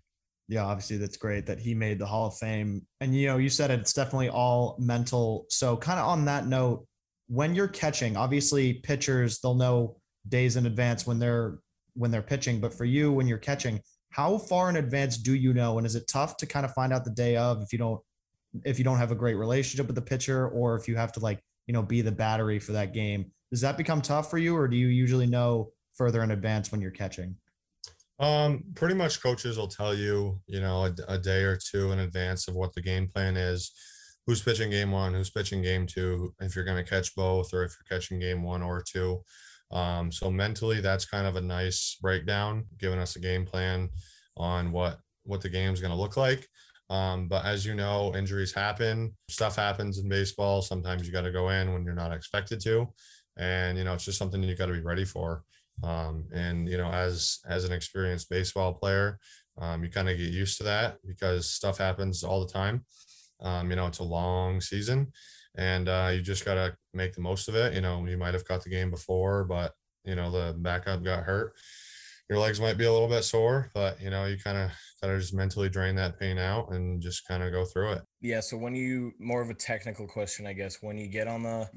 Yeah, 0.48 0.64
obviously 0.64 0.96
that's 0.96 1.16
great 1.16 1.46
that 1.46 1.58
he 1.58 1.74
made 1.74 1.98
the 1.98 2.06
Hall 2.06 2.28
of 2.28 2.36
Fame. 2.36 2.86
And 3.00 3.14
you 3.14 3.26
know, 3.26 3.36
you 3.36 3.50
said 3.50 3.70
it, 3.70 3.80
it's 3.80 3.92
definitely 3.92 4.30
all 4.30 4.76
mental. 4.78 5.46
So 5.50 5.76
kind 5.76 6.00
of 6.00 6.06
on 6.06 6.24
that 6.24 6.46
note, 6.46 6.86
when 7.26 7.54
you're 7.54 7.68
catching, 7.68 8.16
obviously 8.16 8.74
pitchers 8.74 9.40
they'll 9.40 9.54
know 9.54 9.96
days 10.28 10.56
in 10.56 10.66
advance 10.66 11.06
when 11.06 11.18
they're 11.18 11.58
when 11.94 12.10
they're 12.10 12.22
pitching, 12.22 12.60
but 12.60 12.72
for 12.72 12.84
you 12.84 13.12
when 13.12 13.26
you're 13.26 13.38
catching, 13.38 13.80
how 14.10 14.38
far 14.38 14.70
in 14.70 14.76
advance 14.76 15.16
do 15.16 15.34
you 15.34 15.52
know 15.52 15.78
and 15.78 15.86
is 15.86 15.96
it 15.96 16.08
tough 16.08 16.36
to 16.38 16.46
kind 16.46 16.64
of 16.64 16.72
find 16.72 16.92
out 16.92 17.04
the 17.04 17.10
day 17.10 17.36
of 17.36 17.62
if 17.62 17.72
you 17.72 17.78
don't 17.78 18.00
if 18.64 18.78
you 18.78 18.84
don't 18.84 18.98
have 18.98 19.12
a 19.12 19.16
great 19.16 19.34
relationship 19.34 19.86
with 19.86 19.96
the 19.96 20.02
pitcher 20.02 20.48
or 20.48 20.76
if 20.76 20.88
you 20.88 20.96
have 20.96 21.12
to 21.12 21.20
like, 21.20 21.40
you 21.66 21.74
know, 21.74 21.82
be 21.82 22.00
the 22.00 22.12
battery 22.12 22.58
for 22.58 22.72
that 22.72 22.94
game? 22.94 23.30
Does 23.50 23.60
that 23.60 23.76
become 23.76 24.00
tough 24.00 24.30
for 24.30 24.38
you 24.38 24.56
or 24.56 24.68
do 24.68 24.76
you 24.76 24.88
usually 24.88 25.26
know 25.26 25.70
further 25.94 26.22
in 26.22 26.30
advance 26.30 26.72
when 26.72 26.80
you're 26.80 26.90
catching? 26.90 27.36
Um, 28.18 28.64
pretty 28.74 28.94
much 28.94 29.22
coaches 29.22 29.58
will 29.58 29.68
tell 29.68 29.94
you, 29.94 30.40
you 30.46 30.60
know, 30.60 30.86
a, 30.86 30.94
a, 31.06 31.18
day 31.18 31.42
or 31.42 31.56
two 31.56 31.92
in 31.92 32.00
advance 32.00 32.48
of 32.48 32.56
what 32.56 32.72
the 32.74 32.82
game 32.82 33.06
plan 33.06 33.36
is, 33.36 33.70
who's 34.26 34.42
pitching 34.42 34.70
game 34.70 34.90
one, 34.90 35.14
who's 35.14 35.30
pitching 35.30 35.62
game 35.62 35.86
two, 35.86 36.34
if 36.40 36.56
you're 36.56 36.64
going 36.64 36.82
to 36.82 36.90
catch 36.90 37.14
both 37.14 37.54
or 37.54 37.62
if 37.62 37.76
you're 37.78 37.98
catching 37.98 38.18
game 38.18 38.42
one 38.42 38.60
or 38.60 38.82
two. 38.82 39.22
Um, 39.70 40.10
so 40.10 40.30
mentally, 40.30 40.80
that's 40.80 41.04
kind 41.04 41.26
of 41.26 41.36
a 41.36 41.40
nice 41.40 41.96
breakdown, 42.00 42.64
giving 42.78 42.98
us 42.98 43.16
a 43.16 43.20
game 43.20 43.44
plan 43.44 43.90
on 44.36 44.72
what 44.72 44.98
what 45.24 45.40
the 45.40 45.48
game's 45.48 45.80
going 45.80 45.92
to 45.92 46.00
look 46.00 46.16
like. 46.16 46.48
Um, 46.90 47.28
but 47.28 47.44
as 47.44 47.66
you 47.66 47.74
know, 47.74 48.14
injuries 48.14 48.54
happen, 48.54 49.14
stuff 49.28 49.56
happens 49.56 49.98
in 49.98 50.08
baseball. 50.08 50.62
Sometimes 50.62 51.06
you 51.06 51.12
got 51.12 51.22
to 51.22 51.32
go 51.32 51.50
in 51.50 51.72
when 51.72 51.84
you're 51.84 51.94
not 51.94 52.12
expected 52.12 52.60
to, 52.62 52.86
and 53.36 53.76
you 53.76 53.84
know 53.84 53.94
it's 53.94 54.04
just 54.04 54.18
something 54.18 54.42
you 54.42 54.56
got 54.56 54.66
to 54.66 54.72
be 54.72 54.80
ready 54.80 55.04
for. 55.04 55.42
Um, 55.82 56.24
and 56.32 56.68
you 56.68 56.78
know, 56.78 56.90
as 56.90 57.40
as 57.48 57.64
an 57.64 57.72
experienced 57.72 58.30
baseball 58.30 58.72
player, 58.72 59.18
um, 59.58 59.84
you 59.84 59.90
kind 59.90 60.08
of 60.08 60.16
get 60.16 60.30
used 60.30 60.56
to 60.58 60.64
that 60.64 60.96
because 61.06 61.50
stuff 61.50 61.78
happens 61.78 62.24
all 62.24 62.44
the 62.44 62.52
time. 62.52 62.84
Um, 63.40 63.70
you 63.70 63.76
know, 63.76 63.86
it's 63.86 64.00
a 64.00 64.04
long 64.04 64.60
season, 64.60 65.12
and 65.58 65.88
uh, 65.88 66.10
you 66.14 66.22
just 66.22 66.44
gotta 66.44 66.76
make 66.94 67.14
the 67.14 67.20
most 67.20 67.48
of 67.48 67.54
it. 67.54 67.74
You 67.74 67.82
know, 67.82 68.06
you 68.06 68.16
might 68.16 68.34
have 68.34 68.46
caught 68.46 68.64
the 68.64 68.70
game 68.70 68.90
before, 68.90 69.44
but 69.44 69.74
you 70.04 70.14
know 70.14 70.30
the 70.30 70.54
backup 70.56 71.04
got 71.04 71.24
hurt. 71.24 71.54
Your 72.30 72.38
legs 72.38 72.60
might 72.60 72.78
be 72.78 72.84
a 72.84 72.92
little 72.92 73.08
bit 73.08 73.24
sore, 73.24 73.70
but 73.74 74.00
you 74.00 74.08
know 74.08 74.24
you 74.24 74.38
kind 74.38 74.56
of 74.56 74.70
gotta 75.02 75.18
just 75.18 75.34
mentally 75.34 75.68
drain 75.68 75.96
that 75.96 76.18
pain 76.18 76.38
out 76.38 76.72
and 76.72 77.02
just 77.02 77.28
kind 77.28 77.42
of 77.42 77.52
go 77.52 77.64
through 77.66 77.92
it. 77.92 78.02
Yeah. 78.22 78.40
So 78.40 78.56
when 78.56 78.74
you 78.74 79.12
more 79.18 79.42
of 79.42 79.50
a 79.50 79.54
technical 79.54 80.06
question, 80.06 80.46
I 80.46 80.54
guess, 80.54 80.78
when 80.80 80.96
you 80.96 81.08
get 81.08 81.28
on 81.28 81.42
the 81.42 81.68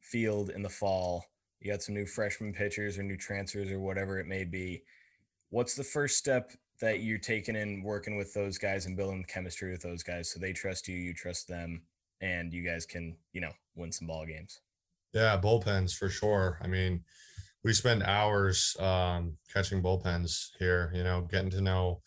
field 0.00 0.50
in 0.50 0.62
the 0.62 0.68
fall 0.68 1.24
you 1.60 1.70
got 1.70 1.82
some 1.82 1.94
new 1.94 2.06
freshman 2.06 2.52
pitchers 2.52 2.98
or 2.98 3.02
new 3.02 3.16
transfers 3.16 3.70
or 3.70 3.80
whatever 3.80 4.18
it 4.18 4.26
may 4.26 4.44
be. 4.44 4.82
What's 5.50 5.74
the 5.74 5.84
first 5.84 6.18
step 6.18 6.52
that 6.80 7.00
you're 7.00 7.18
taking 7.18 7.56
in 7.56 7.82
working 7.82 8.16
with 8.16 8.32
those 8.32 8.58
guys 8.58 8.86
and 8.86 8.96
building 8.96 9.24
chemistry 9.26 9.70
with 9.72 9.82
those 9.82 10.02
guys 10.02 10.30
so 10.30 10.38
they 10.38 10.52
trust 10.52 10.86
you, 10.86 10.96
you 10.96 11.12
trust 11.12 11.48
them, 11.48 11.82
and 12.20 12.52
you 12.52 12.62
guys 12.62 12.86
can, 12.86 13.16
you 13.32 13.40
know, 13.40 13.52
win 13.76 13.92
some 13.92 14.06
ball 14.06 14.26
games? 14.26 14.60
Yeah, 15.12 15.38
bullpens 15.42 15.96
for 15.96 16.08
sure. 16.08 16.58
I 16.62 16.66
mean, 16.66 17.04
we 17.64 17.72
spend 17.72 18.02
hours 18.02 18.76
um, 18.78 19.36
catching 19.52 19.82
bullpens 19.82 20.50
here, 20.58 20.92
you 20.94 21.02
know, 21.02 21.22
getting 21.22 21.50
to 21.50 21.60
know 21.60 22.00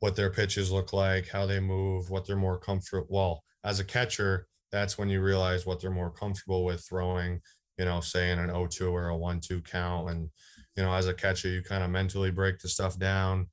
what 0.00 0.16
their 0.16 0.30
pitches 0.30 0.70
look 0.70 0.92
like, 0.92 1.28
how 1.28 1.46
they 1.46 1.60
move, 1.60 2.10
what 2.10 2.26
they're 2.26 2.36
more 2.36 2.58
comfortable. 2.58 3.06
Well, 3.08 3.44
as 3.64 3.80
a 3.80 3.84
catcher, 3.84 4.46
that's 4.70 4.98
when 4.98 5.08
you 5.08 5.22
realize 5.22 5.64
what 5.64 5.80
they're 5.80 5.90
more 5.90 6.10
comfortable 6.10 6.64
with 6.64 6.84
throwing 6.86 7.40
you 7.78 7.84
know, 7.84 8.00
say 8.00 8.30
in 8.30 8.38
an 8.38 8.50
0-2 8.50 8.92
or 8.92 9.10
a 9.10 9.14
1-2 9.14 9.64
count. 9.64 10.10
And, 10.10 10.30
you 10.76 10.82
know, 10.82 10.92
as 10.92 11.08
a 11.08 11.14
catcher, 11.14 11.48
you 11.48 11.62
kind 11.62 11.82
of 11.82 11.90
mentally 11.90 12.30
break 12.30 12.58
the 12.58 12.68
stuff 12.68 12.98
down. 12.98 13.48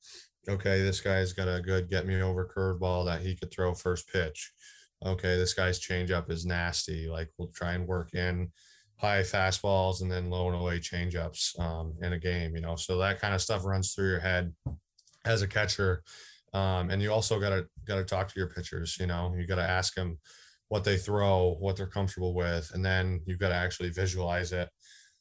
Okay, 0.47 0.81
this 0.81 1.01
guy's 1.01 1.33
got 1.33 1.47
a 1.47 1.61
good 1.61 1.89
get 1.89 2.05
me 2.05 2.21
over 2.21 2.47
curveball 2.47 3.05
that 3.05 3.21
he 3.21 3.35
could 3.35 3.51
throw 3.51 3.73
first 3.73 4.11
pitch. 4.11 4.51
Okay, 5.05 5.35
this 5.37 5.53
guy's 5.53 5.79
changeup 5.79 6.29
is 6.29 6.45
nasty. 6.45 7.07
Like 7.09 7.29
we'll 7.37 7.49
try 7.49 7.73
and 7.73 7.87
work 7.87 8.13
in 8.13 8.51
high 8.97 9.21
fastballs 9.21 10.01
and 10.01 10.11
then 10.11 10.29
low 10.29 10.47
and 10.47 10.55
away 10.55 10.79
changeups 10.79 11.59
um, 11.59 11.95
in 12.03 12.13
a 12.13 12.19
game, 12.19 12.55
you 12.55 12.61
know. 12.61 12.75
So 12.75 12.97
that 12.99 13.19
kind 13.19 13.33
of 13.33 13.41
stuff 13.41 13.65
runs 13.65 13.93
through 13.93 14.09
your 14.09 14.19
head 14.19 14.53
as 15.25 15.41
a 15.41 15.47
catcher. 15.47 16.03
Um, 16.53 16.91
and 16.91 17.01
you 17.01 17.11
also 17.11 17.39
gotta 17.39 17.65
gotta 17.87 18.03
talk 18.03 18.27
to 18.27 18.39
your 18.39 18.49
pitchers, 18.49 18.97
you 18.99 19.07
know, 19.07 19.33
you 19.35 19.47
gotta 19.47 19.67
ask 19.67 19.95
them 19.95 20.19
what 20.67 20.83
they 20.83 20.97
throw, 20.97 21.55
what 21.59 21.75
they're 21.75 21.87
comfortable 21.87 22.33
with, 22.35 22.71
and 22.73 22.85
then 22.85 23.21
you've 23.25 23.39
got 23.39 23.49
to 23.49 23.55
actually 23.55 23.89
visualize 23.89 24.53
it, 24.53 24.69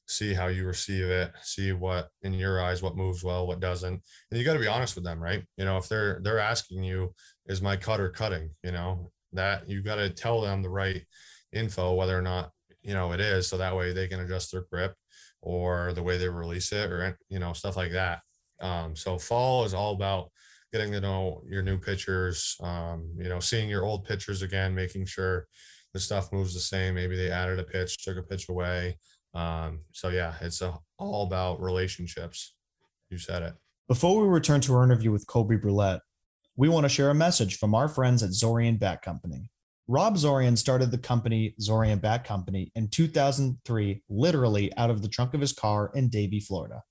see 0.06 0.32
how 0.32 0.46
you 0.46 0.64
receive 0.64 1.06
it, 1.06 1.32
see 1.42 1.72
what 1.72 2.08
in 2.22 2.32
your 2.32 2.62
eyes 2.62 2.82
what 2.82 2.96
moves 2.96 3.24
well, 3.24 3.48
what 3.48 3.58
doesn't, 3.58 4.00
and 4.30 4.38
you 4.38 4.44
got 4.44 4.52
to 4.52 4.60
be 4.60 4.68
honest 4.68 4.94
with 4.94 5.02
them, 5.02 5.20
right? 5.20 5.42
You 5.56 5.64
know, 5.64 5.76
if 5.76 5.88
they're 5.88 6.20
they're 6.22 6.38
asking 6.38 6.84
you, 6.84 7.14
is 7.46 7.60
my 7.60 7.76
cutter 7.76 8.10
cutting? 8.10 8.50
You 8.62 8.72
know 8.72 9.10
that 9.32 9.68
you've 9.68 9.84
got 9.84 9.96
to 9.96 10.10
tell 10.10 10.40
them 10.40 10.62
the 10.62 10.70
right 10.70 11.02
info 11.52 11.94
whether 11.94 12.16
or 12.16 12.22
not 12.22 12.50
you 12.82 12.94
know 12.94 13.12
it 13.12 13.20
is, 13.20 13.48
so 13.48 13.58
that 13.58 13.76
way 13.76 13.92
they 13.92 14.08
can 14.08 14.20
adjust 14.20 14.52
their 14.52 14.64
grip 14.70 14.94
or 15.42 15.92
the 15.92 16.02
way 16.02 16.18
they 16.18 16.28
release 16.28 16.72
it 16.72 16.90
or 16.90 17.18
you 17.28 17.38
know 17.38 17.52
stuff 17.52 17.76
like 17.76 17.92
that. 17.92 18.20
Um, 18.60 18.94
so 18.94 19.18
fall 19.18 19.64
is 19.64 19.74
all 19.74 19.94
about 19.94 20.30
getting 20.72 20.92
to 20.92 21.00
know 21.00 21.42
your 21.46 21.62
new 21.62 21.78
pitchers, 21.78 22.56
um, 22.62 23.10
you 23.16 23.28
know, 23.28 23.40
seeing 23.40 23.68
your 23.68 23.84
old 23.84 24.04
pitchers 24.04 24.42
again, 24.42 24.74
making 24.74 25.06
sure 25.06 25.46
the 25.92 26.00
stuff 26.00 26.32
moves 26.32 26.54
the 26.54 26.60
same. 26.60 26.94
Maybe 26.94 27.16
they 27.16 27.30
added 27.30 27.58
a 27.58 27.64
pitch, 27.64 28.04
took 28.04 28.16
a 28.16 28.22
pitch 28.22 28.48
away. 28.48 28.98
Um, 29.34 29.80
so 29.92 30.08
yeah, 30.08 30.34
it's 30.40 30.62
a, 30.62 30.78
all 30.98 31.24
about 31.24 31.60
relationships. 31.60 32.54
You 33.08 33.18
said 33.18 33.42
it. 33.42 33.54
Before 33.88 34.20
we 34.22 34.28
return 34.28 34.60
to 34.62 34.74
our 34.74 34.84
interview 34.84 35.10
with 35.10 35.26
Colby 35.26 35.56
Brulette, 35.56 36.02
we 36.60 36.68
want 36.68 36.84
to 36.84 36.90
share 36.90 37.08
a 37.08 37.14
message 37.14 37.56
from 37.56 37.74
our 37.74 37.88
friends 37.88 38.22
at 38.22 38.32
Zorian 38.32 38.78
Bat 38.78 39.00
Company. 39.00 39.50
Rob 39.88 40.16
Zorian 40.16 40.58
started 40.58 40.90
the 40.90 40.98
company 40.98 41.54
Zorian 41.58 42.02
Bat 42.02 42.24
Company 42.24 42.70
in 42.74 42.88
2003, 42.88 44.02
literally 44.10 44.70
out 44.76 44.90
of 44.90 45.00
the 45.00 45.08
trunk 45.08 45.32
of 45.32 45.40
his 45.40 45.54
car 45.54 45.90
in 45.94 46.10
Davie, 46.10 46.38
Florida. 46.38 46.82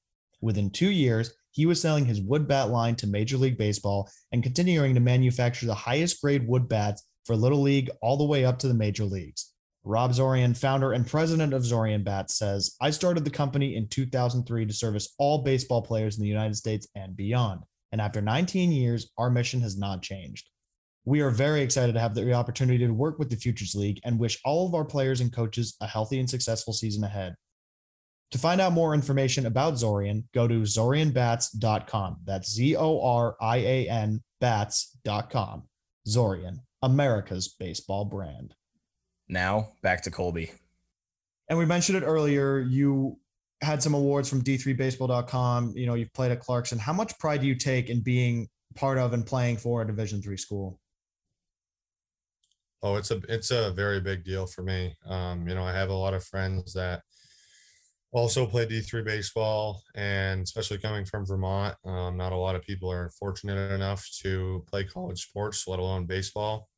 Within 0.42 0.72
two 0.72 0.90
years, 0.90 1.36
he 1.52 1.68
was 1.68 1.80
selling 1.80 2.06
his 2.06 2.20
wood 2.20 2.48
bat 2.48 2.72
line 2.72 2.96
to 2.96 3.06
Major 3.06 3.38
League 3.38 3.60
Baseball 3.60 4.10
and 4.32 4.42
continuing 4.42 4.96
to 4.96 5.02
manufacture 5.02 5.68
the 5.68 5.76
highest 5.76 6.20
grade 6.20 6.48
wood 6.48 6.68
bats 6.68 7.06
for 7.26 7.36
Little 7.36 7.62
League 7.62 7.92
all 8.02 8.18
the 8.18 8.26
way 8.26 8.46
up 8.46 8.58
to 8.60 8.68
the 8.68 8.74
major 8.74 9.06
leagues. 9.06 9.54
Rob 9.84 10.14
Zorian, 10.14 10.58
founder 10.58 10.94
and 10.94 11.06
president 11.06 11.54
of 11.54 11.62
Zorian 11.62 12.04
Bats, 12.04 12.40
says, 12.40 12.76
I 12.82 12.90
started 12.90 13.24
the 13.24 13.30
company 13.30 13.76
in 13.76 13.88
2003 13.88 14.66
to 14.66 14.74
service 14.74 15.14
all 15.20 15.44
baseball 15.44 15.84
players 15.84 16.18
in 16.18 16.24
the 16.24 16.28
United 16.28 16.56
States 16.56 16.88
and 16.96 17.16
beyond. 17.16 17.62
And 17.92 18.02
after 18.02 18.22
19 18.22 18.72
years, 18.72 19.12
our 19.18 19.30
mission 19.30 19.62
has 19.62 19.78
not 19.78 20.02
changed. 20.02 20.50
We 21.06 21.22
are 21.22 21.32
very 21.32 21.62
excited 21.62 21.94
to 21.94 22.00
have 22.00 22.14
the 22.14 22.34
opportunity 22.34 22.86
to 22.86 22.94
work 22.94 23.18
with 23.18 23.30
the 23.30 23.36
Futures 23.36 23.74
League 23.74 24.00
and 24.04 24.20
wish 24.20 24.40
all 24.46 24.68
of 24.68 24.76
our 24.76 24.86
players 24.86 25.22
and 25.22 25.34
coaches 25.34 25.76
a 25.82 25.88
healthy 25.88 26.20
and 26.20 26.30
successful 26.30 26.74
season 26.74 27.04
ahead. 27.04 27.36
To 28.32 28.38
find 28.38 28.62
out 28.62 28.74
more 28.74 28.94
information 28.94 29.48
about 29.48 29.74
Zorian, 29.74 30.26
go 30.36 30.48
to 30.48 30.62
zorianbats.com. 30.62 32.18
That's 32.26 32.52
Z 32.52 32.76
O 32.76 33.02
R 33.02 33.36
I 33.42 33.58
A 33.58 33.90
N 33.90 34.22
bats.com. 34.40 35.64
Zorian, 36.08 36.60
America's 36.82 37.48
baseball 37.48 38.06
brand. 38.06 38.54
Now 39.28 39.74
back 39.82 40.04
to 40.04 40.12
Colby. 40.12 40.52
And 41.48 41.58
we 41.58 41.66
mentioned 41.66 41.98
it 41.98 42.06
earlier. 42.06 42.60
You 42.60 43.18
had 43.62 43.84
some 43.84 43.94
awards 43.94 44.30
from 44.30 44.42
d3baseball.com. 44.42 45.74
You 45.76 45.86
know, 45.86 45.94
you've 45.94 46.14
played 46.14 46.32
at 46.32 46.40
Clarkson. 46.40 46.80
How 46.80 46.94
much 46.94 47.18
pride 47.20 47.42
do 47.42 47.48
you 47.48 47.56
take 47.56 47.90
in 47.90 48.02
being 48.02 48.48
part 48.76 48.98
of 48.98 49.14
and 49.14 49.26
playing 49.26 49.58
for 49.58 49.82
a 49.82 49.88
Division 49.88 50.22
three 50.22 50.38
school? 50.38 50.80
Oh, 52.82 52.96
it's 52.96 53.12
a 53.12 53.20
it's 53.28 53.52
a 53.52 53.72
very 53.72 54.00
big 54.00 54.24
deal 54.24 54.48
for 54.48 54.64
me. 54.64 54.96
Um, 55.06 55.48
you 55.48 55.56
know, 55.56 55.64
I 55.64 55.74
have 55.74 55.90
a 55.90 55.94
lot 55.94 56.14
of 56.14 56.24
friends 56.24 56.74
that 56.74 57.02
also 58.12 58.46
play 58.46 58.66
D3 58.66 59.04
baseball, 59.04 59.84
and 59.96 60.42
especially 60.42 60.78
coming 60.78 61.06
from 61.06 61.26
Vermont, 61.26 61.76
um, 61.86 62.18
not 62.18 62.32
a 62.32 62.38
lot 62.38 62.56
of 62.56 62.64
people 62.64 62.92
are 62.92 63.12
fortunate 63.20 63.72
enough 63.72 64.08
to 64.22 64.66
play 64.68 64.84
college 64.84 65.22
sports, 65.22 65.68
let 65.68 65.80
alone 65.80 66.06
baseball, 66.06 66.70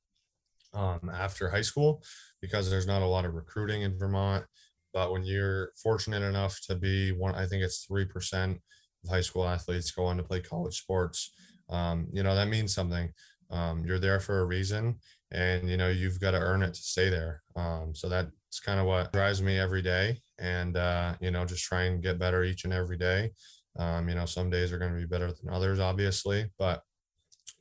um, 0.73 1.09
after 1.13 1.49
high 1.49 1.61
school, 1.61 2.03
because 2.41 2.69
there's 2.69 2.87
not 2.87 3.01
a 3.01 3.05
lot 3.05 3.25
of 3.25 3.33
recruiting 3.33 3.83
in 3.83 3.97
Vermont. 3.97 4.43
But 4.93 5.11
when 5.11 5.23
you're 5.23 5.71
fortunate 5.81 6.21
enough 6.23 6.59
to 6.67 6.75
be 6.75 7.11
one, 7.11 7.35
I 7.35 7.45
think 7.45 7.63
it's 7.63 7.85
3% 7.85 8.59
of 9.03 9.09
high 9.09 9.21
school 9.21 9.47
athletes 9.47 9.91
go 9.91 10.05
on 10.05 10.17
to 10.17 10.23
play 10.23 10.41
college 10.41 10.79
sports. 10.79 11.31
Um, 11.69 12.07
you 12.11 12.23
know, 12.23 12.35
that 12.35 12.47
means 12.47 12.73
something. 12.73 13.11
Um, 13.49 13.83
you're 13.85 13.99
there 13.99 14.19
for 14.19 14.39
a 14.39 14.45
reason 14.45 14.99
and, 15.31 15.69
you 15.69 15.77
know, 15.77 15.89
you've 15.89 16.19
got 16.19 16.31
to 16.31 16.39
earn 16.39 16.63
it 16.63 16.73
to 16.73 16.81
stay 16.81 17.09
there. 17.09 17.41
Um, 17.55 17.93
so 17.93 18.07
that's 18.07 18.59
kind 18.63 18.79
of 18.79 18.85
what 18.85 19.11
drives 19.11 19.41
me 19.41 19.59
every 19.59 19.81
day 19.81 20.21
and 20.39 20.75
uh, 20.75 21.15
you 21.21 21.31
know 21.31 21.45
just 21.45 21.63
try 21.63 21.83
and 21.83 22.01
get 22.01 22.19
better 22.19 22.43
each 22.43 22.63
and 22.65 22.73
every 22.73 22.97
day 22.97 23.29
um, 23.77 24.09
you 24.09 24.15
know 24.15 24.25
some 24.25 24.49
days 24.49 24.73
are 24.73 24.79
going 24.79 24.91
to 24.91 24.99
be 24.99 25.05
better 25.05 25.31
than 25.31 25.53
others 25.53 25.79
obviously 25.79 26.49
but 26.57 26.81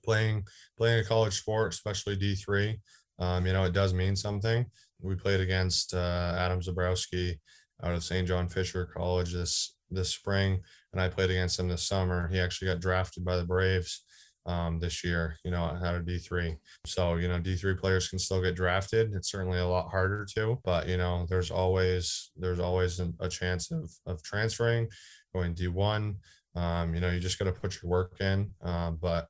playing 0.05 0.45
playing 0.77 1.01
a 1.01 1.05
college 1.05 1.39
sport, 1.39 1.73
especially 1.73 2.17
D 2.17 2.35
three. 2.35 2.81
Um, 3.19 3.47
you 3.47 3.53
know, 3.53 3.65
it 3.65 3.73
does 3.73 3.93
mean 3.93 4.17
something. 4.17 4.67
We 5.03 5.15
played 5.15 5.41
against 5.41 5.95
uh, 5.95 6.35
Adam 6.37 6.61
Zabrowski 6.61 7.39
out 7.83 7.95
of 7.95 8.05
St. 8.05 8.27
John 8.27 8.49
Fisher 8.49 8.87
College 8.87 9.33
this 9.33 9.77
this 9.91 10.11
spring, 10.11 10.61
and 10.93 11.01
I 11.01 11.09
played 11.09 11.31
against 11.31 11.59
him 11.59 11.69
this 11.69 11.87
summer. 11.87 12.29
He 12.29 12.39
actually 12.39 12.69
got 12.69 12.81
drafted 12.81 13.25
by 13.25 13.37
the 13.37 13.45
Braves 13.45 14.05
um, 14.47 14.79
this 14.79 15.05
year, 15.05 15.37
you 15.45 15.51
know, 15.51 15.63
out 15.63 15.95
of 15.95 16.05
D3. 16.05 16.57
So, 16.87 17.17
you 17.17 17.29
know, 17.29 17.39
D3 17.39 17.79
players 17.79 18.09
can 18.09 18.19
still 18.19 18.43
get 18.43 18.57
drafted. 18.57 19.13
It's 19.15 19.31
certainly 19.31 19.59
a 19.59 19.67
lot 19.67 19.91
harder 19.91 20.27
to, 20.37 20.59
but 20.65 20.89
you 20.89 20.97
know, 20.97 21.27
there's 21.29 21.51
always 21.51 22.31
there's 22.37 22.61
always 22.61 23.01
a 23.21 23.29
chance 23.29 23.71
of 23.71 23.91
of 24.07 24.23
transferring, 24.23 24.89
going 25.35 25.55
D1. 25.55 26.17
Um, 26.57 26.95
you 26.95 27.01
know, 27.01 27.11
you 27.11 27.21
just 27.21 27.39
got 27.39 27.45
to 27.47 27.53
put 27.53 27.81
your 27.81 27.91
work 27.91 28.21
in. 28.21 28.51
Um, 28.63 28.99
but 29.01 29.29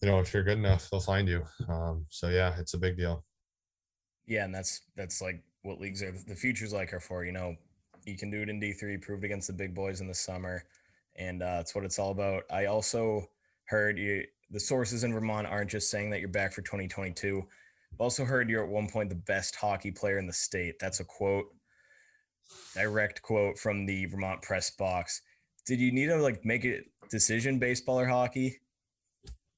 you 0.00 0.08
know, 0.08 0.20
if 0.20 0.32
you're 0.32 0.42
good 0.42 0.58
enough, 0.58 0.88
they'll 0.90 1.00
find 1.00 1.28
you. 1.28 1.44
Um, 1.68 2.06
so 2.08 2.28
yeah, 2.28 2.54
it's 2.58 2.74
a 2.74 2.78
big 2.78 2.96
deal. 2.96 3.24
Yeah, 4.26 4.44
and 4.44 4.54
that's 4.54 4.82
that's 4.96 5.20
like 5.20 5.42
what 5.62 5.80
leagues 5.80 6.02
are 6.02 6.12
the 6.12 6.34
futures 6.34 6.72
like 6.72 6.92
are 6.92 7.00
for. 7.00 7.24
You 7.24 7.32
know, 7.32 7.56
you 8.04 8.16
can 8.16 8.30
do 8.30 8.42
it 8.42 8.48
in 8.48 8.60
D3, 8.60 9.00
proved 9.02 9.24
against 9.24 9.46
the 9.46 9.52
big 9.52 9.74
boys 9.74 10.00
in 10.00 10.06
the 10.06 10.14
summer, 10.14 10.64
and 11.16 11.42
uh, 11.42 11.56
that's 11.56 11.74
what 11.74 11.84
it's 11.84 11.98
all 11.98 12.10
about. 12.10 12.44
I 12.50 12.66
also 12.66 13.28
heard 13.66 13.98
you 13.98 14.24
the 14.50 14.60
sources 14.60 15.04
in 15.04 15.12
Vermont 15.12 15.46
aren't 15.46 15.70
just 15.70 15.90
saying 15.90 16.10
that 16.10 16.20
you're 16.20 16.28
back 16.28 16.52
for 16.52 16.62
2022. 16.62 17.42
I've 17.92 18.00
also 18.00 18.24
heard 18.24 18.48
you're 18.48 18.64
at 18.64 18.68
one 18.68 18.88
point 18.88 19.08
the 19.08 19.14
best 19.14 19.56
hockey 19.56 19.90
player 19.90 20.18
in 20.18 20.26
the 20.26 20.32
state. 20.32 20.78
That's 20.80 21.00
a 21.00 21.04
quote, 21.04 21.46
direct 22.74 23.22
quote 23.22 23.58
from 23.58 23.86
the 23.86 24.06
Vermont 24.06 24.42
press 24.42 24.70
box. 24.70 25.22
Did 25.66 25.80
you 25.80 25.92
need 25.92 26.06
to 26.06 26.16
like 26.16 26.44
make 26.44 26.64
a 26.64 26.80
decision, 27.10 27.58
baseball 27.58 27.98
or 27.98 28.06
hockey? 28.06 28.60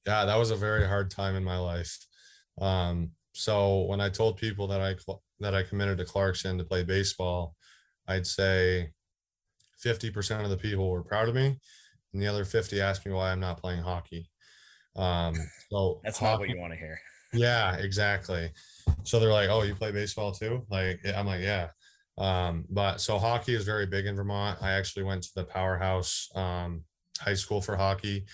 Yeah, 0.05 0.25
that 0.25 0.37
was 0.37 0.51
a 0.51 0.55
very 0.55 0.87
hard 0.87 1.11
time 1.11 1.35
in 1.35 1.43
my 1.43 1.57
life. 1.57 1.97
Um, 2.59 3.11
so 3.37 3.81
when 3.83 4.01
I 4.01 4.09
told 4.09 4.37
people 4.37 4.67
that 4.67 4.81
I 4.81 4.95
that 5.39 5.53
I 5.53 5.63
committed 5.63 5.99
to 5.99 6.05
Clarkson 6.05 6.57
to 6.57 6.63
play 6.63 6.83
baseball, 6.83 7.55
I'd 8.07 8.25
say 8.25 8.89
50% 9.83 10.43
of 10.43 10.49
the 10.49 10.57
people 10.57 10.89
were 10.89 11.03
proud 11.03 11.29
of 11.29 11.35
me 11.35 11.59
and 12.13 12.21
the 12.21 12.27
other 12.27 12.45
50 12.45 12.81
asked 12.81 13.05
me 13.05 13.11
why 13.11 13.31
I'm 13.31 13.39
not 13.39 13.61
playing 13.61 13.83
hockey. 13.83 14.29
Um, 14.95 15.35
so 15.71 16.01
that's 16.03 16.17
hockey, 16.17 16.31
not 16.31 16.39
what 16.39 16.49
you 16.49 16.59
want 16.59 16.73
to 16.73 16.79
hear. 16.79 16.99
Yeah, 17.33 17.75
exactly. 17.75 18.49
So 19.03 19.19
they're 19.19 19.33
like, 19.33 19.49
"Oh, 19.49 19.63
you 19.63 19.75
play 19.75 19.91
baseball 19.91 20.31
too?" 20.31 20.65
Like 20.71 21.01
I'm 21.05 21.27
like, 21.27 21.41
"Yeah." 21.41 21.67
Um, 22.17 22.63
but 22.69 23.01
so 23.01 23.19
hockey 23.19 23.53
is 23.53 23.65
very 23.65 23.85
big 23.85 24.05
in 24.05 24.15
Vermont. 24.15 24.59
I 24.61 24.71
actually 24.71 25.03
went 25.03 25.23
to 25.23 25.29
the 25.35 25.43
powerhouse 25.43 26.29
um, 26.35 26.85
high 27.19 27.33
school 27.33 27.59
for 27.59 27.75
hockey. 27.75 28.25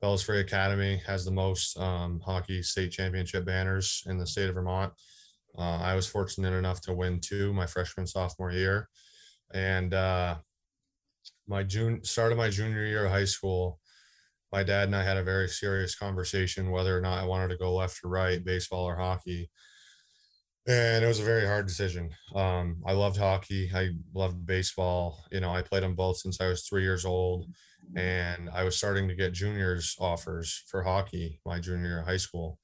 Bellows 0.00 0.22
Free 0.22 0.40
Academy 0.40 1.00
has 1.06 1.24
the 1.24 1.30
most 1.30 1.78
um, 1.78 2.20
hockey 2.24 2.62
state 2.62 2.90
championship 2.90 3.44
banners 3.44 4.02
in 4.06 4.18
the 4.18 4.26
state 4.26 4.48
of 4.48 4.54
Vermont. 4.54 4.92
Uh, 5.58 5.78
I 5.82 5.94
was 5.94 6.06
fortunate 6.06 6.54
enough 6.54 6.80
to 6.82 6.94
win 6.94 7.20
two 7.20 7.52
my 7.52 7.66
freshman 7.66 8.06
sophomore 8.06 8.52
year, 8.52 8.88
and 9.52 9.92
uh, 9.92 10.36
my 11.46 11.62
June 11.62 12.02
start 12.04 12.32
of 12.32 12.38
my 12.38 12.48
junior 12.48 12.84
year 12.84 13.06
of 13.06 13.12
high 13.12 13.24
school, 13.24 13.78
my 14.52 14.62
dad 14.62 14.84
and 14.84 14.96
I 14.96 15.02
had 15.02 15.16
a 15.16 15.24
very 15.24 15.48
serious 15.48 15.94
conversation 15.94 16.70
whether 16.70 16.96
or 16.96 17.00
not 17.00 17.18
I 17.18 17.26
wanted 17.26 17.48
to 17.48 17.58
go 17.58 17.74
left 17.74 18.00
or 18.04 18.08
right, 18.08 18.42
baseball 18.42 18.84
or 18.84 18.96
hockey. 18.96 19.50
And 20.66 21.04
it 21.04 21.08
was 21.08 21.20
a 21.20 21.24
very 21.24 21.46
hard 21.46 21.66
decision. 21.66 22.10
Um, 22.34 22.82
I 22.86 22.92
loved 22.92 23.16
hockey. 23.16 23.70
I 23.74 23.90
loved 24.14 24.46
baseball. 24.46 25.24
You 25.32 25.40
know, 25.40 25.50
I 25.50 25.62
played 25.62 25.82
them 25.82 25.94
both 25.94 26.18
since 26.18 26.40
I 26.40 26.48
was 26.48 26.62
three 26.62 26.82
years 26.82 27.04
old. 27.04 27.46
And 27.96 28.50
I 28.50 28.64
was 28.64 28.76
starting 28.76 29.08
to 29.08 29.14
get 29.14 29.32
juniors 29.32 29.96
offers 29.98 30.64
for 30.68 30.82
hockey 30.82 31.40
my 31.44 31.58
junior 31.58 31.86
year 31.86 32.00
of 32.00 32.06
high 32.06 32.16
school. 32.16 32.58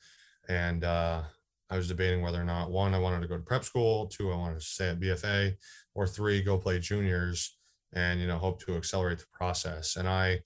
And 0.48 0.84
uh, 0.84 1.22
I 1.68 1.76
was 1.76 1.88
debating 1.88 2.22
whether 2.22 2.40
or 2.40 2.44
not 2.44 2.70
one, 2.70 2.94
I 2.94 2.98
wanted 2.98 3.22
to 3.22 3.28
go 3.28 3.36
to 3.36 3.42
prep 3.42 3.64
school, 3.64 4.06
two, 4.06 4.32
I 4.32 4.36
wanted 4.36 4.60
to 4.60 4.64
stay 4.64 4.90
at 4.90 5.00
BFA, 5.00 5.54
or 5.94 6.06
three, 6.06 6.42
go 6.42 6.58
play 6.58 6.78
juniors 6.78 7.56
and 7.92 8.20
you 8.20 8.26
know 8.26 8.38
hope 8.38 8.60
to 8.60 8.76
accelerate 8.76 9.18
the 9.18 9.24
process 9.32 9.96
and 9.96 10.08
i 10.08 10.38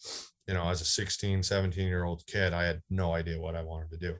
you 0.46 0.54
know 0.54 0.68
as 0.68 0.80
a 0.80 0.84
16 0.84 1.42
17 1.42 1.86
year 1.86 2.04
old 2.04 2.24
kid 2.26 2.52
i 2.52 2.64
had 2.64 2.80
no 2.90 3.12
idea 3.12 3.40
what 3.40 3.56
i 3.56 3.62
wanted 3.62 3.90
to 3.90 3.96
do 3.96 4.14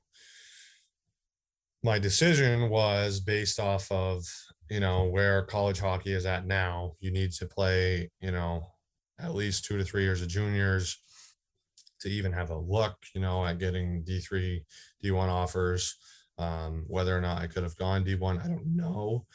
my 1.83 1.99
decision 1.99 2.68
was 2.68 3.20
based 3.20 3.59
off 3.59 3.90
of 3.90 4.25
you 4.68 4.81
know 4.81 5.05
where 5.05 5.42
college 5.42 5.81
hockey 5.81 6.12
is 6.12 6.27
at 6.27 6.46
now 6.46 6.92
you 7.01 7.11
need 7.11 7.33
to 7.33 7.46
play 7.46 8.11
you 8.20 8.33
know 8.33 8.66
at 9.23 9.35
least 9.35 9.65
two 9.65 9.79
to 9.79 9.85
three 9.85 10.03
years 10.03 10.23
of 10.23 10.29
juniors 10.29 10.99
to 12.01 12.09
even 12.09 12.33
have 12.33 12.51
a 12.51 12.59
look 12.59 12.97
you 13.15 13.21
know 13.21 13.45
at 13.45 13.59
getting 13.59 14.05
d3 14.05 14.65
d1 15.05 15.29
offers. 15.29 15.97
Um, 16.39 16.85
whether 16.89 17.15
or 17.17 17.21
not 17.21 17.43
i 17.43 17.47
could 17.47 17.65
have 17.65 17.77
gone 17.77 18.05
d1 18.05 18.43
i 18.43 18.49
don't 18.49 18.75
know. 18.75 19.27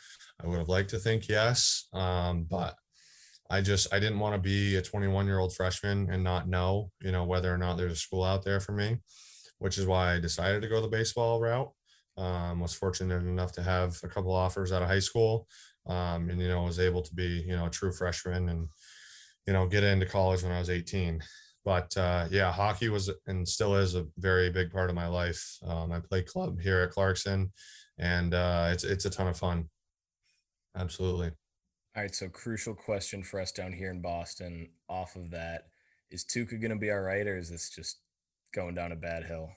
I 0.44 0.48
would 0.48 0.58
have 0.58 0.70
liked 0.70 0.90
to 0.90 1.00
think 1.00 1.30
yes 1.30 1.88
um, 1.94 2.46
but 2.50 2.76
I 3.50 3.62
just 3.62 3.94
I 3.94 4.00
didn't 4.00 4.20
want 4.20 4.36
to 4.36 4.42
be 4.42 4.76
a 4.76 4.82
21 4.82 5.28
year 5.28 5.40
old 5.40 5.56
freshman 5.56 6.10
and 6.10 6.24
not 6.24 6.48
know, 6.48 6.92
you 7.02 7.12
know, 7.12 7.26
whether 7.26 7.54
or 7.54 7.58
not 7.58 7.78
there's 7.78 7.92
a 7.94 7.96
school 7.96 8.24
out 8.24 8.44
there 8.44 8.60
for 8.60 8.72
me, 8.72 8.98
which 9.60 9.78
is 9.78 9.86
why 9.86 10.14
I 10.14 10.20
decided 10.20 10.62
to 10.62 10.68
go 10.68 10.82
the 10.82 10.88
baseball 10.88 11.40
route. 11.40 11.72
Um, 12.18 12.62
was 12.62 12.74
fortunate 12.74 13.24
enough 13.24 13.52
to 13.54 13.62
have 13.62 14.00
a 14.02 14.08
couple 14.08 14.34
offers 14.34 14.72
out 14.72 14.82
of 14.82 14.88
high 14.88 15.00
school, 15.00 15.48
um, 15.86 16.30
and 16.30 16.42
you 16.42 16.48
know 16.48 16.64
was 16.64 16.80
able 16.80 17.02
to 17.02 17.14
be 17.14 17.44
you 17.46 17.56
know 17.56 17.66
a 17.66 17.70
true 17.70 17.92
freshman 17.92 18.48
and 18.48 18.70
you 19.48 19.54
know 19.54 19.68
get 19.68 19.84
into 19.84 20.06
college 20.06 20.44
when 20.44 20.52
I 20.52 20.60
was 20.60 20.70
18. 20.70 21.22
But 21.64 21.96
uh, 21.98 22.28
yeah, 22.30 22.52
hockey 22.52 22.90
was 22.90 23.10
and 23.26 23.48
still 23.48 23.76
is 23.76 23.96
a 23.96 24.06
very 24.18 24.52
big 24.52 24.72
part 24.72 24.90
of 24.90 24.96
my 24.96 25.08
life. 25.08 25.58
Um, 25.66 25.92
I 25.92 26.00
play 26.00 26.22
club 26.22 26.60
here 26.60 26.82
at 26.82 26.92
Clarkson, 26.92 27.52
and 27.98 28.34
uh, 28.34 28.70
it's 28.72 28.84
it's 28.84 29.06
a 29.06 29.10
ton 29.10 29.28
of 29.28 29.38
fun. 29.38 29.70
Absolutely. 30.78 31.32
All 31.96 32.04
right, 32.04 32.14
so 32.14 32.28
crucial 32.28 32.76
question 32.76 33.24
for 33.24 33.40
us 33.40 33.54
down 33.54 33.72
here 33.72 33.90
in 33.90 34.02
Boston. 34.02 34.70
Off 34.90 35.16
of 35.16 35.32
that, 35.32 35.68
is 36.12 36.26
Tuukka 36.26 36.60
going 36.60 36.72
to 36.72 36.76
be 36.76 36.92
all 36.92 37.00
right, 37.00 37.26
or 37.26 37.38
is 37.38 37.50
this 37.50 37.70
just 37.70 38.00
going 38.54 38.76
down 38.76 38.92
a 38.92 38.98
bad 38.98 39.24
hill? 39.24 39.50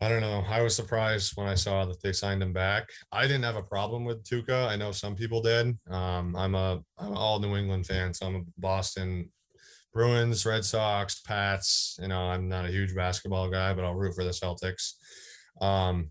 I 0.00 0.08
don't 0.10 0.20
know. 0.20 0.44
I 0.46 0.60
was 0.60 0.76
surprised 0.76 1.32
when 1.36 1.46
I 1.46 1.54
saw 1.54 1.86
that 1.86 2.02
they 2.02 2.12
signed 2.12 2.42
him 2.42 2.52
back. 2.52 2.90
I 3.12 3.22
didn't 3.22 3.44
have 3.44 3.56
a 3.56 3.62
problem 3.62 4.04
with 4.04 4.24
Tuukka. 4.24 4.68
I 4.68 4.76
know 4.76 4.92
some 4.92 5.16
people 5.16 5.40
did. 5.40 5.78
Um, 5.88 6.36
I'm 6.36 6.54
a 6.54 6.80
I'm 6.98 7.16
all 7.16 7.40
New 7.40 7.56
England 7.56 7.86
fan, 7.86 8.12
so 8.12 8.26
I'm 8.26 8.36
a 8.36 8.42
Boston 8.58 9.30
Bruins, 9.94 10.44
Red 10.44 10.66
Sox, 10.66 11.20
Pats. 11.22 11.98
You 12.00 12.08
know, 12.08 12.20
I'm 12.20 12.46
not 12.46 12.66
a 12.66 12.70
huge 12.70 12.94
basketball 12.94 13.50
guy, 13.50 13.72
but 13.72 13.84
I'll 13.84 13.94
root 13.94 14.14
for 14.14 14.24
the 14.24 14.30
Celtics. 14.30 14.92
Um, 15.62 16.10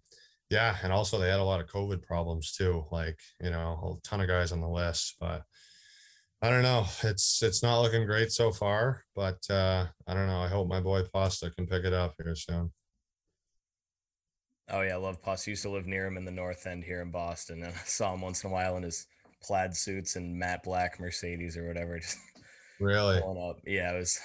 yeah, 0.50 0.76
and 0.82 0.92
also 0.92 1.20
they 1.20 1.30
had 1.30 1.40
a 1.40 1.44
lot 1.44 1.62
of 1.62 1.68
COVID 1.68 2.02
problems 2.02 2.54
too. 2.54 2.86
Like 2.92 3.20
you 3.40 3.52
know, 3.52 4.00
a 4.04 4.08
ton 4.08 4.22
of 4.22 4.28
guys 4.28 4.52
on 4.52 4.62
the 4.62 4.68
list, 4.68 5.18
but 5.20 5.44
I 6.42 6.50
don't 6.50 6.64
know. 6.64 6.86
It's 7.04 7.44
it's 7.44 7.62
not 7.62 7.82
looking 7.82 8.08
great 8.08 8.32
so 8.32 8.52
far, 8.52 9.04
but 9.16 9.38
uh, 9.50 9.86
I 10.08 10.14
don't 10.16 10.28
know. 10.28 10.42
I 10.42 10.48
hope 10.48 10.68
my 10.68 10.82
boy 10.82 11.04
Pasta 11.14 11.52
can 11.52 11.68
pick 11.68 11.86
it 11.86 11.94
up 11.94 12.16
here 12.18 12.36
soon. 12.36 12.72
Oh 14.70 14.82
yeah, 14.82 14.94
I 14.94 14.98
love 14.98 15.22
Pasta. 15.22 15.52
Used 15.52 15.64
to 15.64 15.70
live 15.70 15.86
near 15.86 16.08
him 16.08 16.18
in 16.18 16.26
the 16.26 16.32
North 16.32 16.66
End 16.66 16.84
here 16.84 17.02
in 17.02 17.12
Boston, 17.12 17.64
and 17.64 17.74
I 17.76 17.86
saw 17.86 18.14
him 18.14 18.22
once 18.22 18.44
in 18.44 18.50
a 18.50 18.54
while 18.54 18.78
in 18.78 18.84
his 18.84 19.08
plaid 19.44 19.76
suits 19.76 20.16
and 20.16 20.38
matte 20.38 20.64
black 20.64 21.00
Mercedes 21.00 21.58
or 21.58 21.68
whatever. 21.68 22.00
Just 22.00 22.18
really. 22.80 23.22
Yeah, 23.66 23.94
it 23.94 23.98
was. 23.98 24.20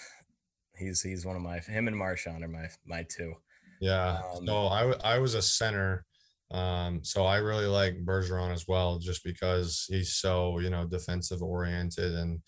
He's 0.76 1.02
he's 1.02 1.26
one 1.26 1.36
of 1.36 1.42
my 1.42 1.58
him 1.58 1.88
and 1.88 1.96
Marchand 1.96 2.42
are 2.42 2.48
my 2.48 2.68
my 2.86 3.04
two. 3.08 3.34
Yeah. 3.80 4.20
Um, 4.34 4.46
so 4.46 4.66
I 4.66 4.92
I 5.14 5.18
was 5.18 5.34
a 5.34 5.42
center 5.42 6.06
um, 6.50 7.04
so 7.04 7.24
I 7.24 7.36
really 7.36 7.66
like 7.66 8.04
Bergeron 8.04 8.52
as 8.52 8.66
well, 8.66 8.98
just 8.98 9.22
because 9.22 9.86
he's 9.88 10.14
so, 10.14 10.58
you 10.58 10.70
know, 10.70 10.84
defensive 10.84 11.42
oriented 11.42 12.14
and 12.14 12.40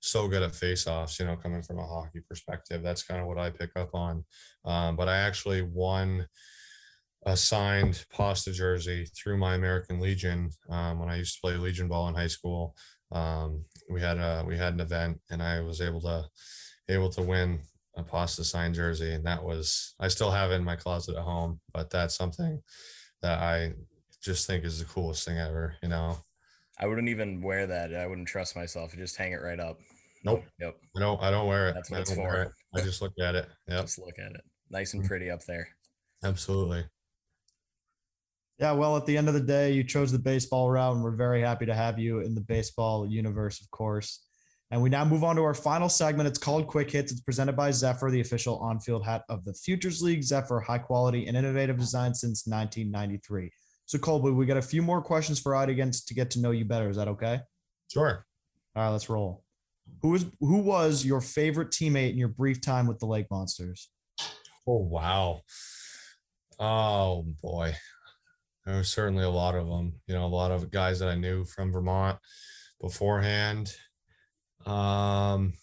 so 0.00 0.28
good 0.28 0.42
at 0.42 0.52
faceoffs, 0.52 1.18
you 1.18 1.26
know, 1.26 1.36
coming 1.36 1.62
from 1.62 1.78
a 1.78 1.86
hockey 1.86 2.20
perspective. 2.26 2.82
That's 2.82 3.02
kind 3.02 3.20
of 3.20 3.26
what 3.26 3.38
I 3.38 3.50
pick 3.50 3.70
up 3.76 3.94
on. 3.94 4.24
Um, 4.64 4.96
but 4.96 5.08
I 5.08 5.18
actually 5.18 5.60
won 5.62 6.26
a 7.26 7.36
signed 7.36 8.04
pasta 8.10 8.52
jersey 8.52 9.06
through 9.14 9.36
my 9.36 9.54
American 9.54 10.00
Legion 10.00 10.50
um, 10.70 10.98
when 10.98 11.10
I 11.10 11.16
used 11.16 11.34
to 11.34 11.40
play 11.40 11.54
Legion 11.56 11.88
ball 11.88 12.08
in 12.08 12.14
high 12.14 12.26
school. 12.26 12.74
Um, 13.12 13.64
we 13.90 14.00
had 14.00 14.18
a 14.18 14.44
we 14.46 14.56
had 14.56 14.74
an 14.74 14.80
event 14.80 15.20
and 15.30 15.42
I 15.42 15.60
was 15.60 15.80
able 15.80 16.00
to 16.02 16.24
able 16.88 17.10
to 17.10 17.22
win 17.22 17.60
a 17.96 18.02
pasta 18.02 18.44
signed 18.44 18.74
jersey, 18.74 19.12
and 19.12 19.26
that 19.26 19.42
was 19.42 19.94
I 20.00 20.08
still 20.08 20.30
have 20.30 20.50
it 20.50 20.56
in 20.56 20.64
my 20.64 20.76
closet 20.76 21.16
at 21.16 21.22
home. 21.22 21.60
But 21.72 21.90
that's 21.90 22.14
something 22.14 22.62
that 23.22 23.40
I 23.40 23.74
just 24.22 24.46
think 24.46 24.64
is 24.64 24.78
the 24.78 24.84
coolest 24.84 25.24
thing 25.24 25.38
ever, 25.38 25.76
you 25.82 25.88
know. 25.88 26.18
I 26.78 26.86
wouldn't 26.86 27.08
even 27.08 27.42
wear 27.42 27.66
that. 27.66 27.94
I 27.94 28.06
wouldn't 28.06 28.28
trust 28.28 28.56
myself. 28.56 28.92
To 28.92 28.96
just 28.96 29.16
hang 29.16 29.32
it 29.32 29.42
right 29.42 29.60
up. 29.60 29.78
Nope. 30.24 30.44
Yep. 30.60 30.76
I 30.96 31.00
don't 31.00 31.22
I 31.22 31.30
don't 31.30 31.46
wear 31.46 31.68
it. 31.68 31.74
That's 31.74 31.90
what 31.90 32.00
it's 32.00 32.14
for. 32.14 32.42
It. 32.42 32.52
I 32.74 32.80
just 32.80 33.02
look 33.02 33.12
at 33.20 33.34
it. 33.34 33.48
Yeah. 33.68 33.82
Just 33.82 33.98
look 33.98 34.18
at 34.18 34.32
it. 34.32 34.42
Nice 34.70 34.94
and 34.94 35.04
pretty 35.04 35.30
up 35.30 35.44
there. 35.44 35.68
Absolutely. 36.22 36.84
Yeah, 38.60 38.72
well, 38.72 38.94
at 38.96 39.06
the 39.06 39.16
end 39.16 39.26
of 39.26 39.32
the 39.32 39.40
day, 39.40 39.72
you 39.72 39.82
chose 39.82 40.12
the 40.12 40.18
baseball 40.18 40.70
route, 40.70 40.94
and 40.94 41.02
we're 41.02 41.12
very 41.12 41.40
happy 41.40 41.64
to 41.64 41.74
have 41.74 41.98
you 41.98 42.20
in 42.20 42.34
the 42.34 42.42
baseball 42.42 43.06
universe, 43.06 43.62
of 43.62 43.70
course. 43.70 44.26
And 44.70 44.82
we 44.82 44.90
now 44.90 45.02
move 45.02 45.24
on 45.24 45.34
to 45.36 45.42
our 45.42 45.54
final 45.54 45.88
segment. 45.88 46.28
It's 46.28 46.38
called 46.38 46.66
Quick 46.66 46.90
Hits. 46.90 47.10
It's 47.10 47.22
presented 47.22 47.56
by 47.56 47.70
Zephyr, 47.70 48.10
the 48.10 48.20
official 48.20 48.58
on 48.58 48.78
field 48.78 49.04
hat 49.04 49.22
of 49.30 49.46
the 49.46 49.54
Futures 49.54 50.02
League. 50.02 50.22
Zephyr, 50.22 50.60
high 50.60 50.78
quality 50.78 51.26
and 51.26 51.38
innovative 51.38 51.78
design 51.78 52.14
since 52.14 52.46
1993. 52.46 53.50
So, 53.86 53.98
Colby, 53.98 54.30
we 54.30 54.44
got 54.44 54.58
a 54.58 54.62
few 54.62 54.82
more 54.82 55.00
questions 55.00 55.40
for 55.40 55.56
audience 55.56 56.04
to 56.04 56.12
get 56.12 56.30
to 56.32 56.40
know 56.40 56.50
you 56.50 56.66
better. 56.66 56.90
Is 56.90 56.96
that 56.96 57.08
okay? 57.08 57.40
Sure. 57.90 58.26
All 58.76 58.82
right, 58.84 58.90
let's 58.90 59.08
roll. 59.08 59.42
Who 60.02 60.10
was 60.10 60.26
who 60.38 60.58
was 60.58 61.04
your 61.04 61.22
favorite 61.22 61.70
teammate 61.70 62.10
in 62.10 62.18
your 62.18 62.28
brief 62.28 62.60
time 62.60 62.86
with 62.86 62.98
the 62.98 63.06
Lake 63.06 63.26
Monsters? 63.30 63.88
Oh 64.68 64.76
wow. 64.76 65.40
Oh 66.58 67.26
boy. 67.42 67.74
There 68.70 68.78
was 68.78 68.88
certainly 68.88 69.24
a 69.24 69.30
lot 69.30 69.56
of 69.56 69.66
them. 69.66 69.94
You 70.06 70.14
know, 70.14 70.24
a 70.24 70.28
lot 70.28 70.52
of 70.52 70.70
guys 70.70 71.00
that 71.00 71.08
I 71.08 71.16
knew 71.16 71.44
from 71.44 71.72
Vermont 71.72 72.20
beforehand. 72.80 73.74
Um, 74.64 75.54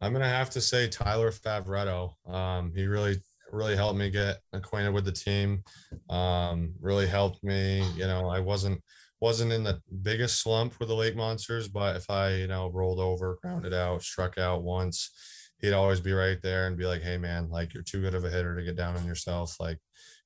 I'm 0.00 0.12
gonna 0.12 0.28
have 0.28 0.50
to 0.50 0.60
say 0.60 0.88
Tyler 0.88 1.30
Favretto. 1.30 2.14
Um, 2.28 2.72
he 2.74 2.86
really, 2.86 3.22
really 3.52 3.76
helped 3.76 3.96
me 3.96 4.10
get 4.10 4.38
acquainted 4.52 4.92
with 4.92 5.04
the 5.04 5.12
team. 5.12 5.62
Um, 6.10 6.74
really 6.80 7.06
helped 7.06 7.44
me. 7.44 7.88
You 7.94 8.08
know, 8.08 8.28
I 8.28 8.40
wasn't 8.40 8.82
wasn't 9.20 9.52
in 9.52 9.62
the 9.62 9.80
biggest 10.02 10.42
slump 10.42 10.80
with 10.80 10.88
the 10.88 10.96
Lake 10.96 11.14
Monsters, 11.14 11.68
but 11.68 11.94
if 11.94 12.10
I, 12.10 12.34
you 12.34 12.48
know, 12.48 12.72
rolled 12.72 12.98
over, 12.98 13.38
grounded 13.40 13.72
out, 13.72 14.02
struck 14.02 14.36
out 14.36 14.64
once, 14.64 15.12
he'd 15.60 15.72
always 15.74 16.00
be 16.00 16.12
right 16.12 16.42
there 16.42 16.66
and 16.66 16.76
be 16.76 16.86
like, 16.86 17.02
"Hey, 17.02 17.18
man, 17.18 17.50
like 17.50 17.72
you're 17.72 17.84
too 17.84 18.00
good 18.00 18.16
of 18.16 18.24
a 18.24 18.30
hitter 18.30 18.56
to 18.56 18.64
get 18.64 18.74
down 18.74 18.96
on 18.96 19.06
yourself. 19.06 19.60
Like, 19.60 19.78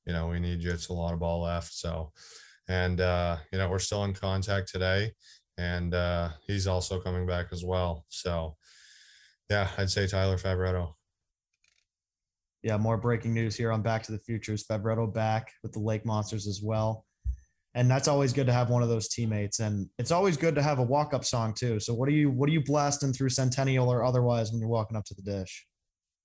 you 0.09 0.15
know, 0.15 0.27
we 0.27 0.41
need 0.41 0.61
you. 0.61 0.73
It's 0.73 0.89
a 0.89 0.93
lot 0.93 1.13
of 1.13 1.21
ball 1.21 1.43
left." 1.43 1.73
So, 1.73 2.11
and 2.67 3.01
uh, 3.01 3.37
you 3.53 3.59
know, 3.59 3.69
we're 3.69 3.79
still 3.79 4.03
in 4.03 4.15
contact 4.15 4.69
today 4.73 5.13
and 5.59 5.93
uh, 5.93 6.31
he's 6.47 6.67
also 6.67 7.01
coming 7.01 7.27
back 7.27 7.49
as 7.53 7.65
well. 7.65 8.07
So, 8.09 8.57
yeah, 9.51 9.69
I'd 9.77 9.91
say 9.91 10.07
Tyler 10.07 10.39
Fabretto. 10.39 10.95
Yeah, 12.63 12.77
more 12.77 12.97
breaking 12.97 13.35
news 13.35 13.57
here 13.57 13.73
on 13.73 13.83
Back 13.83 14.05
to 14.05 14.13
the 14.13 14.19
Futures. 14.19 14.65
Fabretto 14.65 15.13
back 15.13 15.53
with 15.63 15.73
the 15.73 15.81
Lake 15.81 16.07
Monsters 16.07 16.47
as 16.47 16.61
well. 16.63 17.05
And 17.75 17.91
that's 17.91 18.09
always 18.09 18.33
good 18.33 18.47
to 18.47 18.53
have 18.53 18.71
one 18.71 18.83
of 18.83 18.89
those 18.89 19.09
teammates. 19.09 19.61
And 19.61 19.89
it's 19.99 20.11
always 20.11 20.37
good 20.37 20.55
to 20.55 20.63
have 20.63 20.79
a 20.79 20.83
walk-up 20.83 21.25
song 21.25 21.55
too. 21.55 21.79
So 21.79 21.95
what 21.95 22.09
are 22.09 22.13
you 22.13 22.31
what 22.31 22.49
are 22.49 22.53
you 22.53 22.63
blasting 22.63 23.13
through 23.13 23.29
Centennial 23.29 23.89
or 23.89 24.05
otherwise 24.05 24.51
when 24.51 24.61
you're 24.61 24.69
walking 24.69 24.97
up 24.97 25.05
to 25.05 25.15
the 25.15 25.23
dish? 25.23 25.67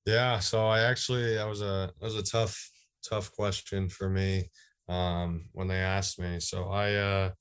Yeah, 0.05 0.39
so 0.39 0.67
I 0.67 0.81
actually 0.81 1.36
that 1.36 1.47
was 1.47 1.61
a 1.61 1.91
that 1.99 2.05
was 2.05 2.15
a 2.15 2.23
tough 2.23 2.71
tough 3.08 3.32
question 3.32 3.89
for 3.89 4.10
me 4.10 4.49
um, 4.89 5.45
when 5.54 5.68
they 5.68 5.78
asked 5.78 6.20
me. 6.20 6.39
So 6.39 6.70
I 6.70 6.93
uh, 6.95 7.32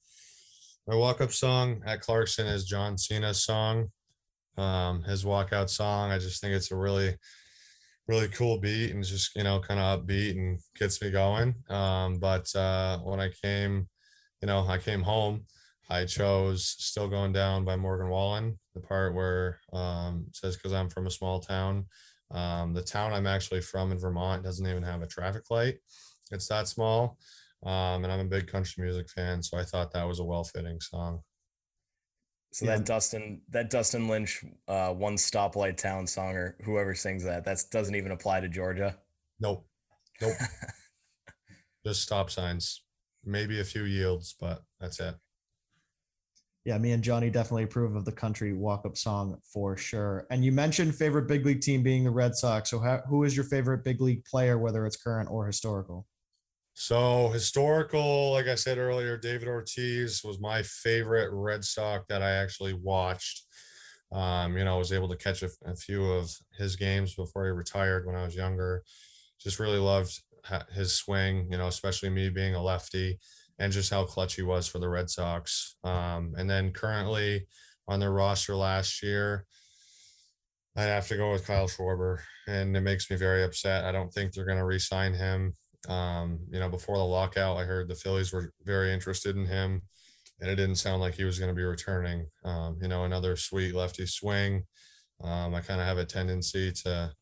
my 0.86 0.96
walk-up 0.96 1.32
song 1.32 1.82
at 1.86 2.00
Clarkson 2.00 2.46
is 2.46 2.64
John 2.64 2.98
Cena's 2.98 3.44
song. 3.44 3.88
Um, 4.58 5.02
his 5.04 5.24
walkout 5.24 5.70
song. 5.70 6.10
I 6.10 6.18
just 6.18 6.40
think 6.40 6.54
it's 6.54 6.72
a 6.72 6.76
really, 6.76 7.16
really 8.06 8.28
cool 8.28 8.58
beat 8.58 8.92
and 8.92 9.04
just 9.04 9.34
you 9.34 9.44
know 9.44 9.60
kind 9.60 9.80
of 9.80 10.00
upbeat 10.00 10.32
and 10.32 10.58
gets 10.76 11.00
me 11.00 11.10
going. 11.10 11.54
Um, 11.70 12.18
but 12.18 12.54
uh, 12.54 12.98
when 12.98 13.20
I 13.20 13.30
came, 13.42 13.88
you 14.40 14.48
know, 14.48 14.66
I 14.68 14.78
came 14.78 15.02
home. 15.02 15.46
I 15.88 16.04
chose 16.04 16.66
"Still 16.78 17.08
Going 17.08 17.32
Down" 17.32 17.64
by 17.64 17.76
Morgan 17.76 18.08
Wallen. 18.08 18.58
The 18.74 18.80
part 18.80 19.14
where 19.14 19.60
um, 19.72 20.26
says 20.32 20.56
"Because 20.56 20.72
I'm 20.72 20.90
from 20.90 21.06
a 21.06 21.10
small 21.10 21.40
town." 21.40 21.86
Um, 22.32 22.72
the 22.72 22.82
town 22.82 23.12
I'm 23.12 23.26
actually 23.26 23.60
from 23.60 23.92
in 23.92 23.98
Vermont 23.98 24.42
doesn't 24.42 24.66
even 24.66 24.82
have 24.82 25.02
a 25.02 25.06
traffic 25.06 25.50
light. 25.50 25.76
It's 26.30 26.48
that 26.48 26.66
small. 26.66 27.18
Um, 27.64 28.02
and 28.02 28.12
I'm 28.12 28.20
a 28.20 28.24
big 28.24 28.48
country 28.48 28.82
music 28.82 29.08
fan, 29.08 29.42
so 29.42 29.56
I 29.56 29.64
thought 29.64 29.92
that 29.92 30.08
was 30.08 30.18
a 30.18 30.24
well 30.24 30.44
fitting 30.44 30.80
song. 30.80 31.20
So 32.52 32.66
yeah. 32.66 32.76
that 32.76 32.84
Dustin 32.84 33.40
that 33.50 33.70
Dustin 33.70 34.08
Lynch 34.08 34.44
uh, 34.66 34.92
one 34.92 35.14
stoplight 35.14 35.76
town 35.76 36.06
song 36.06 36.34
or 36.34 36.56
whoever 36.64 36.94
sings 36.94 37.24
that 37.24 37.44
that 37.44 37.58
doesn't 37.70 37.94
even 37.94 38.12
apply 38.12 38.40
to 38.40 38.48
Georgia. 38.48 38.96
Nope, 39.40 39.66
nope. 40.20 40.34
Just 41.86 42.02
stop 42.02 42.30
signs, 42.30 42.82
maybe 43.24 43.60
a 43.60 43.64
few 43.64 43.84
yields, 43.84 44.34
but 44.38 44.62
that's 44.80 45.00
it. 45.00 45.14
Yeah, 46.64 46.78
me 46.78 46.92
and 46.92 47.02
Johnny 47.02 47.28
definitely 47.28 47.64
approve 47.64 47.96
of 47.96 48.04
the 48.04 48.12
country 48.12 48.52
walk 48.52 48.86
up 48.86 48.96
song 48.96 49.36
for 49.42 49.76
sure. 49.76 50.26
And 50.30 50.44
you 50.44 50.52
mentioned 50.52 50.94
favorite 50.94 51.26
big 51.26 51.44
league 51.44 51.60
team 51.60 51.82
being 51.82 52.04
the 52.04 52.10
Red 52.10 52.36
Sox. 52.36 52.70
So, 52.70 52.78
how, 52.78 53.02
who 53.08 53.24
is 53.24 53.36
your 53.36 53.44
favorite 53.46 53.82
big 53.82 54.00
league 54.00 54.24
player, 54.24 54.58
whether 54.58 54.86
it's 54.86 54.96
current 54.96 55.28
or 55.30 55.44
historical? 55.44 56.06
So 56.74 57.28
historical, 57.28 58.32
like 58.32 58.46
I 58.46 58.54
said 58.54 58.78
earlier, 58.78 59.16
David 59.18 59.48
Ortiz 59.48 60.22
was 60.24 60.40
my 60.40 60.62
favorite 60.62 61.30
Red 61.32 61.64
Sox 61.64 62.04
that 62.08 62.22
I 62.22 62.30
actually 62.30 62.72
watched. 62.72 63.42
Um, 64.10 64.56
you 64.56 64.64
know, 64.64 64.74
I 64.74 64.78
was 64.78 64.92
able 64.92 65.08
to 65.08 65.16
catch 65.16 65.42
a, 65.42 65.50
a, 65.64 65.74
few 65.74 66.04
of 66.04 66.30
his 66.56 66.76
games 66.76 67.14
before 67.14 67.46
he 67.46 67.50
retired 67.50 68.06
when 68.06 68.16
I 68.16 68.24
was 68.24 68.34
younger. 68.34 68.82
Just 69.40 69.58
really 69.58 69.78
loved 69.78 70.18
his 70.74 70.94
swing, 70.94 71.48
you 71.50 71.58
know, 71.58 71.66
especially 71.66 72.10
me 72.10 72.28
being 72.28 72.54
a 72.54 72.62
lefty 72.62 73.18
and 73.62 73.72
just 73.72 73.92
how 73.92 74.04
clutch 74.04 74.34
he 74.34 74.42
was 74.42 74.66
for 74.66 74.80
the 74.80 74.88
Red 74.88 75.08
Sox. 75.08 75.76
Um, 75.84 76.34
and 76.36 76.50
then 76.50 76.72
currently 76.72 77.46
on 77.86 78.00
their 78.00 78.10
roster 78.10 78.56
last 78.56 79.04
year, 79.04 79.46
I'd 80.76 80.86
have 80.86 81.06
to 81.08 81.16
go 81.16 81.30
with 81.30 81.46
Kyle 81.46 81.68
Schwarber, 81.68 82.18
and 82.48 82.76
it 82.76 82.80
makes 82.80 83.08
me 83.08 83.16
very 83.16 83.44
upset. 83.44 83.84
I 83.84 83.92
don't 83.92 84.12
think 84.12 84.32
they're 84.32 84.46
going 84.46 84.58
to 84.58 84.64
re-sign 84.64 85.14
him. 85.14 85.54
Um, 85.88 86.40
you 86.50 86.58
know, 86.58 86.68
before 86.68 86.96
the 86.96 87.04
lockout, 87.04 87.56
I 87.56 87.62
heard 87.62 87.86
the 87.86 87.94
Phillies 87.94 88.32
were 88.32 88.52
very 88.64 88.92
interested 88.92 89.36
in 89.36 89.46
him, 89.46 89.82
and 90.40 90.50
it 90.50 90.56
didn't 90.56 90.76
sound 90.76 91.00
like 91.00 91.14
he 91.14 91.24
was 91.24 91.38
going 91.38 91.50
to 91.50 91.54
be 91.54 91.62
returning. 91.62 92.26
Um, 92.44 92.78
you 92.82 92.88
know, 92.88 93.04
another 93.04 93.36
sweet 93.36 93.76
lefty 93.76 94.06
swing. 94.06 94.64
Um, 95.22 95.54
I 95.54 95.60
kind 95.60 95.80
of 95.80 95.86
have 95.86 95.98
a 95.98 96.04
tendency 96.04 96.72
to, 96.82 97.12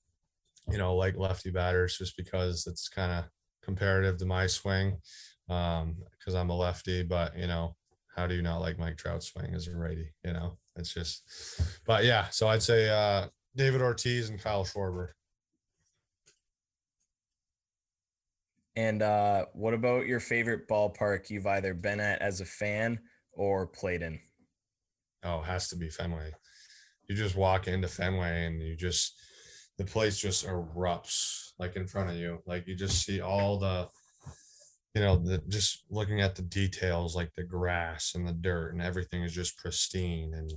you 0.71 0.79
know, 0.79 0.97
like 0.97 1.19
lefty 1.19 1.51
batters 1.51 1.99
just 1.99 2.17
because 2.17 2.67
it's 2.67 2.89
kind 2.89 3.13
of 3.13 3.25
comparative 3.63 4.17
to 4.19 4.25
my 4.25 4.47
swing 4.47 4.97
because 5.51 6.35
um, 6.35 6.37
I'm 6.37 6.51
a 6.51 6.57
lefty. 6.57 7.03
But 7.03 7.37
you 7.37 7.47
know, 7.47 7.77
how 8.15 8.27
do 8.27 8.35
you 8.35 8.43
not 8.43 8.61
like 8.61 8.79
Mike 8.79 8.97
Trout 8.97 9.23
swing 9.23 9.55
as 9.55 9.67
a 9.67 9.77
righty? 9.77 10.13
You 10.25 10.33
know, 10.33 10.59
it's 10.77 10.95
just. 10.95 11.23
But 11.87 12.05
yeah, 12.05 12.29
so 12.31 12.49
I'd 12.49 12.63
say 12.63 12.89
uh, 12.89 13.27
David 13.57 13.83
Ortiz 13.83 14.31
and 14.31 14.41
Kyle 14.41 14.65
Schwarber. 14.65 15.09
And 18.77 19.03
uh, 19.03 19.47
what 19.53 19.75
about 19.75 20.07
your 20.07 20.21
favorite 20.21 20.69
ballpark 20.69 21.29
you've 21.29 21.47
either 21.47 21.75
been 21.75 22.01
at 22.01 22.23
as 22.23 22.41
a 22.41 22.47
fan 22.47 23.01
or 23.33 23.67
played 23.67 24.03
in? 24.03 24.21
Oh, 25.25 25.41
has 25.41 25.69
to 25.69 25.77
be 25.77 25.91
Fenway. 25.91 26.33
You 27.09 27.17
just 27.17 27.37
walk 27.37 27.67
into 27.67 27.89
Fenway 27.89 28.47
and 28.47 28.63
you 28.63 28.77
just 28.77 29.21
the 29.77 29.85
place 29.85 30.19
just 30.19 30.47
erupts 30.47 31.51
like 31.59 31.75
in 31.75 31.87
front 31.87 32.11
of 32.11 32.17
you. 32.17 32.39
Like 32.47 32.67
you 32.69 32.77
just 32.77 33.05
see 33.05 33.21
all 33.21 33.59
the 33.59 33.89
you 34.95 35.01
know, 35.01 35.17
the 35.17 35.39
just 35.49 35.85
looking 35.89 36.21
at 36.21 36.35
the 36.35 36.43
details 36.43 37.15
like 37.15 37.33
the 37.35 37.45
grass 37.45 38.13
and 38.15 38.27
the 38.27 38.33
dirt 38.33 38.73
and 38.73 38.83
everything 38.83 39.23
is 39.23 39.33
just 39.33 39.57
pristine 39.57 40.35
and 40.35 40.53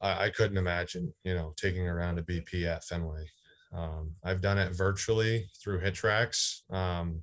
I, 0.00 0.24
I 0.24 0.30
couldn't 0.30 0.58
imagine, 0.58 1.12
you 1.22 1.34
know, 1.34 1.54
taking 1.56 1.86
around 1.86 2.18
a 2.18 2.22
BP 2.22 2.66
at 2.66 2.84
Fenway. 2.84 3.26
Um, 3.72 4.12
I've 4.24 4.40
done 4.40 4.58
it 4.58 4.76
virtually 4.76 5.48
through 5.62 5.80
HitTrax. 5.80 6.70
Um, 6.72 7.22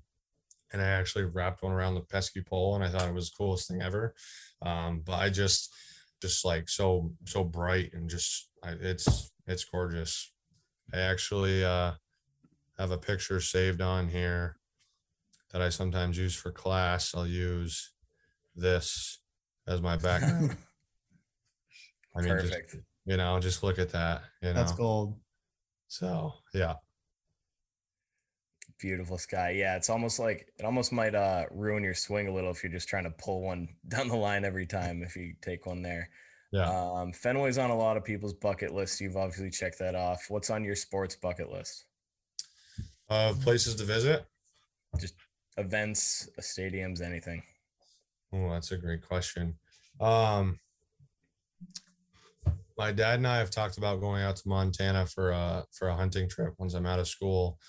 and 0.74 0.82
I 0.82 0.86
actually 0.86 1.26
wrapped 1.26 1.64
one 1.64 1.74
around 1.74 1.96
the 1.96 2.02
pesky 2.02 2.42
pole 2.42 2.76
and 2.76 2.84
I 2.84 2.88
thought 2.88 3.08
it 3.08 3.14
was 3.14 3.30
the 3.30 3.36
coolest 3.38 3.68
thing 3.68 3.82
ever. 3.82 4.16
Um, 4.62 5.02
but 5.06 5.20
I 5.20 5.30
just, 5.30 5.74
just 6.22 6.46
like 6.46 6.70
so, 6.70 7.12
so 7.26 7.44
bright 7.44 7.92
and 7.94 8.10
just, 8.10 8.50
I, 8.64 8.76
it's, 8.80 9.32
it's 9.48 9.66
gorgeous. 9.66 10.32
I 10.94 11.00
actually 11.00 11.66
uh, 11.66 11.92
have 12.80 12.92
a 12.92 12.98
picture 12.98 13.42
saved 13.42 13.82
on 13.82 14.08
here 14.08 14.58
that 15.52 15.62
I 15.62 15.70
sometimes 15.70 16.18
use 16.18 16.36
for 16.36 16.52
class. 16.52 17.14
I'll 17.16 17.28
use 17.28 17.92
this 18.56 19.20
as 19.68 19.82
my 19.82 19.98
background. 19.98 20.58
I 22.16 22.22
mean, 22.22 22.30
Perfect. 22.30 22.72
Just, 22.72 22.84
you 23.06 23.18
know, 23.18 23.40
just 23.40 23.64
look 23.64 23.80
at 23.80 23.90
that. 23.92 24.24
You 24.42 24.50
know, 24.50 24.54
that's 24.56 24.74
gold. 24.74 25.18
So 25.88 26.34
yeah. 26.54 26.76
Beautiful 28.80 29.18
sky. 29.18 29.52
Yeah, 29.52 29.76
it's 29.76 29.90
almost 29.90 30.20
like 30.20 30.48
it 30.58 30.66
almost 30.66 30.92
might 30.92 31.14
uh 31.14 31.46
ruin 31.52 31.84
your 31.84 31.94
swing 31.94 32.28
a 32.28 32.34
little 32.34 32.52
if 32.52 32.64
you're 32.64 32.72
just 32.72 32.88
trying 32.90 33.04
to 33.04 33.12
pull 33.12 33.42
one 33.42 33.68
down 33.88 34.08
the 34.08 34.16
line 34.16 34.46
every 34.46 34.66
time 34.66 35.04
if 35.04 35.16
you 35.16 35.34
take 35.42 35.66
one 35.66 35.82
there. 35.82 36.10
Yeah. 36.52 36.70
Um, 36.70 37.14
Fenway's 37.14 37.58
on 37.58 37.70
a 37.70 37.78
lot 37.78 37.96
of 37.96 38.04
people's 38.04 38.34
bucket 38.34 38.74
list. 38.74 39.00
You've 39.00 39.16
obviously 39.16 39.50
checked 39.50 39.80
that 39.80 39.96
off. 39.96 40.26
What's 40.28 40.50
on 40.50 40.66
your 40.66 40.76
sports 40.76 41.16
bucket 41.16 41.50
list? 41.50 41.86
Uh, 43.10 43.34
places 43.42 43.76
to 43.76 43.86
visit. 43.86 44.26
Just 45.00 45.16
events, 45.58 46.30
stadiums, 46.40 47.02
anything. 47.02 47.44
Oh, 48.34 48.50
that's 48.52 48.72
a 48.72 48.78
great 48.78 49.06
question. 49.06 49.56
Um, 50.00 50.60
my 52.78 52.92
dad 52.92 53.16
and 53.16 53.28
I 53.28 53.38
have 53.38 53.52
talked 53.52 53.78
about 53.78 54.00
going 54.00 54.24
out 54.24 54.38
to 54.38 54.50
Montana 54.50 55.06
for 55.06 55.32
a 55.32 55.66
for 55.72 55.90
a 55.90 55.96
hunting 55.96 56.30
trip 56.30 56.54
once 56.58 56.74
I'm 56.74 56.86
out 56.86 57.00
of 57.00 57.08
school. 57.08 57.60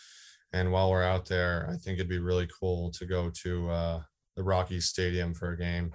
And 0.53 0.71
while 0.71 0.91
we're 0.91 1.03
out 1.03 1.27
there, 1.27 1.69
I 1.71 1.77
think 1.77 1.99
it'd 1.99 2.09
be 2.09 2.19
really 2.19 2.49
cool 2.61 2.91
to 2.93 3.07
go 3.07 3.31
to 3.43 3.71
uh, 3.71 4.03
the 4.37 4.43
Rockies 4.43 4.87
Stadium 4.87 5.35
for 5.35 5.53
a 5.53 5.59
game. 5.59 5.93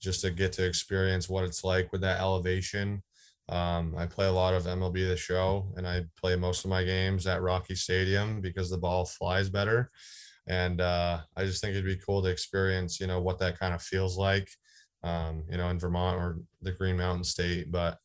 just 0.00 0.22
to 0.22 0.30
get 0.30 0.52
to 0.54 0.64
experience 0.66 1.28
what 1.28 1.44
it's 1.44 1.62
like 1.62 1.92
with 1.92 2.00
that 2.00 2.20
elevation. 2.20 3.02
Um, 3.48 3.94
I 3.96 4.06
play 4.06 4.26
a 4.26 4.32
lot 4.32 4.54
of 4.54 4.64
MLB 4.64 5.06
the 5.08 5.16
show 5.16 5.72
and 5.76 5.86
I 5.86 6.04
play 6.16 6.36
most 6.36 6.64
of 6.64 6.70
my 6.70 6.84
games 6.84 7.26
at 7.26 7.42
Rocky 7.42 7.74
Stadium 7.74 8.40
because 8.40 8.70
the 8.70 8.78
ball 8.78 9.04
flies 9.04 9.50
better. 9.50 9.90
And 10.50 10.80
uh, 10.80 11.20
I 11.36 11.44
just 11.44 11.60
think 11.60 11.72
it'd 11.72 11.84
be 11.84 12.04
cool 12.04 12.22
to 12.22 12.28
experience, 12.28 12.98
you 12.98 13.06
know, 13.06 13.20
what 13.20 13.38
that 13.38 13.56
kind 13.56 13.72
of 13.72 13.80
feels 13.80 14.18
like, 14.18 14.50
um, 15.04 15.44
you 15.48 15.56
know, 15.56 15.68
in 15.68 15.78
Vermont 15.78 16.18
or 16.20 16.38
the 16.60 16.72
Green 16.72 16.96
Mountain 16.96 17.22
State. 17.22 17.70
But 17.70 17.98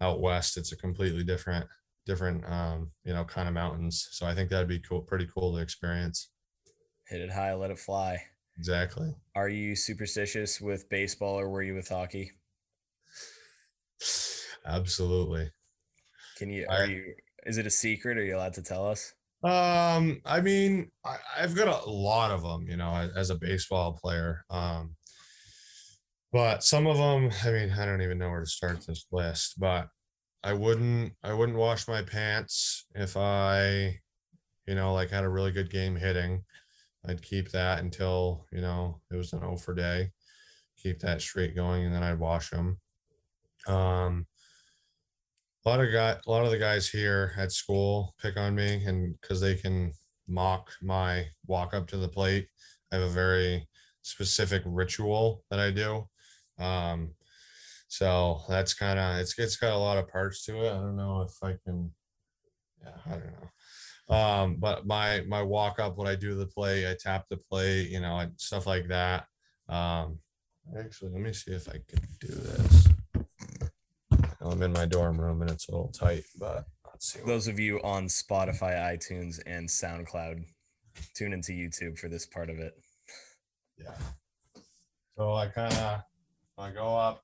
out 0.00 0.20
west, 0.20 0.56
it's 0.56 0.70
a 0.70 0.76
completely 0.76 1.24
different, 1.24 1.66
different, 2.06 2.44
um, 2.48 2.92
you 3.02 3.12
know, 3.12 3.24
kind 3.24 3.48
of 3.48 3.54
mountains. 3.54 4.06
So 4.12 4.24
I 4.24 4.36
think 4.36 4.50
that'd 4.50 4.68
be 4.68 4.78
cool, 4.78 5.02
pretty 5.02 5.26
cool 5.34 5.52
to 5.52 5.60
experience. 5.60 6.30
Hit 7.08 7.22
it 7.22 7.32
high, 7.32 7.54
let 7.54 7.72
it 7.72 7.78
fly. 7.80 8.22
Exactly. 8.56 9.12
Are 9.34 9.48
you 9.48 9.74
superstitious 9.74 10.60
with 10.60 10.88
baseball 10.90 11.40
or 11.40 11.48
were 11.48 11.64
you 11.64 11.74
with 11.74 11.88
hockey? 11.88 12.30
Absolutely. 14.64 15.50
Can 16.38 16.50
you, 16.50 16.66
are 16.68 16.86
you, 16.86 17.14
is 17.46 17.58
it 17.58 17.66
a 17.66 17.70
secret? 17.70 18.16
Are 18.16 18.24
you 18.24 18.36
allowed 18.36 18.54
to 18.54 18.62
tell 18.62 18.86
us? 18.86 19.12
Um, 19.42 20.20
I 20.26 20.40
mean, 20.42 20.90
I, 21.04 21.16
have 21.36 21.54
got 21.54 21.86
a 21.86 21.90
lot 21.90 22.30
of 22.30 22.42
them, 22.42 22.66
you 22.68 22.76
know, 22.76 23.10
as, 23.16 23.30
a 23.30 23.34
baseball 23.34 23.92
player. 23.92 24.44
Um, 24.50 24.96
but 26.30 26.62
some 26.62 26.86
of 26.86 26.98
them, 26.98 27.30
I 27.44 27.50
mean, 27.50 27.70
I 27.70 27.86
don't 27.86 28.02
even 28.02 28.18
know 28.18 28.28
where 28.28 28.40
to 28.40 28.46
start 28.46 28.86
this 28.86 29.06
list, 29.10 29.58
but 29.58 29.88
I 30.44 30.52
wouldn't, 30.52 31.14
I 31.22 31.32
wouldn't 31.32 31.56
wash 31.56 31.88
my 31.88 32.02
pants 32.02 32.86
if 32.94 33.16
I, 33.16 33.98
you 34.66 34.74
know, 34.74 34.92
like 34.92 35.10
had 35.10 35.24
a 35.24 35.28
really 35.28 35.52
good 35.52 35.70
game 35.70 35.96
hitting. 35.96 36.44
I'd 37.06 37.22
keep 37.22 37.50
that 37.52 37.80
until, 37.80 38.46
you 38.52 38.60
know, 38.60 39.00
it 39.10 39.16
was 39.16 39.32
an 39.32 39.42
O 39.42 39.56
for 39.56 39.74
day, 39.74 40.10
keep 40.76 41.00
that 41.00 41.22
straight 41.22 41.56
going, 41.56 41.84
and 41.84 41.94
then 41.94 42.02
I'd 42.02 42.18
wash 42.18 42.50
them. 42.50 42.78
Um, 43.66 44.26
a 45.64 45.68
lot 45.68 45.80
of 45.80 45.92
guy, 45.92 46.16
a 46.26 46.30
lot 46.30 46.44
of 46.44 46.50
the 46.50 46.58
guys 46.58 46.88
here 46.88 47.32
at 47.36 47.52
school 47.52 48.14
pick 48.20 48.36
on 48.36 48.54
me, 48.54 48.84
and 48.86 49.14
because 49.20 49.40
they 49.40 49.54
can 49.54 49.92
mock 50.26 50.70
my 50.82 51.26
walk 51.46 51.74
up 51.74 51.86
to 51.88 51.96
the 51.96 52.08
plate, 52.08 52.48
I 52.90 52.96
have 52.96 53.04
a 53.04 53.10
very 53.10 53.68
specific 54.02 54.62
ritual 54.64 55.44
that 55.50 55.60
I 55.60 55.70
do. 55.70 56.08
Um, 56.58 57.14
so 57.88 58.42
that's 58.48 58.72
kind 58.72 58.98
of 58.98 59.18
it's 59.18 59.38
it's 59.38 59.56
got 59.56 59.72
a 59.72 59.78
lot 59.78 59.98
of 59.98 60.08
parts 60.08 60.44
to 60.46 60.64
it. 60.64 60.70
I 60.70 60.74
don't 60.74 60.96
know 60.96 61.22
if 61.22 61.32
I 61.42 61.56
can. 61.64 61.90
Yeah, 62.82 62.96
I 63.06 63.10
don't 63.10 63.26
know. 63.26 64.16
Um, 64.16 64.56
but 64.56 64.86
my 64.86 65.22
my 65.28 65.42
walk 65.42 65.78
up, 65.78 65.96
what 65.96 66.08
I 66.08 66.14
do 66.14 66.34
the 66.34 66.46
play, 66.46 66.90
I 66.90 66.96
tap 66.98 67.26
the 67.28 67.36
play, 67.36 67.82
you 67.82 68.00
know, 68.00 68.18
and 68.18 68.32
stuff 68.36 68.66
like 68.66 68.88
that. 68.88 69.26
Um, 69.68 70.18
actually, 70.78 71.10
let 71.10 71.20
me 71.20 71.32
see 71.32 71.52
if 71.52 71.68
I 71.68 71.80
can 71.86 72.00
do 72.20 72.28
this. 72.28 72.88
I'm 74.40 74.62
in 74.62 74.72
my 74.72 74.86
dorm 74.86 75.20
room 75.20 75.42
and 75.42 75.50
it's 75.50 75.68
a 75.68 75.72
little 75.72 75.92
tight, 75.92 76.24
but 76.38 76.64
let's 76.86 77.12
see. 77.12 77.20
Those 77.26 77.46
of 77.46 77.58
you 77.58 77.80
on 77.82 78.06
Spotify, 78.06 78.74
iTunes, 78.74 79.40
and 79.46 79.68
SoundCloud, 79.68 80.44
tune 81.14 81.32
into 81.32 81.52
YouTube 81.52 81.98
for 81.98 82.08
this 82.08 82.26
part 82.26 82.48
of 82.48 82.58
it. 82.58 82.74
Yeah. 83.78 83.94
So 85.16 85.34
I 85.34 85.46
kind 85.48 85.72
of 85.74 86.02
I 86.56 86.70
go 86.70 86.96
up, 86.96 87.22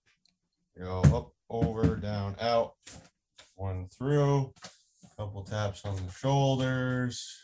go 0.78 1.00
up, 1.14 1.32
over, 1.48 1.96
down, 1.96 2.34
out, 2.40 2.74
one 3.54 3.86
through, 3.86 4.52
a 5.04 5.22
couple 5.22 5.42
taps 5.42 5.84
on 5.84 5.96
the 5.96 6.12
shoulders, 6.12 7.34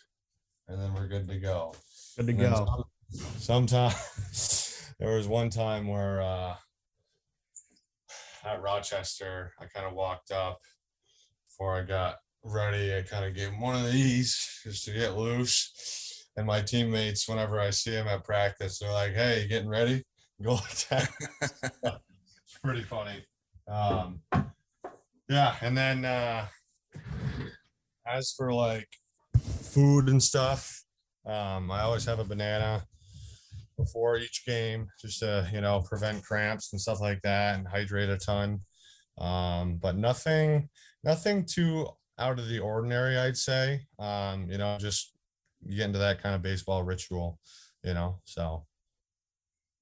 and 0.68 0.80
then 0.80 0.92
we're 0.94 1.08
good 1.08 1.28
to 1.28 1.38
go. 1.38 1.74
Good 2.16 2.26
to 2.26 2.32
go. 2.32 2.86
Sometimes 3.38 4.94
there 4.98 5.16
was 5.16 5.26
one 5.26 5.50
time 5.50 5.86
where 5.86 6.22
uh, 6.22 6.54
at 8.44 8.62
Rochester, 8.62 9.52
I 9.60 9.66
kind 9.66 9.86
of 9.86 9.94
walked 9.94 10.30
up 10.30 10.60
before 11.48 11.76
I 11.76 11.82
got 11.82 12.16
ready. 12.44 12.96
I 12.96 13.02
kind 13.02 13.24
of 13.24 13.34
gave 13.34 13.48
him 13.48 13.60
one 13.60 13.76
of 13.76 13.90
these 13.90 14.60
just 14.64 14.84
to 14.86 14.92
get 14.92 15.16
loose. 15.16 16.26
And 16.36 16.46
my 16.46 16.62
teammates, 16.62 17.28
whenever 17.28 17.60
I 17.60 17.70
see 17.70 17.90
them 17.90 18.08
at 18.08 18.24
practice, 18.24 18.78
they're 18.78 18.92
like, 18.92 19.12
"Hey, 19.12 19.42
you 19.42 19.48
getting 19.48 19.68
ready?" 19.68 20.04
Go 20.42 20.54
like 20.54 20.88
that. 20.88 21.10
it's 21.82 22.58
pretty 22.62 22.82
funny. 22.82 23.24
Um, 23.68 24.20
yeah, 25.28 25.56
and 25.60 25.76
then 25.76 26.04
uh, 26.04 26.46
as 28.06 28.32
for 28.36 28.52
like 28.52 28.88
food 29.40 30.08
and 30.08 30.22
stuff, 30.22 30.84
um, 31.26 31.70
I 31.70 31.82
always 31.82 32.06
have 32.06 32.18
a 32.18 32.24
banana 32.24 32.84
before 33.76 34.18
each 34.18 34.44
game 34.46 34.88
just 35.00 35.20
to 35.20 35.48
you 35.52 35.60
know 35.60 35.82
prevent 35.88 36.24
cramps 36.24 36.72
and 36.72 36.80
stuff 36.80 37.00
like 37.00 37.20
that 37.22 37.56
and 37.56 37.66
hydrate 37.66 38.08
a 38.08 38.18
ton. 38.18 38.60
Um, 39.18 39.76
but 39.76 39.96
nothing 39.96 40.68
nothing 41.04 41.44
too 41.44 41.88
out 42.18 42.38
of 42.38 42.48
the 42.48 42.58
ordinary 42.58 43.16
i'd 43.18 43.36
say. 43.36 43.86
Um, 43.98 44.50
you 44.50 44.58
know 44.58 44.76
just 44.80 45.12
get 45.68 45.86
into 45.86 45.98
that 45.98 46.22
kind 46.22 46.34
of 46.34 46.42
baseball 46.42 46.82
ritual 46.82 47.38
you 47.84 47.94
know 47.94 48.20
so. 48.24 48.66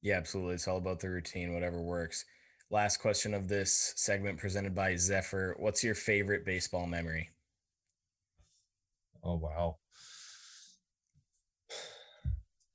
Yeah 0.03 0.16
absolutely. 0.16 0.55
It's 0.55 0.68
all 0.68 0.78
about 0.78 1.01
the 1.01 1.11
routine 1.11 1.55
whatever 1.55 1.80
works. 1.80 2.24
Last 2.70 2.99
question 2.99 3.34
of 3.34 3.49
this 3.49 3.93
segment 3.97 4.38
presented 4.38 4.74
by 4.74 4.97
zephyr. 4.97 5.57
What's 5.59 5.82
your 5.82 5.95
favorite 5.95 6.47
baseball 6.47 6.86
memory? 6.86 7.30
Oh 9.22 9.36
wow 9.36 9.76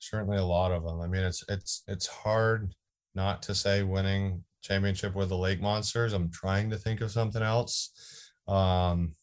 certainly 0.10 0.38
a 0.38 0.44
lot 0.46 0.72
of 0.72 0.84
them. 0.84 1.02
I 1.02 1.08
mean, 1.08 1.24
it's 1.24 1.44
it's 1.50 1.84
it's 1.88 2.08
hard 2.08 2.74
not 3.14 3.42
to 3.44 3.56
say 3.56 3.84
winning 3.84 4.44
championship 4.62 5.16
with 5.16 5.30
the 5.30 5.38
Lake 5.38 5.62
Monsters. 5.62 6.14
I'm 6.14 6.32
trying 6.32 6.70
to 6.70 6.78
think 6.78 7.02
of 7.02 7.12
something 7.12 7.42
else. 7.42 8.32
Um, 8.48 9.14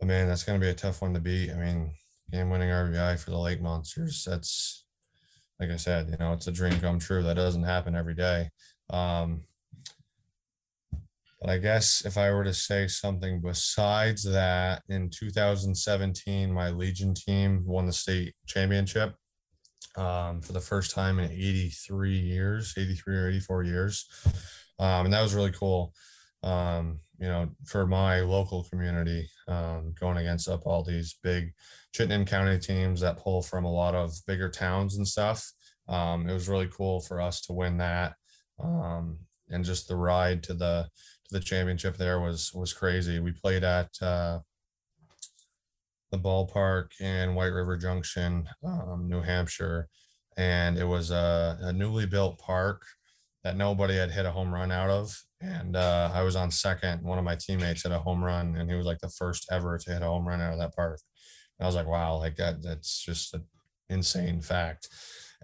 I 0.00 0.04
mean, 0.04 0.28
that's 0.28 0.44
going 0.44 0.60
to 0.60 0.64
be 0.64 0.70
a 0.70 0.74
tough 0.74 1.02
one 1.02 1.14
to 1.14 1.20
beat. 1.20 1.50
I 1.50 1.54
mean, 1.54 1.92
game 2.30 2.50
winning 2.50 2.68
RBI 2.68 3.18
for 3.18 3.30
the 3.30 3.38
Lake 3.38 3.60
Monsters. 3.60 4.24
That's 4.28 4.84
like 5.60 5.70
I 5.70 5.76
said, 5.76 6.10
you 6.10 6.16
know, 6.18 6.32
it's 6.32 6.46
a 6.46 6.52
dream 6.52 6.78
come 6.80 6.98
true. 6.98 7.22
That 7.22 7.34
doesn't 7.34 7.64
happen 7.64 7.96
every 7.96 8.14
day. 8.14 8.50
Um, 8.90 9.42
but 11.40 11.50
I 11.50 11.58
guess 11.58 12.04
if 12.04 12.18
I 12.18 12.30
were 12.32 12.44
to 12.44 12.54
say 12.54 12.88
something 12.88 13.40
besides 13.40 14.24
that, 14.24 14.82
in 14.88 15.08
2017, 15.10 16.52
my 16.52 16.70
Legion 16.70 17.14
team 17.14 17.62
won 17.64 17.86
the 17.86 17.92
state 17.92 18.34
championship 18.46 19.14
um, 19.96 20.40
for 20.40 20.52
the 20.52 20.60
first 20.60 20.92
time 20.92 21.20
in 21.20 21.30
83 21.30 22.18
years, 22.18 22.74
83 22.76 23.16
or 23.16 23.28
84 23.28 23.62
years. 23.64 24.08
Um, 24.80 25.06
and 25.06 25.14
that 25.14 25.22
was 25.22 25.34
really 25.34 25.52
cool. 25.52 25.92
Um, 26.42 27.00
you 27.20 27.26
know, 27.26 27.48
for 27.66 27.86
my 27.86 28.20
local 28.20 28.64
community, 28.64 29.28
um, 29.48 29.94
going 29.98 30.18
against 30.18 30.48
up 30.48 30.62
all 30.66 30.84
these 30.84 31.16
big 31.22 31.52
Chittenden 31.92 32.26
County 32.26 32.58
teams 32.58 33.00
that 33.00 33.18
pull 33.18 33.42
from 33.42 33.64
a 33.64 33.72
lot 33.72 33.94
of 33.94 34.12
bigger 34.26 34.48
towns 34.48 34.96
and 34.96 35.06
stuff. 35.06 35.50
Um, 35.88 36.28
it 36.28 36.32
was 36.32 36.48
really 36.48 36.68
cool 36.68 37.00
for 37.00 37.20
us 37.20 37.40
to 37.42 37.52
win 37.52 37.78
that. 37.78 38.14
Um, 38.62 39.18
and 39.50 39.64
just 39.64 39.88
the 39.88 39.96
ride 39.96 40.42
to 40.44 40.54
the 40.54 40.88
the 41.30 41.40
championship 41.40 41.96
there 41.96 42.20
was 42.20 42.52
was 42.54 42.72
crazy. 42.72 43.18
We 43.18 43.32
played 43.32 43.64
at 43.64 43.90
uh, 44.00 44.40
the 46.10 46.18
ballpark 46.18 47.00
in 47.00 47.34
White 47.34 47.52
River 47.52 47.76
Junction, 47.76 48.48
um, 48.64 49.08
New 49.08 49.20
Hampshire, 49.20 49.88
and 50.36 50.78
it 50.78 50.86
was 50.86 51.10
a, 51.10 51.58
a, 51.60 51.72
newly 51.72 52.06
built 52.06 52.38
park 52.38 52.82
that 53.44 53.56
nobody 53.56 53.96
had 53.96 54.10
hit 54.10 54.24
a 54.24 54.30
home 54.30 54.52
run 54.52 54.72
out 54.72 54.90
of. 54.90 55.16
And 55.40 55.76
uh, 55.76 56.10
I 56.12 56.22
was 56.22 56.34
on 56.34 56.50
second. 56.50 57.02
One 57.02 57.18
of 57.18 57.24
my 57.24 57.36
teammates 57.36 57.82
hit 57.82 57.92
a 57.92 57.98
home 57.98 58.24
run, 58.24 58.56
and 58.56 58.70
he 58.70 58.76
was 58.76 58.86
like 58.86 59.00
the 59.00 59.10
first 59.10 59.46
ever 59.50 59.78
to 59.78 59.92
hit 59.92 60.02
a 60.02 60.06
home 60.06 60.26
run 60.26 60.40
out 60.40 60.52
of 60.52 60.58
that 60.58 60.74
park. 60.74 61.00
And 61.58 61.64
I 61.64 61.68
was 61.68 61.74
like, 61.76 61.86
wow, 61.86 62.16
like 62.16 62.36
that, 62.36 62.62
that's 62.62 63.04
just 63.04 63.34
an 63.34 63.44
insane 63.88 64.40
fact. 64.40 64.88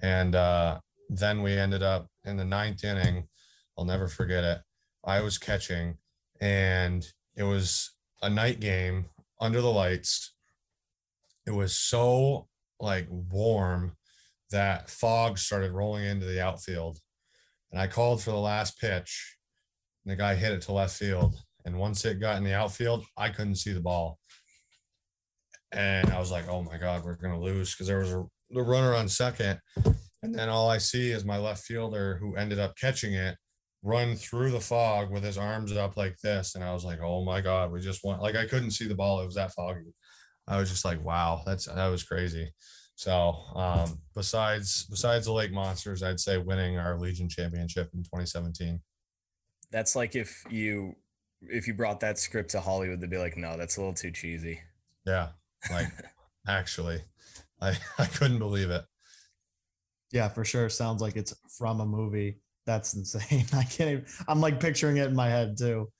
And 0.02 0.34
uh, 0.34 0.80
then 1.08 1.42
we 1.42 1.52
ended 1.56 1.82
up 1.82 2.08
in 2.24 2.36
the 2.36 2.44
ninth 2.44 2.84
inning. 2.84 3.28
I'll 3.78 3.84
never 3.84 4.08
forget 4.08 4.44
it. 4.44 4.58
I 5.04 5.20
was 5.20 5.38
catching, 5.38 5.98
and 6.40 7.06
it 7.36 7.42
was 7.42 7.92
a 8.22 8.30
night 8.30 8.60
game 8.60 9.06
under 9.40 9.60
the 9.60 9.70
lights. 9.70 10.34
It 11.46 11.50
was 11.50 11.76
so 11.76 12.48
like 12.80 13.06
warm 13.10 13.96
that 14.50 14.88
fog 14.88 15.38
started 15.38 15.72
rolling 15.72 16.04
into 16.04 16.26
the 16.26 16.42
outfield. 16.42 16.98
And 17.70 17.80
I 17.80 17.86
called 17.86 18.22
for 18.22 18.30
the 18.30 18.36
last 18.36 18.78
pitch, 18.78 19.36
and 20.04 20.12
the 20.12 20.16
guy 20.16 20.34
hit 20.34 20.52
it 20.52 20.62
to 20.62 20.72
left 20.72 20.96
field. 20.96 21.36
And 21.64 21.78
once 21.78 22.04
it 22.04 22.20
got 22.20 22.36
in 22.36 22.44
the 22.44 22.54
outfield, 22.54 23.04
I 23.16 23.30
couldn't 23.30 23.56
see 23.56 23.72
the 23.72 23.80
ball. 23.80 24.18
And 25.72 26.10
I 26.10 26.20
was 26.20 26.30
like, 26.30 26.48
oh 26.48 26.62
my 26.62 26.78
God, 26.78 27.04
we're 27.04 27.16
going 27.16 27.34
to 27.34 27.40
lose 27.40 27.74
because 27.74 27.88
there 27.88 27.98
was 27.98 28.12
a 28.12 28.24
the 28.50 28.62
runner 28.62 28.94
on 28.94 29.08
second. 29.08 29.58
And 30.22 30.34
then 30.34 30.48
all 30.48 30.70
I 30.70 30.78
see 30.78 31.10
is 31.10 31.24
my 31.24 31.36
left 31.36 31.64
fielder 31.64 32.16
who 32.20 32.36
ended 32.36 32.58
up 32.58 32.76
catching 32.76 33.14
it 33.14 33.36
run 33.84 34.16
through 34.16 34.50
the 34.50 34.60
fog 34.60 35.10
with 35.10 35.22
his 35.22 35.38
arms 35.38 35.70
up 35.76 35.96
like 35.96 36.18
this. 36.20 36.54
And 36.54 36.64
I 36.64 36.72
was 36.72 36.84
like, 36.84 37.00
oh 37.02 37.22
my 37.22 37.40
God, 37.40 37.70
we 37.70 37.80
just 37.80 38.02
won. 38.02 38.18
Like 38.18 38.34
I 38.34 38.46
couldn't 38.46 38.72
see 38.72 38.88
the 38.88 38.94
ball. 38.94 39.20
It 39.20 39.26
was 39.26 39.34
that 39.34 39.52
foggy. 39.52 39.94
I 40.48 40.58
was 40.58 40.70
just 40.70 40.84
like, 40.84 41.04
wow, 41.04 41.42
that's 41.46 41.66
that 41.66 41.88
was 41.88 42.02
crazy. 42.02 42.50
So 42.96 43.34
um, 43.54 43.98
besides 44.14 44.86
besides 44.86 45.26
the 45.26 45.32
Lake 45.32 45.52
Monsters, 45.52 46.02
I'd 46.02 46.20
say 46.20 46.38
winning 46.38 46.78
our 46.78 46.98
Legion 46.98 47.28
Championship 47.28 47.90
in 47.94 48.02
2017. 48.02 48.80
That's 49.70 49.94
like 49.94 50.16
if 50.16 50.42
you 50.50 50.96
if 51.42 51.68
you 51.68 51.74
brought 51.74 52.00
that 52.00 52.18
script 52.18 52.50
to 52.50 52.60
Hollywood, 52.60 53.00
they'd 53.00 53.10
be 53.10 53.18
like, 53.18 53.36
no, 53.36 53.56
that's 53.56 53.76
a 53.76 53.80
little 53.80 53.94
too 53.94 54.10
cheesy. 54.10 54.60
Yeah, 55.06 55.28
like 55.70 55.88
actually, 56.48 57.02
I 57.60 57.76
I 57.98 58.06
couldn't 58.06 58.38
believe 58.38 58.70
it. 58.70 58.84
Yeah, 60.10 60.28
for 60.28 60.44
sure. 60.44 60.68
Sounds 60.68 61.02
like 61.02 61.16
it's 61.16 61.34
from 61.58 61.80
a 61.80 61.86
movie. 61.86 62.38
That's 62.66 62.94
insane. 62.94 63.46
I 63.52 63.64
can't 63.64 63.90
even, 63.90 64.06
I'm 64.28 64.40
like 64.40 64.60
picturing 64.60 64.96
it 64.96 65.06
in 65.06 65.14
my 65.14 65.28
head 65.28 65.56
too. 65.58 65.90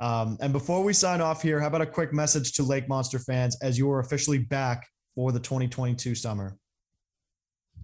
Um, 0.00 0.36
and 0.40 0.52
before 0.52 0.82
we 0.82 0.92
sign 0.92 1.20
off 1.20 1.42
here, 1.42 1.60
how 1.60 1.68
about 1.68 1.80
a 1.80 1.86
quick 1.86 2.12
message 2.12 2.52
to 2.54 2.62
Lake 2.62 2.88
Monster 2.88 3.18
fans 3.18 3.56
as 3.62 3.78
you 3.78 3.90
are 3.90 4.00
officially 4.00 4.38
back 4.38 4.86
for 5.14 5.32
the 5.32 5.40
2022 5.40 6.14
summer? 6.14 6.56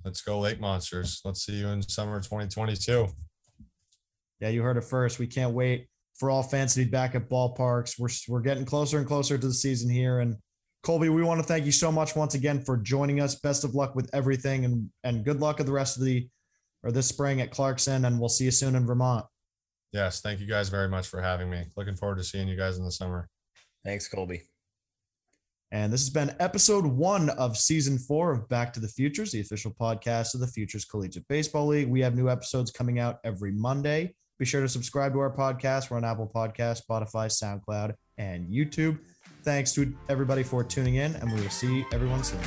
Let's 0.05 0.21
go, 0.21 0.41
Lake 0.41 0.61
Monsters. 0.61 1.21
Let's 1.25 1.45
see 1.45 1.55
you 1.55 1.69
in 1.69 1.83
summer 1.83 2.21
2022. 2.21 3.09
Yeah, 4.41 4.49
you 4.49 4.63
heard 4.63 4.77
it 4.77 4.85
first. 4.85 5.19
We 5.19 5.27
can't 5.27 5.53
wait 5.53 5.89
for 6.19 6.31
all 6.31 6.43
fans 6.43 6.75
to 6.75 6.85
be 6.85 6.91
back 6.91 7.15
at 7.15 7.29
ballparks. 7.29 7.99
We're, 7.99 8.09
we're 8.29 8.43
getting 8.43 8.65
closer 8.65 8.99
and 8.99 9.07
closer 9.07 9.39
to 9.39 9.47
the 9.47 9.55
season 9.55 9.91
here. 9.91 10.21
And 10.21 10.37
Colby, 10.83 11.11
we 11.11 11.23
want 11.23 11.41
to 11.41 11.47
thank 11.47 11.67
you 11.67 11.73
so 11.73 11.93
much 11.93 12.17
once 12.17 12.35
again 12.35 12.63
for 12.63 12.79
joining 12.79 13.21
us. 13.21 13.35
Best 13.37 13.65
of 13.65 13.75
luck 13.75 13.95
with 13.95 14.09
everything 14.15 14.65
and, 14.65 14.91
and 15.05 15.25
good 15.25 15.41
luck 15.41 15.61
at 15.61 15.67
the 15.67 15.73
rest 15.73 15.99
of 15.99 16.05
the 16.05 16.29
or 16.83 16.93
this 16.93 17.09
spring 17.09 17.41
at 17.41 17.51
Clarkson. 17.51 18.05
And 18.05 18.19
we'll 18.19 18.29
see 18.29 18.45
you 18.45 18.51
soon 18.51 18.75
in 18.75 18.87
Vermont. 18.87 19.27
Yes, 19.93 20.21
thank 20.21 20.41
you 20.41 20.47
guys 20.47 20.69
very 20.69 20.89
much 20.89 21.09
for 21.09 21.21
having 21.21 21.51
me. 21.51 21.65
Looking 21.77 21.97
forward 21.97 22.19
to 22.19 22.25
seeing 22.25 22.49
you 22.49 22.57
guys 22.57 22.79
in 22.79 22.85
the 22.85 22.93
summer. 22.93 23.29
Thanks, 23.85 24.09
Colby. 24.09 24.43
And 25.73 25.93
this 25.93 26.01
has 26.01 26.11
been 26.11 26.35
episode 26.41 26.85
one 26.85 27.31
of 27.31 27.57
season 27.57 27.97
four 27.97 28.33
of 28.33 28.49
Back 28.49 28.73
to 28.73 28.81
the 28.81 28.89
Futures, 28.89 29.31
the 29.31 29.41
official 29.41 29.71
podcast 29.71 30.35
of 30.35 30.41
the 30.41 30.49
Futures 30.49 30.85
Collegiate 30.85 31.27
Baseball 31.29 31.69
League. 31.69 31.89
We 31.89 32.01
have 32.01 32.17
new 32.17 32.29
episodes 32.29 32.73
coming 32.73 32.99
out 32.99 33.19
every 33.25 33.53
Monday. 33.53 34.15
Be 34.41 34.45
sure 34.45 34.63
to 34.63 34.69
subscribe 34.69 35.13
to 35.13 35.21
our 35.21 35.31
podcast. 35.31 35.91
We're 35.91 35.99
on 35.99 36.05
Apple 36.05 36.31
Podcast, 36.35 36.83
Spotify, 36.89 37.27
SoundCloud, 37.29 37.95
and 38.19 38.49
YouTube. 38.49 38.99
Thanks 39.43 39.73
to 39.75 39.95
everybody 40.09 40.43
for 40.43 40.65
tuning 40.65 40.97
in, 40.97 41.15
and 41.17 41.33
we 41.33 41.41
will 41.41 41.51
see 41.51 41.85
everyone 41.93 42.25
soon. 42.25 42.41